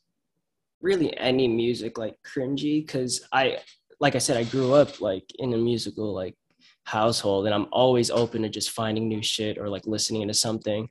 really 0.80 1.16
any 1.16 1.48
music 1.48 1.98
like 1.98 2.16
cringy 2.22 2.84
because 2.84 3.26
i 3.32 3.58
like 4.00 4.14
i 4.14 4.18
said 4.18 4.36
i 4.36 4.44
grew 4.44 4.74
up 4.74 5.00
like 5.00 5.24
in 5.38 5.52
a 5.54 5.58
musical 5.58 6.12
like 6.14 6.36
household 6.84 7.46
and 7.46 7.54
i'm 7.54 7.66
always 7.72 8.10
open 8.10 8.42
to 8.42 8.48
just 8.48 8.70
finding 8.70 9.08
new 9.08 9.22
shit 9.22 9.58
or 9.58 9.68
like 9.68 9.86
listening 9.86 10.28
to 10.28 10.34
something. 10.34 10.88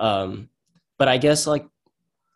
Um 0.00 0.48
but 0.98 1.08
i 1.08 1.18
guess 1.18 1.46
like 1.46 1.66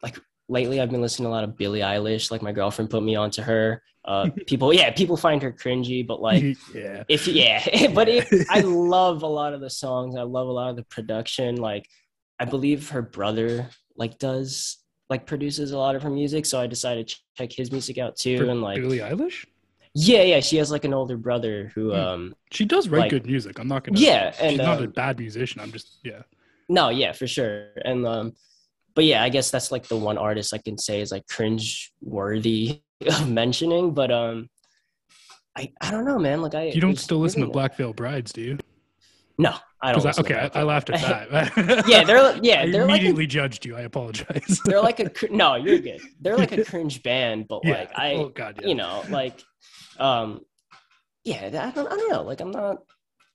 like 0.03 0.19
lately 0.49 0.81
i've 0.81 0.91
been 0.91 1.01
listening 1.01 1.27
to 1.27 1.31
a 1.31 1.35
lot 1.35 1.45
of 1.45 1.57
billie 1.57 1.81
eilish. 1.81 2.31
Like 2.31 2.43
my 2.43 2.53
girlfriend 2.53 2.91
put 2.91 3.03
me 3.03 3.17
onto 3.17 3.43
her. 3.43 3.83
Uh 4.05 4.29
people 4.47 4.73
yeah 4.73 4.91
people 4.91 5.17
find 5.17 5.43
her 5.43 5.53
cringy 5.53 6.07
but 6.07 6.21
like 6.21 6.43
yeah, 6.75 7.05
if 7.09 7.27
yeah 7.27 7.89
but 7.95 8.09
if 8.09 8.31
i 8.51 8.61
love 8.61 9.23
a 9.23 9.27
lot 9.27 9.55
of 9.55 9.61
the 9.61 9.71
songs. 9.71 10.17
I 10.17 10.23
love 10.23 10.49
a 10.49 10.53
lot 10.53 10.71
of 10.71 10.77
the 10.77 10.85
production. 10.85 11.57
Like 11.57 11.89
i 12.39 12.45
believe 12.45 12.91
her 12.91 13.03
brother 13.03 13.71
like 13.97 14.19
does 14.19 14.79
like 15.11 15.27
produces 15.27 15.73
a 15.73 15.79
lot 15.79 15.95
of 15.97 16.03
her 16.03 16.11
music 16.11 16.47
so 16.47 16.61
i 16.61 16.67
decided 16.67 17.07
to 17.09 17.17
check 17.37 17.53
his 17.53 17.71
music 17.73 17.99
out 17.99 18.17
too 18.17 18.39
For 18.39 18.45
and 18.51 18.63
like 18.63 18.81
Billie 18.81 18.99
Eilish. 18.99 19.45
yeah 19.95 20.23
yeah 20.23 20.41
she 20.41 20.57
has 20.57 20.71
like 20.71 20.85
an 20.85 20.95
older 20.95 21.17
brother 21.17 21.71
who 21.75 21.91
Hmm. 21.93 21.97
um 22.01 22.35
She 22.51 22.65
does 22.65 22.89
write 22.89 23.01
Like- 23.03 23.11
good 23.11 23.27
music. 23.27 23.59
I'm 23.59 23.69
not 23.69 23.85
gonna. 23.85 23.99
yeah 23.99 24.31
she's 24.33 24.41
and 24.41 24.57
not 24.59 24.81
a 24.81 24.85
um, 24.85 24.91
bad 24.91 25.19
musician. 25.19 25.61
I'm 25.61 25.73
just 25.73 25.99
yeah. 26.05 26.23
no 26.69 26.89
yeah 26.89 27.13
for 27.13 27.27
sure 27.27 27.69
and 27.85 28.07
um 28.07 28.33
but 28.95 29.05
yeah 29.05 29.23
i 29.23 29.29
guess 29.29 29.51
that's 29.51 29.71
like 29.73 29.87
the 29.89 29.97
one 29.97 30.19
artist 30.19 30.53
i 30.55 30.59
can 30.59 30.77
say 30.79 31.01
is 31.01 31.11
like 31.13 31.27
cringe 31.27 31.93
worthy 32.03 32.83
of 33.07 33.29
mentioning 33.29 33.93
but 33.93 34.11
um 34.11 34.49
I, 35.55 35.71
I 35.83 35.91
don't 35.91 36.07
know, 36.07 36.19
man. 36.19 36.41
Like 36.41 36.55
I, 36.55 36.69
You 36.69 36.81
don't 36.81 36.99
still 36.99 37.19
listen 37.19 37.43
to 37.43 37.47
Black 37.47 37.77
Veil 37.77 37.93
Brides, 37.93 38.33
do 38.33 38.41
you? 38.41 38.59
No, 39.37 39.55
I 39.83 39.93
don't. 39.93 40.03
'Cause 40.03 40.19
I- 40.19 40.21
okay, 40.23 40.51
I, 40.55 40.61
I 40.61 40.63
laughed 40.63 40.91
at 40.91 41.01
that. 41.01 41.85
yeah, 41.89 42.05
they're 42.05 42.37
yeah, 42.43 42.67
they're 42.67 42.87
like 42.87 42.91
a 42.91 42.95
immediately 42.95 43.27
judged 43.27 43.65
you. 43.67 43.77
I 43.77 43.81
apologize. 43.83 44.61
they're 44.65 44.81
like 44.81 45.01
a 45.01 45.11
no 45.31 45.57
you're 45.57 45.79
good 45.79 46.01
they're 46.21 46.37
like 46.37 46.53
a 46.53 46.65
cringe 46.65 47.03
band 47.03 47.47
but 47.49 47.61
yeah. 47.65 47.73
like 47.73 47.99
i 47.99 48.13
oh 48.15 48.29
god, 48.29 48.59
yeah. 48.61 48.69
you 48.69 48.75
know 48.75 49.03
like 49.09 49.43
um 49.99 50.41
yeah 51.25 51.47
i 51.47 51.71
don't 51.71 51.87
i 51.87 51.97
don't 51.97 52.11
know 52.11 52.23
like 52.23 52.41
i'm 52.41 52.51
not 52.51 52.79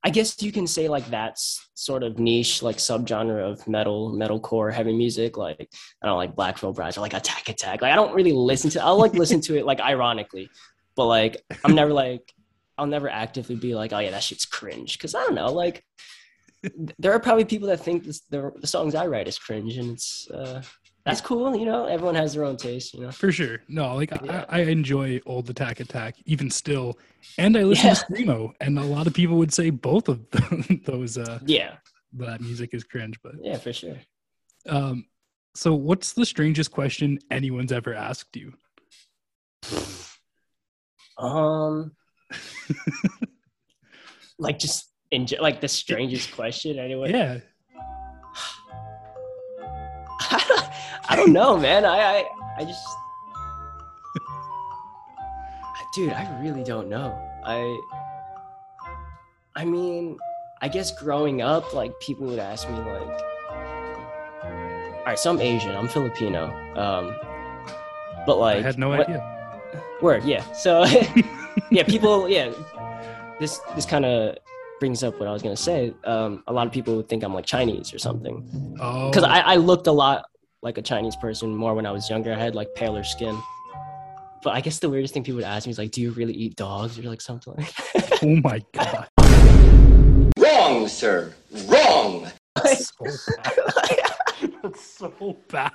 I 0.04 0.10
guess 0.10 0.41
you 0.41 0.52
can 0.54 0.68
say 0.68 0.88
like 0.88 1.06
that's 1.08 1.70
sort 1.74 2.02
of 2.04 2.18
niche, 2.18 2.62
like 2.62 2.78
subgenre 2.78 3.41
of 3.41 3.68
metal, 3.68 4.14
metalcore, 4.14 4.72
heavy 4.72 4.95
music. 4.95 5.36
Like 5.36 5.68
I 6.02 6.06
don't 6.08 6.16
like 6.16 6.36
Black 6.36 6.58
Veil 6.60 6.72
Brides 6.72 6.98
or 6.98 7.02
like 7.02 7.14
Attack 7.14 7.50
Attack. 7.50 7.82
Like 7.82 7.91
I 7.91 7.95
don't 7.95 8.14
really 8.14 8.32
listen 8.32 8.70
to. 8.70 8.84
I'll 8.84 8.98
like 8.98 9.14
listen 9.16 9.41
to 9.41 9.58
it 9.58 9.66
like 9.66 9.82
ironically, 9.82 10.50
but 10.95 11.08
like 11.08 11.41
I'm 11.66 11.76
never 11.76 11.91
like 11.91 12.32
I'll 12.78 12.86
never 12.86 13.10
actively 13.10 13.56
be 13.56 13.76
like, 13.76 13.91
oh 13.91 14.00
yeah, 14.00 14.12
that 14.12 14.24
shit's 14.24 14.45
cringe. 14.45 14.98
Because 14.98 15.14
I 15.16 15.24
don't 15.24 15.36
know, 15.36 15.52
like 15.52 15.84
there 16.99 17.13
are 17.13 17.20
probably 17.20 17.45
people 17.45 17.68
that 17.70 17.80
think 17.80 18.03
this, 18.05 18.22
the, 18.30 18.51
the 18.59 18.68
songs 18.68 18.95
I 18.95 19.07
write 19.07 19.28
is 19.28 19.38
cringe, 19.38 19.78
and 19.78 19.91
it's 19.91 20.30
uh, 20.32 20.61
that's 21.05 21.22
cool. 21.22 21.55
You 21.55 21.65
know, 21.65 21.86
everyone 21.86 22.15
has 22.15 22.34
their 22.34 22.43
own 22.43 22.57
taste. 22.57 22.93
You 22.93 23.01
know. 23.01 23.11
For 23.11 23.32
sure. 23.32 23.59
No, 23.70 23.95
like 23.95 24.11
Yeah. 24.24 24.45
I, 24.49 24.59
I 24.59 24.63
enjoy 24.65 25.22
old 25.26 25.49
Attack 25.49 25.80
Attack 25.80 26.15
even 26.26 26.49
still, 26.51 26.97
and 27.38 27.55
I 27.57 27.63
listen 27.63 27.88
Yeah. 27.88 27.93
to 27.93 28.05
screamo, 28.05 28.51
and 28.59 28.78
a 28.80 28.84
lot 28.84 29.07
of 29.07 29.13
people 29.13 29.38
would 29.38 29.53
say 29.53 29.70
both 29.70 30.09
of 30.09 30.20
those 30.86 31.18
uh, 31.18 31.39
Yeah, 31.45 31.76
that 32.13 32.41
music 32.41 32.74
is 32.74 32.84
cringe. 32.84 33.20
But 33.24 33.36
yeah, 33.41 33.57
for 33.57 33.72
sure. 33.74 33.97
um, 34.68 35.05
so 35.55 35.74
what's 35.74 36.13
the 36.13 36.26
strangest 36.26 36.72
question 36.72 37.20
anyone's 37.32 37.72
ever 37.72 37.93
asked 37.93 38.36
you? 38.36 38.53
Um, 41.18 41.93
like 44.39 44.59
just 44.59 44.91
in 45.12 45.28
like 45.39 45.62
the 45.62 45.68
strangest 45.68 46.34
question. 46.36 46.80
Anyway, 46.80 47.12
Yeah, 47.12 47.39
I 51.10 51.16
don't 51.16 51.32
know, 51.34 51.58
man. 51.58 51.86
I 51.86 51.97
I, 51.97 52.26
I 52.58 52.64
just, 52.66 52.86
dude, 55.95 56.12
I 56.12 56.41
really 56.41 56.64
don't 56.64 56.89
know. 56.89 57.18
I, 57.45 57.80
I 59.55 59.66
mean, 59.66 60.18
I 60.62 60.68
guess 60.68 60.91
growing 60.91 61.41
up, 61.41 61.74
like 61.74 61.97
people 61.99 62.28
would 62.28 62.39
ask 62.39 62.70
me, 62.70 62.78
like, 62.78 63.22
all 64.43 65.03
right, 65.05 65.18
so 65.20 65.30
I'm 65.32 65.39
Asian, 65.39 65.76
I'm 65.76 65.88
Filipino, 65.88 66.45
um, 66.76 67.16
but 68.26 68.38
like, 68.38 68.58
I 68.58 68.62
had 68.62 68.78
no 68.78 68.89
what- 68.89 69.01
idea. 69.08 69.34
Word, 70.01 70.24
yeah. 70.26 70.43
So, 70.51 70.86
yeah, 71.72 71.84
people, 71.84 72.30
yeah. 72.30 72.51
This 73.39 73.60
this 73.76 73.86
kind 73.86 74.05
of 74.05 74.38
brings 74.80 75.03
up 75.03 75.19
what 75.19 75.28
I 75.28 75.32
was 75.32 75.41
gonna 75.41 75.55
say. 75.57 75.93
Um, 76.03 76.43
a 76.47 76.53
lot 76.53 76.67
of 76.67 76.73
people 76.73 76.95
would 76.97 77.09
think 77.09 77.23
I'm 77.23 77.34
like 77.34 77.45
Chinese 77.45 77.93
or 77.93 77.99
something 77.99 78.75
Oh, 78.80 79.09
because 79.09 79.23
I, 79.23 79.39
I 79.39 79.55
looked 79.55 79.88
a 79.88 79.91
lot 79.91 80.25
like 80.61 80.78
a 80.78 80.82
Chinese 80.82 81.15
person 81.15 81.55
more 81.55 81.73
when 81.75 81.86
I 81.86 81.91
was 81.91 82.09
younger. 82.09 82.34
I 82.34 82.38
had 82.38 82.55
like 82.55 82.73
paler 82.75 83.03
skin. 83.03 83.38
But 84.43 84.53
I 84.53 84.61
guess 84.61 84.80
the 84.80 84.89
weirdest 84.89 85.13
thing 85.13 85.23
people 85.23 85.38
would 85.38 85.45
ask 85.45 85.65
me 85.65 85.71
is 85.71 85.78
like, 85.78 85.91
"Do 85.91 86.01
you 86.01 86.11
really 86.11 86.34
eat 86.34 86.55
dogs?" 86.55 86.97
or 86.99 87.01
like 87.03 87.21
something 87.21 87.53
like 87.57 87.75
that. 87.75 88.19
oh 88.23 88.36
my 88.43 88.63
god, 88.71 89.07
Wrong, 90.38 90.88
sir. 90.88 91.34
Wrong. 91.65 92.28
That's 92.55 92.91
so 92.95 93.34
bad. 93.43 94.11
That's 94.63 94.82
so 94.86 95.38
bad. 95.47 95.71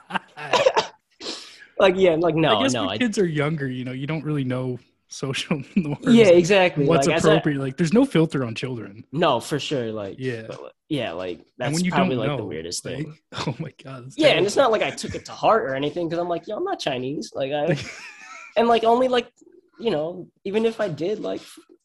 like, 1.79 1.95
yeah, 1.97 2.15
like 2.15 2.35
no, 2.37 2.59
I 2.59 2.63
guess 2.63 2.73
no, 2.73 2.83
when 2.83 2.91
I, 2.91 2.99
kids 2.99 3.19
are 3.19 3.27
younger, 3.27 3.69
you 3.69 3.85
know, 3.85 3.93
you 3.93 4.07
don't 4.07 4.25
really 4.25 4.45
know 4.45 4.79
social 5.13 5.63
norms. 5.77 6.05
yeah, 6.07 6.27
exactly. 6.29 6.87
What's 6.87 7.07
like, 7.07 7.19
appropriate? 7.19 7.59
like, 7.59 7.77
there's 7.77 7.93
no 7.93 8.05
filter 8.05 8.45
on 8.45 8.55
children. 8.55 9.05
no, 9.13 9.41
for 9.41 9.59
sure. 9.59 9.93
Like, 9.93 10.17
Yeah. 10.19 10.45
but, 10.49 10.73
yeah, 10.89 11.13
like 11.13 11.41
that's 11.59 11.75
when 11.75 11.85
you 11.85 11.91
probably 11.91 12.17
like 12.17 12.29
know, 12.29 12.37
the 12.37 12.45
weirdest 12.45 12.85
like, 12.85 12.97
thing. 12.97 13.19
Oh 13.47 13.55
my 13.59 13.73
god. 13.83 14.05
that's 14.07 14.19
Yeah, 14.19 14.29
and 14.29 14.45
it's 14.45 14.57
not 14.57 14.71
like 14.71 14.83
I 14.83 14.91
took 14.91 15.15
it 15.15 15.25
to 15.27 15.33
heart 15.33 15.63
or 15.65 15.75
anything 15.75 16.09
because 16.09 16.21
I'm 16.21 16.29
like, 16.29 16.47
yo, 16.47 16.57
I'm 16.57 16.65
not 16.65 16.79
Chinese. 16.81 17.33
Like 17.35 17.53
I, 17.53 17.79
and 18.57 18.69
like 18.69 18.85
only 18.85 19.09
like, 19.09 19.31
you 19.79 19.91
know, 19.91 20.29
even 20.45 20.67
if 20.67 20.81
I 20.81 20.89
did, 20.89 21.21
like, 21.21 21.41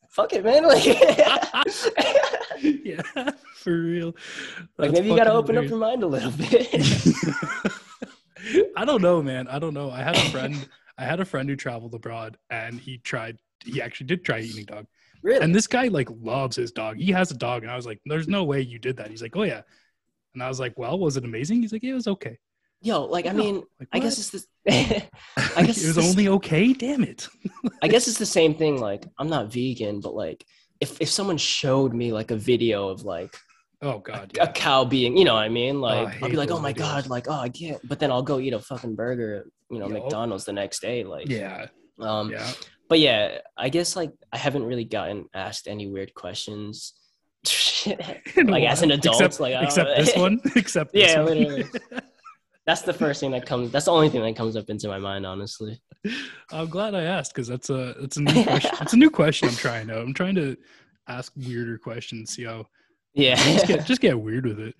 fuck 0.09 0.33
it, 0.33 0.43
man. 0.43 0.63
Like, 0.67 0.85
yeah, 2.61 3.01
for 3.55 3.71
real. 3.71 4.15
like 4.77 4.91
maybe 4.91 5.07
you 5.09 5.15
gotta 5.15 5.31
open 5.33 5.57
up 5.57 5.65
your 5.65 5.77
mind 5.77 6.03
a 6.03 6.07
little 6.07 6.31
bit. 6.31 6.75
I 8.75 8.83
don't 8.85 9.01
know, 9.01 9.21
man. 9.21 9.47
I 9.47 9.59
don't 9.59 9.73
know. 9.73 9.91
I 9.91 10.01
had 10.01 10.15
a 10.15 10.29
friend. 10.31 10.67
I 10.97 11.05
had 11.05 11.19
a 11.19 11.25
friend 11.25 11.47
who 11.49 11.55
traveled 11.55 11.93
abroad, 11.93 12.37
and 12.49 12.79
he 12.79 12.97
tried. 12.99 13.37
He 13.65 13.81
actually 13.81 14.07
did 14.07 14.23
try 14.25 14.39
eating 14.39 14.65
dog. 14.65 14.85
really? 15.23 15.43
And 15.43 15.53
this 15.53 15.67
guy 15.67 15.87
like 15.87 16.09
loves 16.21 16.55
his 16.55 16.71
dog. 16.71 16.97
He 16.97 17.11
has 17.11 17.31
a 17.31 17.37
dog, 17.37 17.63
and 17.63 17.71
I 17.71 17.75
was 17.75 17.85
like, 17.85 17.99
"There's 18.05 18.27
no 18.27 18.43
way 18.43 18.61
you 18.61 18.79
did 18.79 18.97
that." 18.97 19.09
He's 19.09 19.21
like, 19.21 19.35
"Oh 19.35 19.43
yeah," 19.43 19.61
and 20.33 20.43
I 20.43 20.47
was 20.47 20.59
like, 20.59 20.73
"Well, 20.77 20.97
was 20.99 21.17
it 21.17 21.25
amazing?" 21.25 21.61
He's 21.61 21.73
like, 21.73 21.83
"Yeah, 21.83 21.91
it 21.91 21.95
was 21.95 22.07
okay." 22.07 22.37
Yo, 22.81 23.05
like 23.05 23.25
I 23.25 23.33
mean, 23.33 23.63
Like, 23.79 23.89
I 23.91 23.99
guess 23.99 24.17
it's 24.19 24.29
the. 24.31 25.03
I 25.57 25.63
guess 25.63 25.83
it 25.83 25.95
was 25.95 25.97
only 25.97 26.27
okay. 26.27 26.73
Damn 26.73 27.03
it. 27.03 27.27
I 27.81 27.87
guess 27.87 28.07
it's 28.07 28.19
the 28.19 28.25
same 28.25 28.53
thing. 28.53 28.79
Like 28.79 29.05
I'm 29.17 29.29
not 29.29 29.51
vegan, 29.51 29.99
but 29.99 30.13
like 30.15 30.45
if 30.79 31.01
if 31.01 31.09
someone 31.09 31.37
showed 31.37 31.93
me 31.93 32.11
like 32.13 32.29
a 32.31 32.35
video 32.35 32.89
of 32.89 33.03
like 33.03 33.35
Oh 33.81 33.99
god. 33.99 34.31
a 34.33 34.37
Yeah. 34.37 34.51
cow 34.53 34.83
being, 34.85 35.15
you 35.17 35.25
know 35.25 35.35
what 35.35 35.43
I 35.43 35.49
mean? 35.49 35.75
I 35.77 35.79
Like 36.03 36.23
I'll 36.23 36.29
be 36.29 36.35
like, 36.37 36.51
oh 36.51 36.59
my 36.59 36.73
videos. 36.73 36.77
god, 36.77 37.07
like 37.09 37.27
oh 37.29 37.33
I 37.39 37.49
can't. 37.49 37.79
But 37.87 37.99
then 37.99 38.11
I'll 38.11 38.23
go 38.23 38.39
eat 38.39 38.53
a 38.53 38.59
fucking 38.59 38.95
burger, 38.95 39.47
you 39.69 39.79
know, 39.79 39.87
Yup. 39.89 40.03
McDonald's 40.03 40.45
the 40.45 40.53
next 40.53 40.81
day. 40.81 41.03
Like 41.03 41.29
Yeah. 41.29 41.67
Um, 41.99 42.31
Yeah. 42.31 42.51
but 42.89 42.99
yeah, 42.99 43.39
I 43.57 43.69
guess 43.69 43.95
like 43.95 44.11
I 44.33 44.37
haven't 44.37 44.63
really 44.65 44.85
gotten 44.85 45.25
asked 45.33 45.67
any 45.67 45.87
weird 45.87 46.13
questions. 46.15 46.93
A 47.85 48.21
like 48.45 48.63
as 48.63 48.81
an 48.81 48.91
adult, 48.91 49.21
except, 49.21 49.39
like 49.39 49.55
except 49.63 49.89
this 49.97 50.15
one. 50.15 50.39
Except 50.55 50.91
this 50.93 51.11
Yeah, 51.13 51.21
one. 51.21 51.25
literally. 51.37 51.65
That's 52.65 52.81
the 52.81 52.91
first 52.93 53.21
thing 53.21 53.31
that 53.31 53.45
comes. 53.45 53.71
That's 53.71 53.85
the 53.85 53.91
only 53.93 54.09
thing 54.09 54.21
that 54.23 54.35
comes 54.35 54.57
up 54.57 54.69
into 54.69 54.89
my 54.89 54.97
mind, 54.97 55.25
honestly. 55.25 55.79
I'm 56.51 56.67
glad 56.67 56.95
I 56.95 57.03
asked 57.03 57.33
because 57.33 57.47
that's 57.47 57.69
a 57.69 57.91
it's 58.03 58.17
a 58.17 58.21
new 58.21 58.43
question. 58.43 58.71
It's 58.81 58.93
a 58.93 58.97
new 58.97 59.09
question 59.09 59.47
I'm 59.47 59.55
trying 59.55 59.87
to 59.87 59.99
I'm 60.01 60.13
trying 60.13 60.35
to 60.35 60.57
ask 61.07 61.31
weirder 61.37 61.77
questions. 61.77 62.31
See 62.31 62.43
how 62.43 62.65
Yeah. 63.17 63.35
just 63.35 63.67
get 63.67 63.85
just 63.87 64.01
get 64.01 64.19
weird 64.19 64.45
with 64.45 64.59
it. 64.59 64.75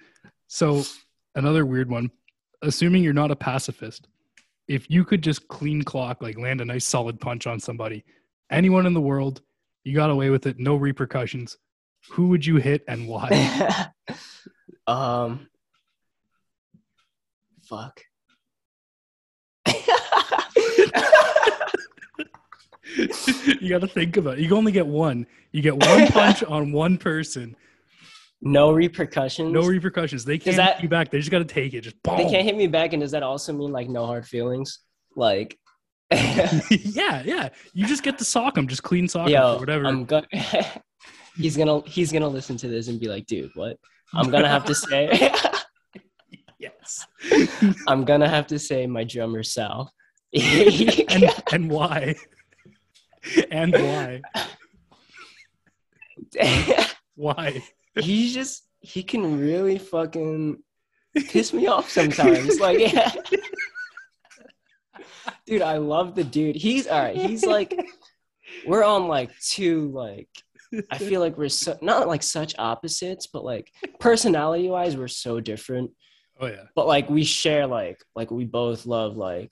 So 0.48 0.84
another 1.36 1.66
weird 1.66 1.90
one. 1.90 2.12
Assuming 2.62 3.04
you're 3.04 3.14
not 3.14 3.32
a 3.32 3.36
pacifist, 3.36 4.08
if 4.68 4.90
you 4.90 5.04
could 5.04 5.22
just 5.22 5.48
clean 5.48 5.84
clock, 5.84 6.22
like 6.22 6.38
land 6.38 6.62
a 6.62 6.66
nice 6.66 6.86
solid 6.86 7.20
punch 7.20 7.46
on 7.46 7.60
somebody, 7.60 8.04
anyone 8.50 8.86
in 8.86 8.94
the 8.94 9.02
world, 9.02 9.42
you 9.84 9.94
got 9.94 10.10
away 10.10 10.30
with 10.30 10.48
it, 10.48 10.58
no 10.58 10.76
repercussions. 10.76 11.58
Who 12.12 12.30
would 12.30 12.46
you 12.46 12.58
hit 12.58 12.84
and 12.88 13.08
why? 13.08 13.90
um. 14.88 15.48
Fuck. 17.64 18.02
you 19.68 19.74
got 23.70 23.82
to 23.82 23.88
think 23.88 24.16
about 24.16 24.38
it. 24.38 24.42
You 24.42 24.48
can 24.48 24.58
only 24.58 24.72
get 24.72 24.88
one. 24.88 25.28
You 25.52 25.62
get 25.62 25.76
one 25.76 26.08
punch 26.08 26.44
on 26.44 26.72
one 26.72 26.98
person. 26.98 27.58
No 28.42 28.72
repercussions. 28.72 29.52
No 29.52 29.62
repercussions. 29.62 30.24
They 30.24 30.38
can't 30.38 30.58
that- 30.58 30.76
hit 30.76 30.84
you 30.84 30.90
back. 30.90 31.10
They 31.10 31.20
just 31.20 31.32
got 31.32 31.40
to 31.40 31.46
take 31.46 31.74
it. 31.74 31.82
Just 31.82 32.02
boom. 32.04 32.18
they 32.18 32.30
can't 32.30 32.44
hit 32.46 32.56
me 32.56 32.68
back, 32.68 32.94
and 32.94 33.02
does 33.02 33.12
that 33.12 33.24
also 33.24 33.54
mean 33.54 33.72
like 33.72 33.90
no 33.90 34.06
hard 34.06 34.28
feelings? 34.28 34.80
Like, 35.16 35.58
yeah, 36.12 37.24
yeah. 37.26 37.50
You 37.74 37.88
just 37.88 38.04
get 38.04 38.18
to 38.20 38.26
sock 38.26 38.58
him, 38.58 38.68
just 38.68 38.84
clean 38.84 39.08
sock 39.08 39.28
him 39.28 39.34
yo, 39.34 39.56
or 39.56 39.60
whatever. 39.60 39.86
I'm 39.86 40.06
gonna. 40.06 40.28
he's 41.38 41.58
gonna 41.58 41.82
he's 41.88 42.12
gonna 42.12 42.28
listen 42.28 42.58
to 42.58 42.68
this 42.68 42.88
and 42.88 43.00
be 43.00 43.08
like, 43.08 43.26
dude, 43.26 43.52
what? 43.56 43.78
I'm 44.14 44.30
gonna 44.30 44.48
have 44.48 44.66
to 44.66 44.76
say. 44.76 45.32
yes. 46.60 47.06
I'm 47.88 48.06
gonna 48.06 48.30
have 48.30 48.48
to 48.48 48.60
say 48.60 48.88
my 48.88 49.04
drummer 49.04 49.44
Sal. 49.44 49.92
and 50.34 51.34
and 51.52 51.72
why? 51.72 52.16
and 53.50 53.74
why? 53.74 54.22
Why? 57.16 57.64
He 58.00 58.32
just 58.32 58.68
he 58.80 59.04
can 59.04 59.40
really 59.40 59.78
fucking 59.78 60.62
piss 61.16 61.54
me 61.54 61.68
off 61.68 61.90
sometimes. 61.90 62.60
like 62.62 62.80
yeah. 62.80 63.14
Dude, 65.46 65.62
I 65.62 65.78
love 65.78 66.16
the 66.16 66.24
dude. 66.24 66.56
He's 66.56 66.88
all 66.88 67.02
right. 67.02 67.16
He's 67.16 67.46
like 67.46 67.78
we're 68.66 68.84
on 68.84 69.08
like 69.08 69.32
two 69.40 69.90
like 69.94 70.30
I 70.92 70.98
feel 70.98 71.22
like 71.22 71.38
we're 71.38 71.50
so, 71.50 71.78
not 71.82 72.08
like 72.08 72.24
such 72.24 72.56
opposites, 72.58 73.28
but 73.28 73.46
like 73.46 73.72
personality 74.00 74.68
wise 74.68 74.98
we're 74.98 75.08
so 75.08 75.40
different. 75.40 75.92
Oh 76.40 76.48
yeah. 76.48 76.64
But 76.76 76.88
like 76.88 77.10
we 77.10 77.24
share 77.24 77.68
like 77.68 78.04
like 78.16 78.32
we 78.32 78.46
both 78.46 78.86
love 78.86 79.16
like 79.16 79.52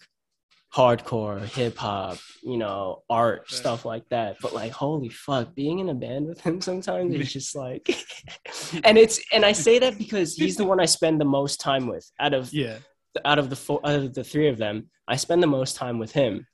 hardcore, 0.75 1.41
hip 1.45 1.77
hop, 1.77 2.17
you 2.43 2.57
know, 2.57 3.03
art, 3.09 3.49
stuff 3.49 3.85
like 3.85 4.07
that. 4.09 4.35
But 4.41 4.53
like 4.53 4.71
holy 4.71 5.09
fuck, 5.09 5.55
being 5.55 5.79
in 5.79 5.89
a 5.89 5.93
band 5.95 6.27
with 6.27 6.41
him 6.41 6.59
sometimes 6.61 7.13
is 7.15 7.31
just 7.37 7.55
like 7.55 7.87
and 8.83 8.97
it's 8.97 9.19
and 9.31 9.45
I 9.45 9.53
say 9.53 9.79
that 9.79 9.97
because 9.97 10.35
he's 10.35 10.57
the 10.57 10.65
one 10.65 10.79
I 10.79 10.85
spend 10.85 11.21
the 11.21 11.25
most 11.25 11.61
time 11.61 11.87
with 11.87 12.09
out 12.19 12.33
of 12.33 12.51
Yeah. 12.53 12.77
out 13.23 13.39
of 13.39 13.49
the 13.49 13.55
four 13.55 13.79
out 13.85 13.95
of 13.95 14.13
the 14.13 14.23
three 14.23 14.49
of 14.49 14.57
them. 14.57 14.89
I 15.07 15.15
spend 15.15 15.41
the 15.41 15.47
most 15.47 15.75
time 15.77 15.97
with 15.99 16.11
him. 16.11 16.45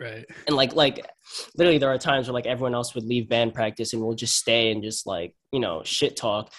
Right. 0.00 0.24
And 0.46 0.56
like 0.56 0.74
like 0.74 1.06
literally 1.56 1.78
there 1.78 1.90
are 1.92 1.98
times 1.98 2.26
where 2.26 2.34
like 2.34 2.46
everyone 2.46 2.74
else 2.74 2.94
would 2.94 3.04
leave 3.04 3.28
band 3.28 3.54
practice 3.54 3.92
and 3.92 4.02
we'll 4.02 4.14
just 4.14 4.36
stay 4.36 4.70
and 4.72 4.82
just 4.82 5.06
like, 5.06 5.34
you 5.52 5.60
know, 5.60 5.82
shit 5.84 6.16
talk. 6.16 6.52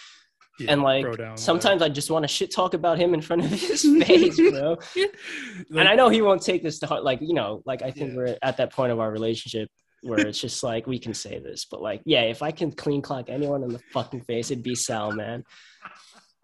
Yeah, 0.59 0.71
and 0.73 0.81
like 0.83 1.17
down, 1.17 1.37
sometimes 1.37 1.81
I 1.81 1.89
just 1.89 2.11
want 2.11 2.23
to 2.23 2.27
shit 2.27 2.53
talk 2.53 2.73
about 2.73 2.97
him 2.99 3.13
in 3.13 3.21
front 3.21 3.43
of 3.45 3.49
his 3.49 3.81
face, 4.05 4.35
bro. 4.37 4.77
Like, 4.95 5.09
and 5.75 5.87
I 5.87 5.95
know 5.95 6.09
he 6.09 6.21
won't 6.21 6.41
take 6.41 6.63
this 6.63 6.79
to 6.79 6.87
heart. 6.87 7.03
Like, 7.03 7.19
you 7.21 7.33
know, 7.33 7.61
like 7.65 7.81
I 7.81 7.91
think 7.91 8.11
Yeah. 8.11 8.15
we're 8.17 8.37
at 8.41 8.57
that 8.57 8.73
point 8.73 8.91
of 8.91 8.99
our 8.99 9.11
relationship 9.11 9.69
where 10.01 10.19
it's 10.27 10.39
just 10.47 10.63
like 10.63 10.85
we 10.87 10.99
can 10.99 11.13
say 11.13 11.39
this, 11.39 11.65
but 11.69 11.81
like, 11.81 12.01
yeah, 12.05 12.21
if 12.21 12.41
I 12.41 12.51
can 12.51 12.71
clean 12.71 13.01
clock 13.01 13.29
anyone 13.29 13.63
in 13.63 13.69
the 13.69 13.79
fucking 13.93 14.21
face, 14.21 14.51
it'd 14.51 14.63
be 14.63 14.75
Sal, 14.75 15.11
man. 15.11 15.43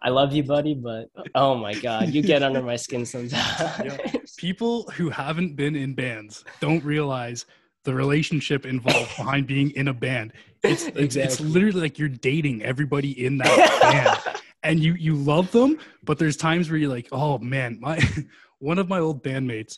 I 0.01 0.09
love 0.09 0.33
you, 0.33 0.43
buddy, 0.43 0.75
but 0.75 1.07
oh 1.33 1.55
my 1.55 1.73
god, 1.73 2.09
you 2.09 2.21
get 2.21 2.43
under 2.43 2.61
my 2.61 2.75
skin 2.75 3.05
sometimes. 3.05 4.35
People 4.37 4.83
who 4.95 5.09
haven't 5.09 5.55
been 5.55 5.75
in 5.75 5.93
bands 5.95 6.43
don't 6.59 6.83
realize 6.83 7.45
the 7.85 7.93
relationship 7.93 8.65
involved 8.65 9.15
behind 9.17 9.47
being 9.47 9.71
in 9.71 9.87
a 9.87 9.93
band. 9.93 10.33
It's 10.71 10.87
it's, 10.87 11.15
it's 11.15 11.39
literally 11.39 11.81
like 11.81 11.99
you're 11.99 12.09
dating 12.09 12.63
everybody 12.63 13.25
in 13.25 13.37
that 13.39 13.81
band. 13.81 14.35
And 14.63 14.79
you 14.79 14.93
you 14.93 15.13
love 15.13 15.51
them, 15.51 15.77
but 16.03 16.17
there's 16.17 16.35
times 16.35 16.71
where 16.71 16.79
you're 16.79 16.89
like, 16.89 17.07
oh 17.11 17.37
man, 17.37 17.77
my 17.79 18.01
one 18.57 18.79
of 18.79 18.89
my 18.89 18.97
old 18.97 19.23
bandmates, 19.23 19.77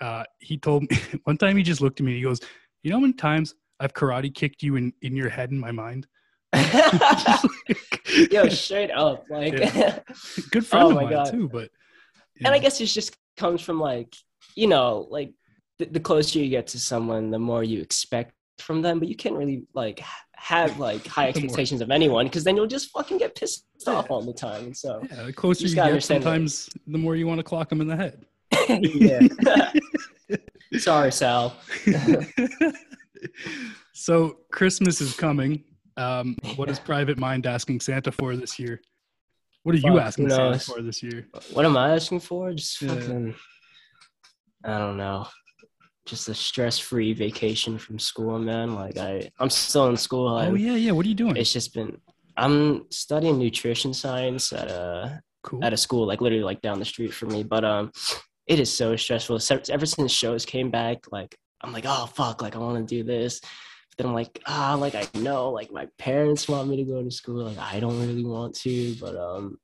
uh, 0.00 0.24
he 0.40 0.58
told 0.58 0.82
me 0.90 0.98
one 1.22 1.36
time 1.38 1.56
he 1.56 1.62
just 1.62 1.80
looked 1.80 2.00
at 2.00 2.04
me 2.06 2.12
and 2.12 2.16
he 2.16 2.24
goes, 2.24 2.40
You 2.82 2.90
know 2.90 2.96
how 2.96 3.02
many 3.02 3.12
times 3.12 3.54
I've 3.78 3.92
karate 3.92 4.34
kicked 4.34 4.64
you 4.64 4.74
in, 4.74 4.92
in 5.02 5.14
your 5.14 5.28
head 5.28 5.52
in 5.52 5.58
my 5.60 5.70
mind? 5.70 6.08
Yo, 8.30 8.48
straight 8.48 8.90
up, 8.90 9.24
like, 9.30 9.52
Yeah. 9.52 10.00
Good 10.50 10.66
friend 10.66 10.86
Oh 10.86 10.88
of 10.90 10.94
my 10.96 11.04
mine 11.04 11.12
God. 11.12 11.30
too, 11.30 11.48
but 11.48 11.70
and 12.44 12.52
I 12.54 12.58
guess 12.58 12.80
it 12.80 12.86
just 12.86 13.16
comes 13.36 13.60
from 13.60 13.78
like, 13.78 14.14
you 14.56 14.66
know, 14.66 15.06
like 15.10 15.32
the, 15.78 15.86
the 15.86 16.00
closer 16.00 16.40
you 16.40 16.48
get 16.48 16.66
to 16.68 16.78
someone, 16.80 17.30
the 17.30 17.38
more 17.38 17.62
you 17.62 17.80
expect 17.80 18.32
from 18.58 18.82
them, 18.82 18.98
but 18.98 19.08
you 19.08 19.16
can't 19.16 19.36
really 19.36 19.64
like 19.74 20.02
have 20.44 20.78
like 20.78 21.06
high 21.06 21.28
expectations 21.28 21.80
of 21.80 21.90
anyone 21.90 22.26
because 22.26 22.44
then 22.44 22.54
you'll 22.54 22.66
just 22.66 22.90
fucking 22.90 23.16
get 23.16 23.34
pissed 23.34 23.64
off 23.86 24.10
all 24.10 24.20
the 24.20 24.32
time. 24.32 24.64
And 24.64 24.76
so, 24.76 25.02
yeah, 25.10 25.22
the 25.22 25.32
closer 25.32 25.66
you 25.66 25.74
gotta 25.74 25.88
get, 25.88 25.92
understand 25.92 26.22
that. 26.22 26.26
sometimes 26.26 26.68
the 26.86 26.98
more 26.98 27.16
you 27.16 27.26
want 27.26 27.38
to 27.38 27.42
clock 27.42 27.70
them 27.70 27.80
in 27.80 27.86
the 27.88 27.96
head. 27.96 28.26
yeah. 28.68 29.72
Sorry, 30.78 31.10
Sal. 31.12 31.56
so 33.94 34.36
Christmas 34.52 35.00
is 35.00 35.16
coming. 35.16 35.64
Um, 35.96 36.36
what 36.56 36.68
is 36.68 36.78
Private 36.78 37.16
Mind 37.16 37.46
asking 37.46 37.80
Santa 37.80 38.12
for 38.12 38.36
this 38.36 38.58
year? 38.58 38.82
What 39.62 39.74
are 39.74 39.78
you 39.78 39.98
asking 39.98 40.28
Santa 40.28 40.58
for 40.58 40.82
this 40.82 41.02
year? 41.02 41.26
What 41.54 41.64
am 41.64 41.74
I 41.78 41.94
asking 41.94 42.20
for? 42.20 42.52
Just 42.52 42.82
Yeah. 42.82 42.88
fucking, 42.94 43.34
I 44.62 44.76
don't 44.76 44.98
know. 44.98 45.26
Just 46.06 46.28
a 46.28 46.34
stress-free 46.34 47.14
vacation 47.14 47.78
from 47.78 47.98
school, 47.98 48.38
man. 48.38 48.74
Like 48.74 48.98
I, 48.98 49.30
I'm 49.38 49.50
still 49.50 49.88
in 49.88 49.96
school. 49.96 50.28
Oh 50.28 50.38
and 50.38 50.60
yeah, 50.60 50.74
yeah. 50.74 50.92
What 50.92 51.06
are 51.06 51.08
you 51.08 51.14
doing? 51.14 51.36
It's 51.36 51.52
just 51.52 51.72
been. 51.72 51.98
I'm 52.36 52.90
studying 52.90 53.38
nutrition 53.38 53.94
science 53.94 54.52
at 54.52 54.68
a 54.68 55.22
cool. 55.42 55.64
at 55.64 55.72
a 55.72 55.76
school 55.76 56.06
like 56.06 56.20
literally 56.20 56.44
like 56.44 56.60
down 56.60 56.78
the 56.78 56.84
street 56.84 57.14
from 57.14 57.28
me. 57.28 57.42
But 57.42 57.64
um, 57.64 57.92
it 58.46 58.60
is 58.60 58.72
so 58.72 58.96
stressful. 58.96 59.38
Ever 59.70 59.86
since 59.86 60.12
shows 60.12 60.44
came 60.44 60.70
back, 60.70 61.10
like 61.10 61.36
I'm 61.62 61.72
like, 61.72 61.84
oh 61.86 62.06
fuck, 62.06 62.42
like 62.42 62.56
I 62.56 62.58
want 62.58 62.86
to 62.86 62.94
do 62.94 63.02
this. 63.02 63.40
But 63.40 63.98
then 63.98 64.06
I'm 64.08 64.14
like, 64.14 64.42
ah, 64.46 64.76
like 64.78 64.94
I 64.94 65.06
know, 65.18 65.50
like 65.50 65.72
my 65.72 65.88
parents 65.98 66.48
want 66.48 66.68
me 66.68 66.76
to 66.76 66.84
go 66.84 67.02
to 67.02 67.10
school. 67.10 67.44
Like 67.44 67.58
I 67.58 67.80
don't 67.80 68.00
really 68.00 68.24
want 68.24 68.54
to, 68.56 68.94
but 68.96 69.16
um, 69.16 69.58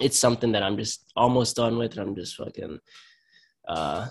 it's 0.00 0.18
something 0.18 0.52
that 0.52 0.62
I'm 0.62 0.76
just 0.76 1.10
almost 1.16 1.56
done 1.56 1.78
with, 1.78 1.92
and 1.92 2.00
I'm 2.08 2.14
just 2.14 2.36
fucking. 2.36 2.78
Uh, 3.66 4.08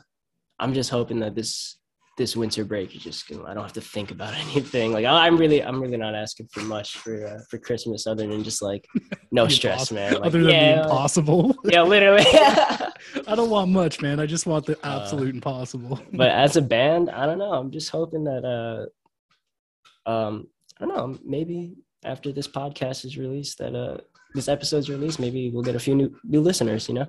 I'm 0.61 0.73
just 0.73 0.89
hoping 0.89 1.19
that 1.19 1.35
this 1.35 1.77
this 2.17 2.35
winter 2.35 2.63
break 2.65 2.95
is 2.95 3.01
just 3.03 3.27
gonna. 3.27 3.43
I 3.49 3.53
don't 3.53 3.63
have 3.63 3.73
to 3.73 3.81
think 3.81 4.11
about 4.11 4.33
anything. 4.45 4.91
Like 4.93 5.05
I- 5.05 5.25
I'm 5.25 5.37
really, 5.37 5.63
I'm 5.63 5.81
really 5.81 5.97
not 5.97 6.13
asking 6.15 6.47
for 6.53 6.61
much 6.61 6.97
for 6.97 7.13
uh, 7.25 7.39
for 7.49 7.57
Christmas 7.57 8.05
other 8.05 8.27
than 8.27 8.43
just 8.43 8.61
like 8.61 8.85
no 9.31 9.47
stress, 9.47 9.91
man. 9.91 10.13
Like, 10.13 10.25
Other 10.27 10.41
than 10.43 10.51
yeah, 10.51 10.75
the 10.75 10.83
impossible. 10.83 11.55
yeah, 11.65 11.81
literally. 11.81 12.25
I 12.27 13.33
don't 13.35 13.49
want 13.49 13.71
much, 13.71 14.01
man. 14.01 14.19
I 14.19 14.25
just 14.25 14.45
want 14.45 14.65
the 14.65 14.75
Uh, 14.85 14.99
absolute 14.99 15.33
impossible. 15.33 15.99
but 16.13 16.29
as 16.29 16.57
a 16.57 16.61
band, 16.61 17.09
I 17.09 17.25
don't 17.25 17.39
know. 17.39 17.53
I'm 17.53 17.71
just 17.71 17.89
hoping 17.89 18.23
that 18.25 18.43
uh 18.45 20.09
um 20.09 20.47
I 20.79 20.85
don't 20.85 20.95
know, 20.97 21.19
maybe 21.23 21.75
after 22.03 22.31
this 22.31 22.47
podcast 22.47 23.05
is 23.05 23.17
released 23.17 23.57
that 23.59 23.73
uh 23.75 23.97
this 24.33 24.47
episode's 24.47 24.89
released, 24.89 25.19
maybe 25.19 25.49
we'll 25.49 25.63
get 25.63 25.75
a 25.75 25.79
few 25.79 25.95
new 25.95 26.09
new 26.23 26.41
listeners, 26.41 26.87
you 26.89 26.95
know? 26.95 27.07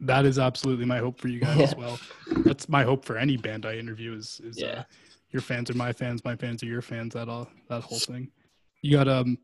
That 0.00 0.24
is 0.24 0.38
absolutely 0.38 0.86
my 0.86 0.98
hope 0.98 1.20
for 1.20 1.28
you 1.28 1.40
guys 1.40 1.60
as 1.60 1.76
well. 1.76 1.98
That's 2.44 2.68
my 2.68 2.84
hope 2.84 3.04
for 3.04 3.18
any 3.18 3.36
band 3.36 3.66
I 3.66 3.74
interview 3.76 4.14
is, 4.14 4.40
is 4.42 4.62
uh, 4.62 4.84
your 5.30 5.42
fans 5.42 5.70
are 5.70 5.74
my 5.74 5.92
fans, 5.92 6.24
my 6.24 6.36
fans 6.36 6.62
are 6.62 6.66
your 6.66 6.82
fans, 6.82 7.14
that 7.14 7.28
all 7.28 7.48
that 7.68 7.82
whole 7.82 7.98
thing. 7.98 8.30
You 8.82 8.96
got 8.96 9.08
um 9.08 9.36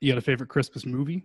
you 0.00 0.10
got 0.12 0.18
a 0.18 0.22
favorite 0.22 0.48
Christmas 0.48 0.84
movie? 0.84 1.24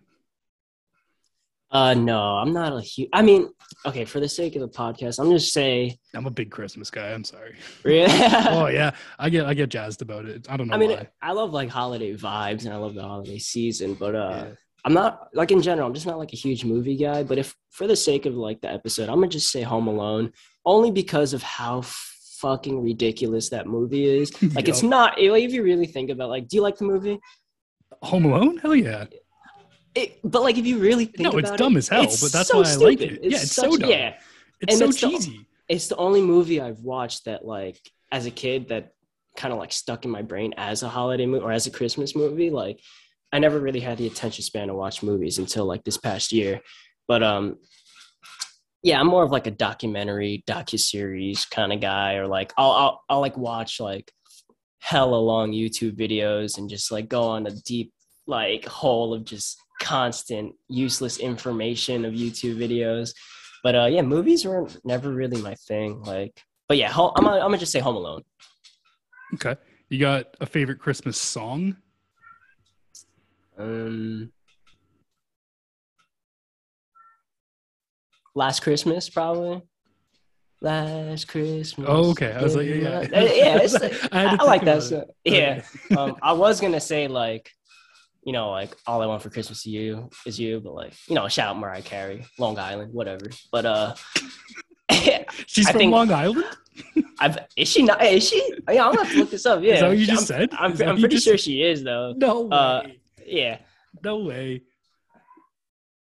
Uh 1.71 1.95
no, 1.95 2.37
I'm 2.37 2.53
not 2.53 2.73
a 2.73 2.81
huge 2.81 3.09
I 3.11 3.21
mean, 3.23 3.49
okay, 3.85 4.05
for 4.05 4.19
the 4.19 4.29
sake 4.29 4.55
of 4.55 4.61
the 4.61 4.69
podcast, 4.69 5.19
I'm 5.19 5.31
just 5.31 5.51
say 5.51 5.97
I'm 6.13 6.27
a 6.27 6.31
big 6.31 6.51
Christmas 6.51 6.91
guy, 6.91 7.11
I'm 7.11 7.23
sorry. 7.23 7.55
really 7.83 8.05
oh 8.11 8.67
yeah. 8.71 8.91
I 9.17 9.29
get 9.29 9.45
I 9.47 9.55
get 9.55 9.69
jazzed 9.69 10.01
about 10.03 10.25
it. 10.25 10.45
I 10.49 10.57
don't 10.57 10.67
know 10.67 10.75
I 10.75 10.77
mean, 10.77 10.91
why. 10.91 11.09
I 11.21 11.31
love 11.31 11.51
like 11.51 11.69
holiday 11.69 12.15
vibes 12.15 12.65
and 12.65 12.73
I 12.73 12.77
love 12.77 12.93
the 12.93 13.01
holiday 13.01 13.39
season, 13.39 13.95
but 13.95 14.13
uh 14.15 14.29
Yeah. 14.29 14.53
I'm 14.85 14.93
not 14.93 15.29
like 15.33 15.51
in 15.51 15.61
general, 15.61 15.87
I'm 15.87 15.93
just 15.93 16.05
not 16.05 16.17
like 16.19 16.31
a 16.31 16.37
huge 16.37 16.63
movie 16.63 16.95
guy. 16.95 17.23
But 17.23 17.37
if 17.39 17.55
for 17.71 17.87
the 17.87 17.95
sake 17.95 18.25
of 18.27 18.35
like 18.35 18.61
the 18.61 18.71
episode, 18.71 19.09
I'm 19.09 19.15
gonna 19.15 19.27
just 19.27 19.51
say 19.51 19.63
Home 19.63 19.87
Alone, 19.87 20.31
only 20.65 20.91
because 20.91 21.33
of 21.33 21.41
how 21.43 21.81
fucking 21.81 22.81
ridiculous 22.83 23.49
that 23.49 23.65
movie 23.67 24.05
is. 24.05 24.31
Like 24.55 24.67
it's 24.69 24.83
not 24.83 25.17
if 25.19 25.51
you 25.51 25.63
really 25.63 25.87
think 25.87 26.09
about 26.11 26.29
like, 26.29 26.47
do 26.47 26.55
you 26.57 26.61
like 26.61 26.77
the 26.77 26.85
movie? 26.85 27.19
Home 28.03 28.25
Alone? 28.25 28.57
Hell 28.57 28.75
yeah. 28.75 29.05
It, 29.95 30.19
but 30.23 30.43
like 30.43 30.57
if 30.57 30.65
you 30.65 30.77
really 30.79 31.05
think 31.05 31.21
No, 31.21 31.29
about 31.29 31.39
it's 31.39 31.51
it, 31.51 31.57
dumb 31.57 31.77
as 31.77 31.87
hell, 31.87 32.03
but 32.03 32.31
that's 32.31 32.49
so 32.49 32.61
why 32.61 32.69
I 32.69 32.75
like 32.75 32.99
stupid. 32.99 33.11
it. 33.23 33.31
Yeah, 33.31 33.37
it's 33.41 33.51
so 33.53 33.77
dumb. 33.77 33.89
Yeah, 33.89 34.13
It's 34.61 34.73
And 34.73 34.79
so 34.79 34.85
it's 34.89 35.01
the- 35.01 35.09
cheesy. 35.09 35.47
it's 35.69 35.87
the 35.87 35.95
only 35.95 36.21
movie 36.21 36.59
I've 36.61 36.81
watched 36.81 37.25
that 37.25 37.45
like 37.45 37.79
as 38.11 38.25
a 38.25 38.31
kid 38.31 38.67
that 38.69 38.91
kind 39.37 39.51
of 39.53 39.57
like 39.59 39.71
stuck 39.71 40.05
in 40.05 40.11
my 40.11 40.21
brain 40.21 40.53
as 40.57 40.83
a 40.83 40.89
holiday 40.89 41.25
movie 41.25 41.43
or 41.43 41.51
as 41.51 41.65
a 41.65 41.71
Christmas 41.71 42.15
movie. 42.15 42.49
Like 42.49 42.79
I 43.35 43.39
never 43.39 43.59
really 43.59 43.81
had 43.81 43.97
the 43.97 44.07
attention 44.07 44.43
span 44.45 44.69
to 44.69 44.73
watch 44.73 45.03
movies 45.03 45.39
until 45.39 45.65
like 45.65 45.83
this 45.83 45.97
past 45.97 46.31
year. 46.31 46.61
But 47.05 47.21
um 47.21 47.57
yeah, 48.81 48.99
I'm 48.99 49.07
more 49.07 49.23
of 49.23 49.31
like 49.31 49.47
a 49.47 49.51
documentary, 49.51 50.43
docu-series 50.47 51.45
kind 51.45 51.73
of 51.73 51.81
guy, 51.81 52.15
or 52.15 52.27
like 52.27 52.53
I'll, 52.57 52.71
I'll 52.71 53.03
I'll 53.09 53.19
like 53.19 53.35
watch 53.35 53.81
like 53.81 54.09
hella 54.79 55.17
long 55.17 55.51
YouTube 55.51 55.97
videos 55.97 56.57
and 56.57 56.69
just 56.69 56.91
like 56.91 57.09
go 57.09 57.23
on 57.23 57.45
a 57.45 57.51
deep 57.51 57.91
like 58.25 58.65
hole 58.65 59.13
of 59.13 59.25
just 59.25 59.57
constant 59.81 60.53
useless 60.69 61.17
information 61.17 62.05
of 62.05 62.13
YouTube 62.13 62.57
videos. 62.57 63.13
But 63.63 63.75
uh, 63.75 63.85
yeah, 63.85 64.03
movies 64.03 64.45
were 64.45 64.69
never 64.85 65.11
really 65.11 65.41
my 65.41 65.55
thing. 65.67 66.01
Like, 66.03 66.39
but 66.69 66.77
yeah, 66.77 66.93
I'm 66.95 67.23
gonna, 67.25 67.37
I'm 67.37 67.47
gonna 67.47 67.57
just 67.57 67.73
say 67.73 67.79
Home 67.79 67.97
Alone. 67.97 68.21
Okay. 69.33 69.55
You 69.89 69.99
got 69.99 70.37
a 70.39 70.45
favorite 70.45 70.79
Christmas 70.79 71.19
song? 71.19 71.75
Um, 73.57 74.31
Last 78.37 78.61
Christmas, 78.61 79.09
probably. 79.09 79.61
Last 80.61 81.27
Christmas. 81.27 81.87
Oh, 81.87 82.11
okay. 82.11 82.33
I 82.33 82.41
was 82.41 82.55
like, 82.55 82.67
yeah, 82.67 83.01
yeah. 83.01 83.07
yeah. 83.11 83.57
It's, 83.61 83.75
I 84.11 84.35
I, 84.39 84.43
like 84.43 84.63
that. 84.65 84.91
it. 84.91 85.09
Yeah. 85.23 85.61
Okay. 85.91 85.95
um, 86.01 86.17
I 86.21 86.33
was 86.33 86.59
gonna 86.59 86.79
say 86.81 87.07
like, 87.07 87.49
you 88.23 88.33
know, 88.33 88.49
like 88.51 88.75
all 88.87 89.01
I 89.01 89.05
want 89.05 89.21
for 89.21 89.29
Christmas 89.29 89.59
is 89.59 89.65
you 89.67 90.09
is 90.25 90.39
you, 90.39 90.59
but 90.59 90.73
like, 90.73 90.93
you 91.07 91.15
know, 91.15 91.27
shout 91.27 91.49
out 91.55 91.59
Mariah 91.59 91.81
Carey, 91.81 92.25
Long 92.39 92.57
Island, 92.57 92.93
whatever. 92.93 93.25
But 93.51 93.65
uh, 93.65 93.95
She's 95.45 95.67
I 95.67 95.71
from 95.71 95.79
think- 95.79 95.91
Long 95.93 96.11
Island? 96.11 96.45
I've 97.19 97.37
is 97.55 97.69
she 97.69 97.83
not? 97.83 98.03
Is 98.03 98.27
she? 98.27 98.37
Yeah, 98.69 98.85
I'm 98.87 98.95
gonna 98.95 99.05
have 99.05 99.13
to 99.13 99.19
look 99.19 99.29
this 99.31 99.45
up. 99.45 99.61
Yeah, 99.61 99.79
that 99.81 99.87
what 99.87 99.97
you 99.97 100.07
I'm- 100.07 100.15
just 100.15 100.27
said? 100.27 100.49
I'm, 100.53 100.71
I'm 100.81 100.99
pretty 100.99 101.15
just 101.15 101.23
sure 101.25 101.37
she 101.37 101.61
is 101.63 101.83
though. 101.83 102.13
No 102.17 102.41
way. 102.41 102.57
Uh, 102.57 102.81
Yeah, 103.25 103.57
no 104.03 104.19
way. 104.19 104.61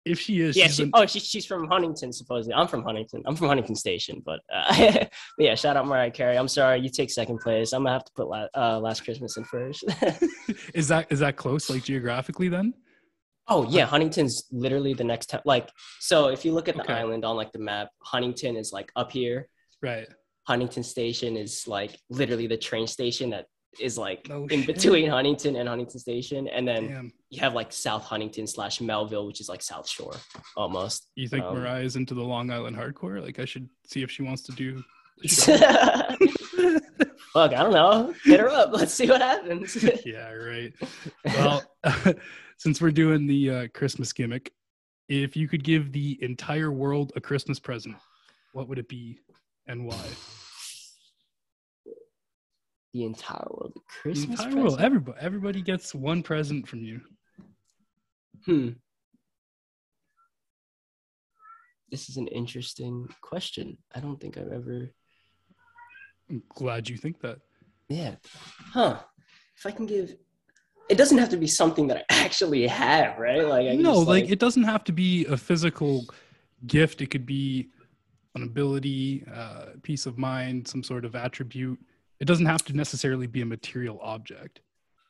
If 0.04 0.18
she 0.18 0.40
is, 0.40 0.56
yeah. 0.56 0.66
she's 0.66 0.76
She, 0.76 0.82
an- 0.82 0.90
oh, 0.94 1.06
she, 1.06 1.20
she's 1.20 1.46
from 1.46 1.68
Huntington, 1.68 2.12
supposedly. 2.12 2.54
I'm 2.54 2.66
from 2.66 2.82
Huntington. 2.82 3.22
I'm 3.24 3.36
from 3.36 3.46
Huntington 3.46 3.76
Station, 3.76 4.20
but, 4.26 4.40
uh, 4.52 4.74
but 4.92 5.10
yeah. 5.38 5.54
Shout 5.54 5.76
out 5.76 5.86
Mariah 5.86 6.10
Carey. 6.10 6.36
I'm 6.36 6.48
sorry, 6.48 6.80
you 6.80 6.88
take 6.88 7.08
second 7.08 7.38
place. 7.38 7.72
I'm 7.72 7.82
gonna 7.84 7.92
have 7.92 8.04
to 8.06 8.12
put 8.16 8.26
la- 8.28 8.48
uh, 8.56 8.80
Last 8.80 9.04
Christmas 9.04 9.36
in 9.36 9.44
first. 9.44 9.84
is 10.74 10.88
that 10.88 11.06
is 11.10 11.20
that 11.20 11.36
close, 11.36 11.70
like 11.70 11.84
geographically? 11.84 12.48
Then 12.48 12.74
oh 13.46 13.68
yeah, 13.70 13.84
Huntington's 13.86 14.44
literally 14.50 14.92
the 14.92 15.04
next 15.04 15.26
town. 15.26 15.42
Like, 15.44 15.70
so 16.00 16.28
if 16.28 16.44
you 16.44 16.52
look 16.52 16.68
at 16.68 16.74
the 16.74 16.82
Okay. 16.82 16.94
island 16.94 17.24
on 17.24 17.36
like 17.36 17.52
the 17.52 17.60
map, 17.60 17.90
Huntington 18.02 18.56
is 18.56 18.72
like 18.72 18.90
up 18.96 19.12
here. 19.12 19.48
right. 19.82 20.08
Huntington 20.48 20.82
Station 20.82 21.36
is 21.36 21.68
like 21.68 21.96
literally 22.10 22.48
the 22.48 22.56
train 22.56 22.88
station 22.88 23.30
that 23.30 23.46
is 23.80 23.96
like 23.98 24.28
No 24.28 24.46
in 24.46 24.62
shit. 24.62 24.74
between 24.74 25.08
Huntington 25.10 25.56
and 25.56 25.68
Huntington 25.68 25.98
Station, 25.98 26.46
and 26.48 26.66
then 26.68 26.88
Damn. 26.88 27.12
you 27.30 27.40
have 27.40 27.54
like 27.54 27.72
South 27.72 28.04
Huntington 28.04 28.46
slash 28.46 28.80
Melville, 28.80 29.26
which 29.26 29.40
is 29.40 29.48
like 29.48 29.62
South 29.62 29.88
Shore 29.88 30.14
almost. 30.56 31.08
You 31.16 31.28
think 31.28 31.44
Um, 31.44 31.54
Mariah's 31.56 31.96
into 31.96 32.14
the 32.14 32.22
Long 32.22 32.50
Island 32.50 32.76
hardcore? 32.76 33.22
Like 33.22 33.38
I 33.38 33.44
should 33.44 33.68
see 33.86 34.02
if 34.02 34.10
she 34.10 34.22
wants 34.22 34.42
to 34.42 34.52
do. 34.52 34.82
Look, 35.22 35.48
I 37.52 37.62
don't 37.62 37.72
know. 37.72 38.14
Hit 38.24 38.40
her 38.40 38.48
up. 38.50 38.70
Let's 38.72 38.92
see 38.92 39.08
what 39.08 39.20
happens. 39.22 39.82
yeah, 40.06 40.32
right. 40.32 40.72
Well, 41.24 41.62
since 42.58 42.80
we're 42.80 42.90
doing 42.90 43.26
the 43.26 43.50
uh, 43.50 43.68
Christmas 43.74 44.12
gimmick, 44.12 44.52
if 45.08 45.36
you 45.36 45.48
could 45.48 45.64
give 45.64 45.92
the 45.92 46.18
entire 46.22 46.70
world 46.72 47.12
a 47.16 47.20
Christmas 47.20 47.58
present, 47.58 47.96
what 48.52 48.68
would 48.68 48.78
it 48.78 48.88
be 48.88 49.18
and 49.66 49.86
why? 49.86 50.04
The 52.92 53.04
entire 53.04 53.46
world 53.50 53.72
a 53.74 53.78
The 53.78 53.84
Christmas 54.02 54.40
entire 54.40 54.62
world, 54.62 54.80
everybody, 54.80 55.18
everybody 55.20 55.62
gets 55.62 55.94
one 55.94 56.22
present 56.22 56.68
from 56.68 56.82
you. 56.82 57.00
Hmm. 58.44 58.70
This 61.90 62.08
is 62.08 62.16
an 62.16 62.26
interesting 62.28 63.08
question. 63.20 63.78
I 63.94 64.00
don't 64.00 64.20
think 64.20 64.38
I've 64.38 64.52
ever. 64.52 64.90
I'm 66.30 66.42
glad 66.48 66.88
you 66.88 66.96
think 66.96 67.20
that. 67.20 67.38
Yeah. 67.88 68.14
Huh. 68.72 68.98
If 69.56 69.66
I 69.66 69.70
can 69.70 69.86
give. 69.86 70.16
It 70.88 70.98
doesn't 70.98 71.18
have 71.18 71.28
to 71.30 71.36
be 71.36 71.46
something 71.46 71.86
that 71.88 71.98
I 71.98 72.04
actually 72.24 72.66
have, 72.66 73.18
right? 73.18 73.46
Like, 73.46 73.68
I 73.68 73.76
no, 73.76 73.94
just, 73.94 74.08
like, 74.08 74.30
it 74.30 74.38
doesn't 74.38 74.64
have 74.64 74.84
to 74.84 74.92
be 74.92 75.24
a 75.26 75.36
physical 75.36 76.06
gift. 76.66 77.00
It 77.00 77.06
could 77.06 77.24
be 77.24 77.68
an 78.34 78.42
ability, 78.42 79.24
uh, 79.32 79.66
peace 79.82 80.06
of 80.06 80.18
mind, 80.18 80.66
some 80.66 80.82
sort 80.82 81.04
of 81.04 81.14
attribute. 81.14 81.78
It 82.22 82.26
doesn't 82.26 82.46
have 82.46 82.64
to 82.66 82.72
necessarily 82.72 83.26
be 83.26 83.40
a 83.40 83.44
material 83.44 83.98
object. 84.00 84.60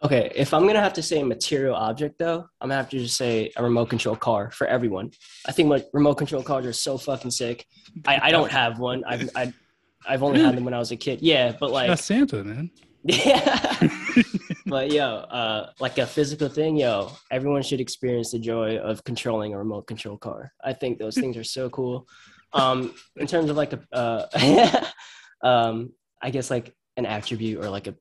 Okay, 0.03 0.33
if 0.35 0.55
I'm 0.55 0.67
gonna 0.67 0.81
have 0.81 0.95
to 0.95 1.03
say 1.03 1.21
a 1.21 1.25
material 1.27 1.75
object 1.75 2.19
though, 2.19 2.47
I'm 2.59 2.71
gonna 2.71 2.77
have 2.77 2.89
to 2.89 2.99
just 2.99 3.19
say 3.19 3.53
a 3.55 3.63
remote 3.63 3.91
control 3.91 4.17
car 4.17 4.51
for 4.51 4.67
everyone. 4.67 5.11
I 5.47 5.53
think 5.53 5.69
like 5.69 5.89
remote 5.93 6.15
control 6.15 6.43
cars 6.43 6.65
are 6.65 6.73
so 6.73 6.97
fucking 6.97 7.31
sick. 7.31 7.67
I, 8.07 8.19
I 8.23 8.31
don't 8.31 8.51
have 8.51 8.79
one. 8.79 9.05
I've 9.05 9.29
I, 9.37 9.53
I've 10.09 10.23
only 10.23 10.41
had 10.41 10.57
them 10.57 10.65
when 10.65 10.73
I 10.73 10.79
was 10.79 10.91
a 10.91 10.97
kid. 10.97 11.21
Yeah, 11.21 11.55
but 11.61 11.71
like 11.71 11.89
That's 11.89 12.03
Santa, 12.03 12.43
man. 12.45 12.71
yeah. 13.03 13.89
but 14.65 14.91
yo, 14.91 15.05
uh, 15.05 15.71
like 15.81 15.99
a 15.99 16.07
physical 16.07 16.49
thing, 16.49 16.79
yo, 16.79 17.13
everyone 17.31 17.63
should 17.63 17.81
experience 17.81 18.31
the 18.31 18.39
joy 18.39 18.79
of 18.79 19.05
controlling 19.05 19.53
a 19.53 19.59
remote 19.59 19.87
control 19.87 20.17
car. 20.17 20.51
I 20.65 20.73
think 20.73 20.99
those 20.99 21.17
things 21.17 21.37
are 21.37 21.45
so 21.45 21.69
cool. 21.69 22.09
Um, 22.55 22.95
in 23.17 23.27
terms 23.27 23.51
of 23.51 23.59
like 23.59 23.75
a, 23.75 23.81
uh, 23.93 24.87
um, 25.47 25.93
I 26.23 26.31
guess 26.31 26.51
like 26.51 26.75
an 26.97 27.07
attribute 27.07 27.59
or 27.65 27.69
like 27.71 27.87
a, 27.87 27.95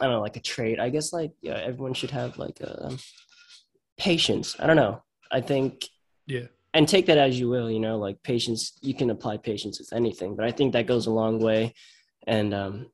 I 0.00 0.04
don't 0.04 0.12
know, 0.12 0.20
like 0.20 0.36
a 0.36 0.40
trait. 0.40 0.78
I 0.80 0.90
guess 0.90 1.12
like 1.12 1.32
yeah, 1.42 1.54
everyone 1.54 1.94
should 1.94 2.10
have 2.10 2.38
like 2.38 2.60
a 2.60 2.96
patience. 3.98 4.56
I 4.58 4.66
don't 4.66 4.76
know. 4.76 5.02
I 5.30 5.40
think 5.40 5.84
Yeah. 6.26 6.46
and 6.74 6.86
take 6.88 7.06
that 7.06 7.18
as 7.18 7.38
you 7.38 7.48
will 7.48 7.70
you 7.70 7.80
know 7.80 7.98
like 7.98 8.22
patience 8.22 8.78
you 8.80 8.94
can 8.94 9.10
apply 9.10 9.36
patience 9.38 9.78
with 9.78 9.92
anything 9.92 10.36
but 10.36 10.44
i 10.46 10.52
think 10.52 10.72
that 10.72 10.86
goes 10.86 11.06
a 11.06 11.10
long 11.10 11.38
way 11.38 11.74
and 12.26 12.52
um 12.54 12.86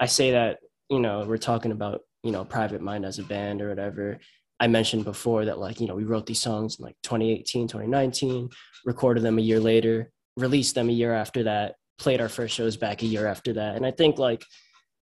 i 0.00 0.06
say 0.06 0.30
that 0.32 0.58
you 0.90 1.00
know 1.00 1.24
we're 1.26 1.46
talking 1.50 1.72
about 1.72 2.00
you 2.22 2.32
know 2.32 2.44
private 2.44 2.80
mind 2.82 3.04
as 3.04 3.18
a 3.18 3.22
band 3.24 3.62
or 3.62 3.68
whatever 3.68 4.18
i 4.60 4.66
mentioned 4.66 5.04
before 5.04 5.44
that 5.44 5.58
like 5.58 5.80
you 5.80 5.86
know 5.88 5.94
we 5.94 6.04
wrote 6.04 6.26
these 6.26 6.42
songs 6.42 6.78
in 6.78 6.84
like 6.84 6.96
2018 7.02 7.66
2019 7.68 8.48
recorded 8.84 9.22
them 9.22 9.38
a 9.38 9.42
year 9.50 9.60
later 9.60 10.10
released 10.36 10.74
them 10.74 10.88
a 10.88 10.92
year 10.92 11.12
after 11.14 11.42
that 11.44 11.74
played 11.98 12.20
our 12.20 12.28
first 12.28 12.54
shows 12.54 12.76
back 12.76 13.02
a 13.02 13.06
year 13.06 13.26
after 13.26 13.52
that 13.52 13.76
and 13.76 13.86
i 13.86 13.90
think 13.90 14.18
like 14.18 14.44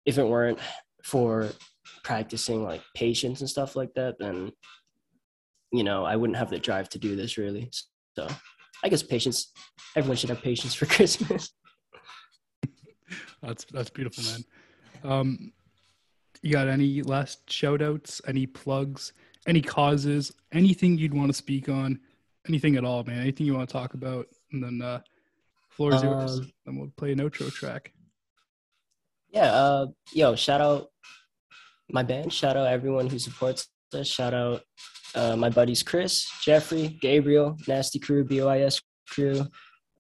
if 0.05 0.19
it 0.19 0.27
weren't 0.27 0.59
for 1.05 1.49
practicing 2.05 2.63
like 2.63 2.83
patience 2.95 3.41
and 3.41 3.49
stuff 3.49 3.77
like 3.77 3.93
that 3.95 4.17
then 4.19 4.53
you 5.73 5.83
know, 5.83 6.05
I 6.05 6.17
wouldn't 6.17 6.37
have 6.37 6.51
the 6.51 6.59
drive 6.59 6.89
to 6.91 6.99
do 6.99 7.17
this 7.17 7.39
really. 7.39 7.71
So 8.15 8.29
I 8.85 8.89
guess 8.89 9.03
patience. 9.03 9.53
Everyone 9.97 10.17
should 10.17 10.31
have 10.31 10.43
patience 10.43 10.75
for 10.75 10.87
Christmas. 10.95 11.51
That's 13.43 13.65
that's 13.73 13.91
beautiful, 13.91 14.23
man. 14.25 14.45
Um, 15.03 15.53
you 16.43 16.53
got 16.53 16.69
any 16.69 17.03
last 17.03 17.51
shout 17.51 17.83
outs, 17.83 18.21
any 18.27 18.47
plugs, 18.47 19.13
any 19.47 19.61
causes, 19.61 20.33
anything 20.53 20.99
you'd 20.99 21.15
want 21.15 21.29
to 21.29 21.35
speak 21.35 21.69
on, 21.69 21.99
anything 22.49 22.77
at 22.77 22.85
all, 22.85 23.03
man? 23.05 23.21
Anything 23.21 23.47
you 23.47 23.55
want 23.55 23.69
to 23.69 23.73
talk 23.73 23.95
about? 23.95 24.27
And 24.53 24.63
then 24.63 24.83
uh 24.83 25.01
floor 25.77 25.95
is 25.95 26.03
yours. 26.03 26.39
Um, 26.39 26.53
Then 26.65 26.77
we'll 26.79 26.93
play 26.97 27.13
an 27.13 27.21
outro 27.21 27.53
track. 27.53 27.93
Yeah. 29.31 29.53
Uh, 29.53 29.87
yo, 30.13 30.35
shout 30.35 30.61
out 30.61 30.89
my 31.91 32.03
band. 32.03 32.33
Shout 32.33 32.57
out 32.57 32.67
everyone 32.67 33.09
who 33.09 33.19
supports 33.19 33.69
us. 33.95 34.07
Shout 34.07 34.35
out 34.35 34.63
uh, 35.15 35.37
my 35.37 35.51
buddies 35.51 35.83
Chris, 35.83 36.31
Jeffrey, 36.43 36.99
Gabriel, 37.01 37.57
Nasty 37.69 37.99
Crew, 37.99 38.25
BOIS 38.25 38.81
Crew. 39.09 39.47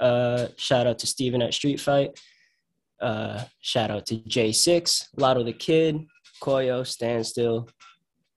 Uh, 0.01 0.49
shout 0.57 0.87
out 0.87 0.99
to 1.01 1.07
Steven 1.07 1.43
at 1.43 1.55
Street 1.55 1.81
Fight. 1.81 2.18
Uh, 3.01 3.45
shout 3.61 3.91
out 3.91 4.07
to 4.07 4.16
J6, 4.16 5.09
Lotto 5.16 5.43
the 5.43 5.53
Kid, 5.53 6.07
Koyo, 6.41 6.87
Standstill, 6.87 7.68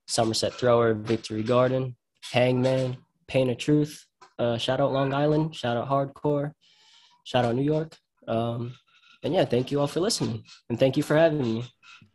Somerset 0.06 0.52
Thrower, 0.52 0.94
Victory 0.94 1.42
Garden, 1.42 1.96
Hangman, 2.32 2.96
Pain 3.26 3.50
of 3.50 3.58
Truth. 3.58 4.04
Uh, 4.38 4.58
shout 4.58 4.80
out 4.80 4.92
Long 4.92 5.14
Island. 5.14 5.54
Shout 5.54 5.76
out 5.76 5.88
Hardcore. 5.88 6.52
Shout 7.26 7.44
out 7.44 7.56
New 7.56 7.62
York. 7.64 7.96
Um, 8.28 8.72
and 9.24 9.34
yeah, 9.34 9.44
thank 9.44 9.72
you 9.72 9.80
all 9.80 9.88
for 9.88 9.98
listening. 9.98 10.44
And 10.70 10.78
thank 10.78 10.96
you 10.96 11.02
for 11.02 11.16
having 11.16 11.42
me. 11.42 11.64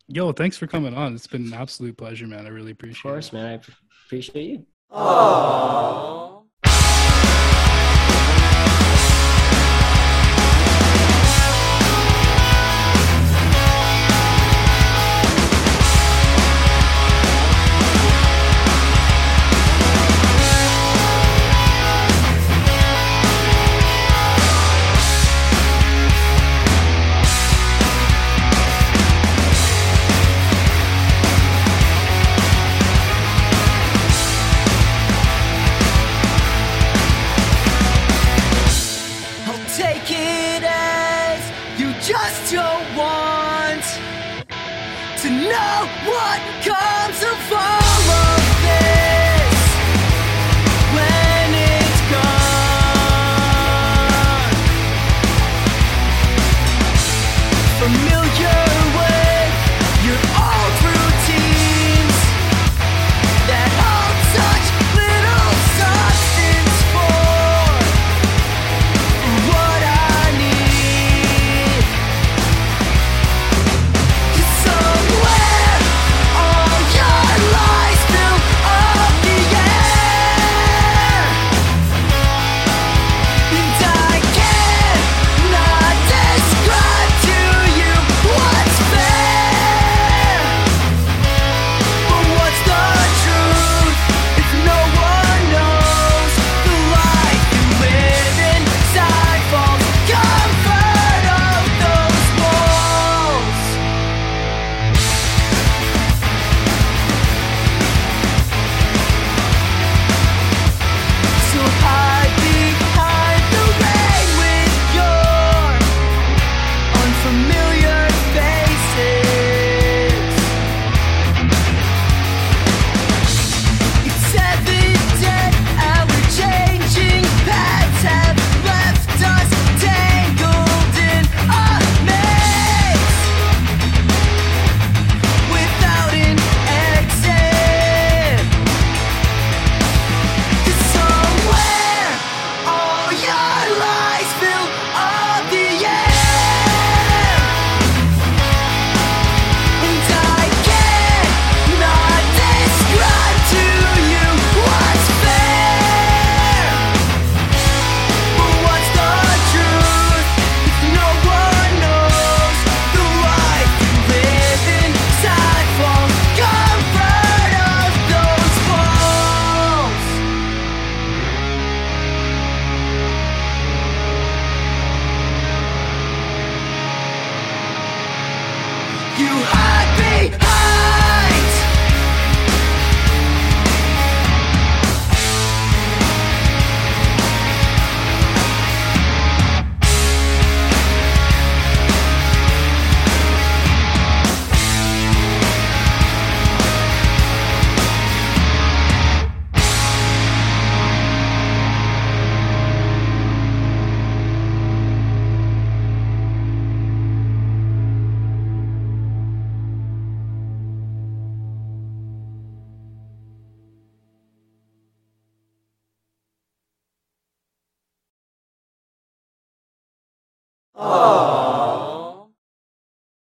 Yo, 0.07 0.31
thanks 0.31 0.57
for 0.57 0.67
coming 0.67 0.95
on. 0.95 1.13
It's 1.13 1.27
been 1.27 1.47
an 1.47 1.53
absolute 1.53 1.97
pleasure, 1.97 2.27
man. 2.27 2.45
I 2.45 2.49
really 2.49 2.71
appreciate 2.71 3.11
course, 3.11 3.27
it. 3.27 3.33
man. 3.33 3.45
I 3.45 3.61
appreciate 4.05 4.45
you. 4.45 4.65
I'll 4.89 6.30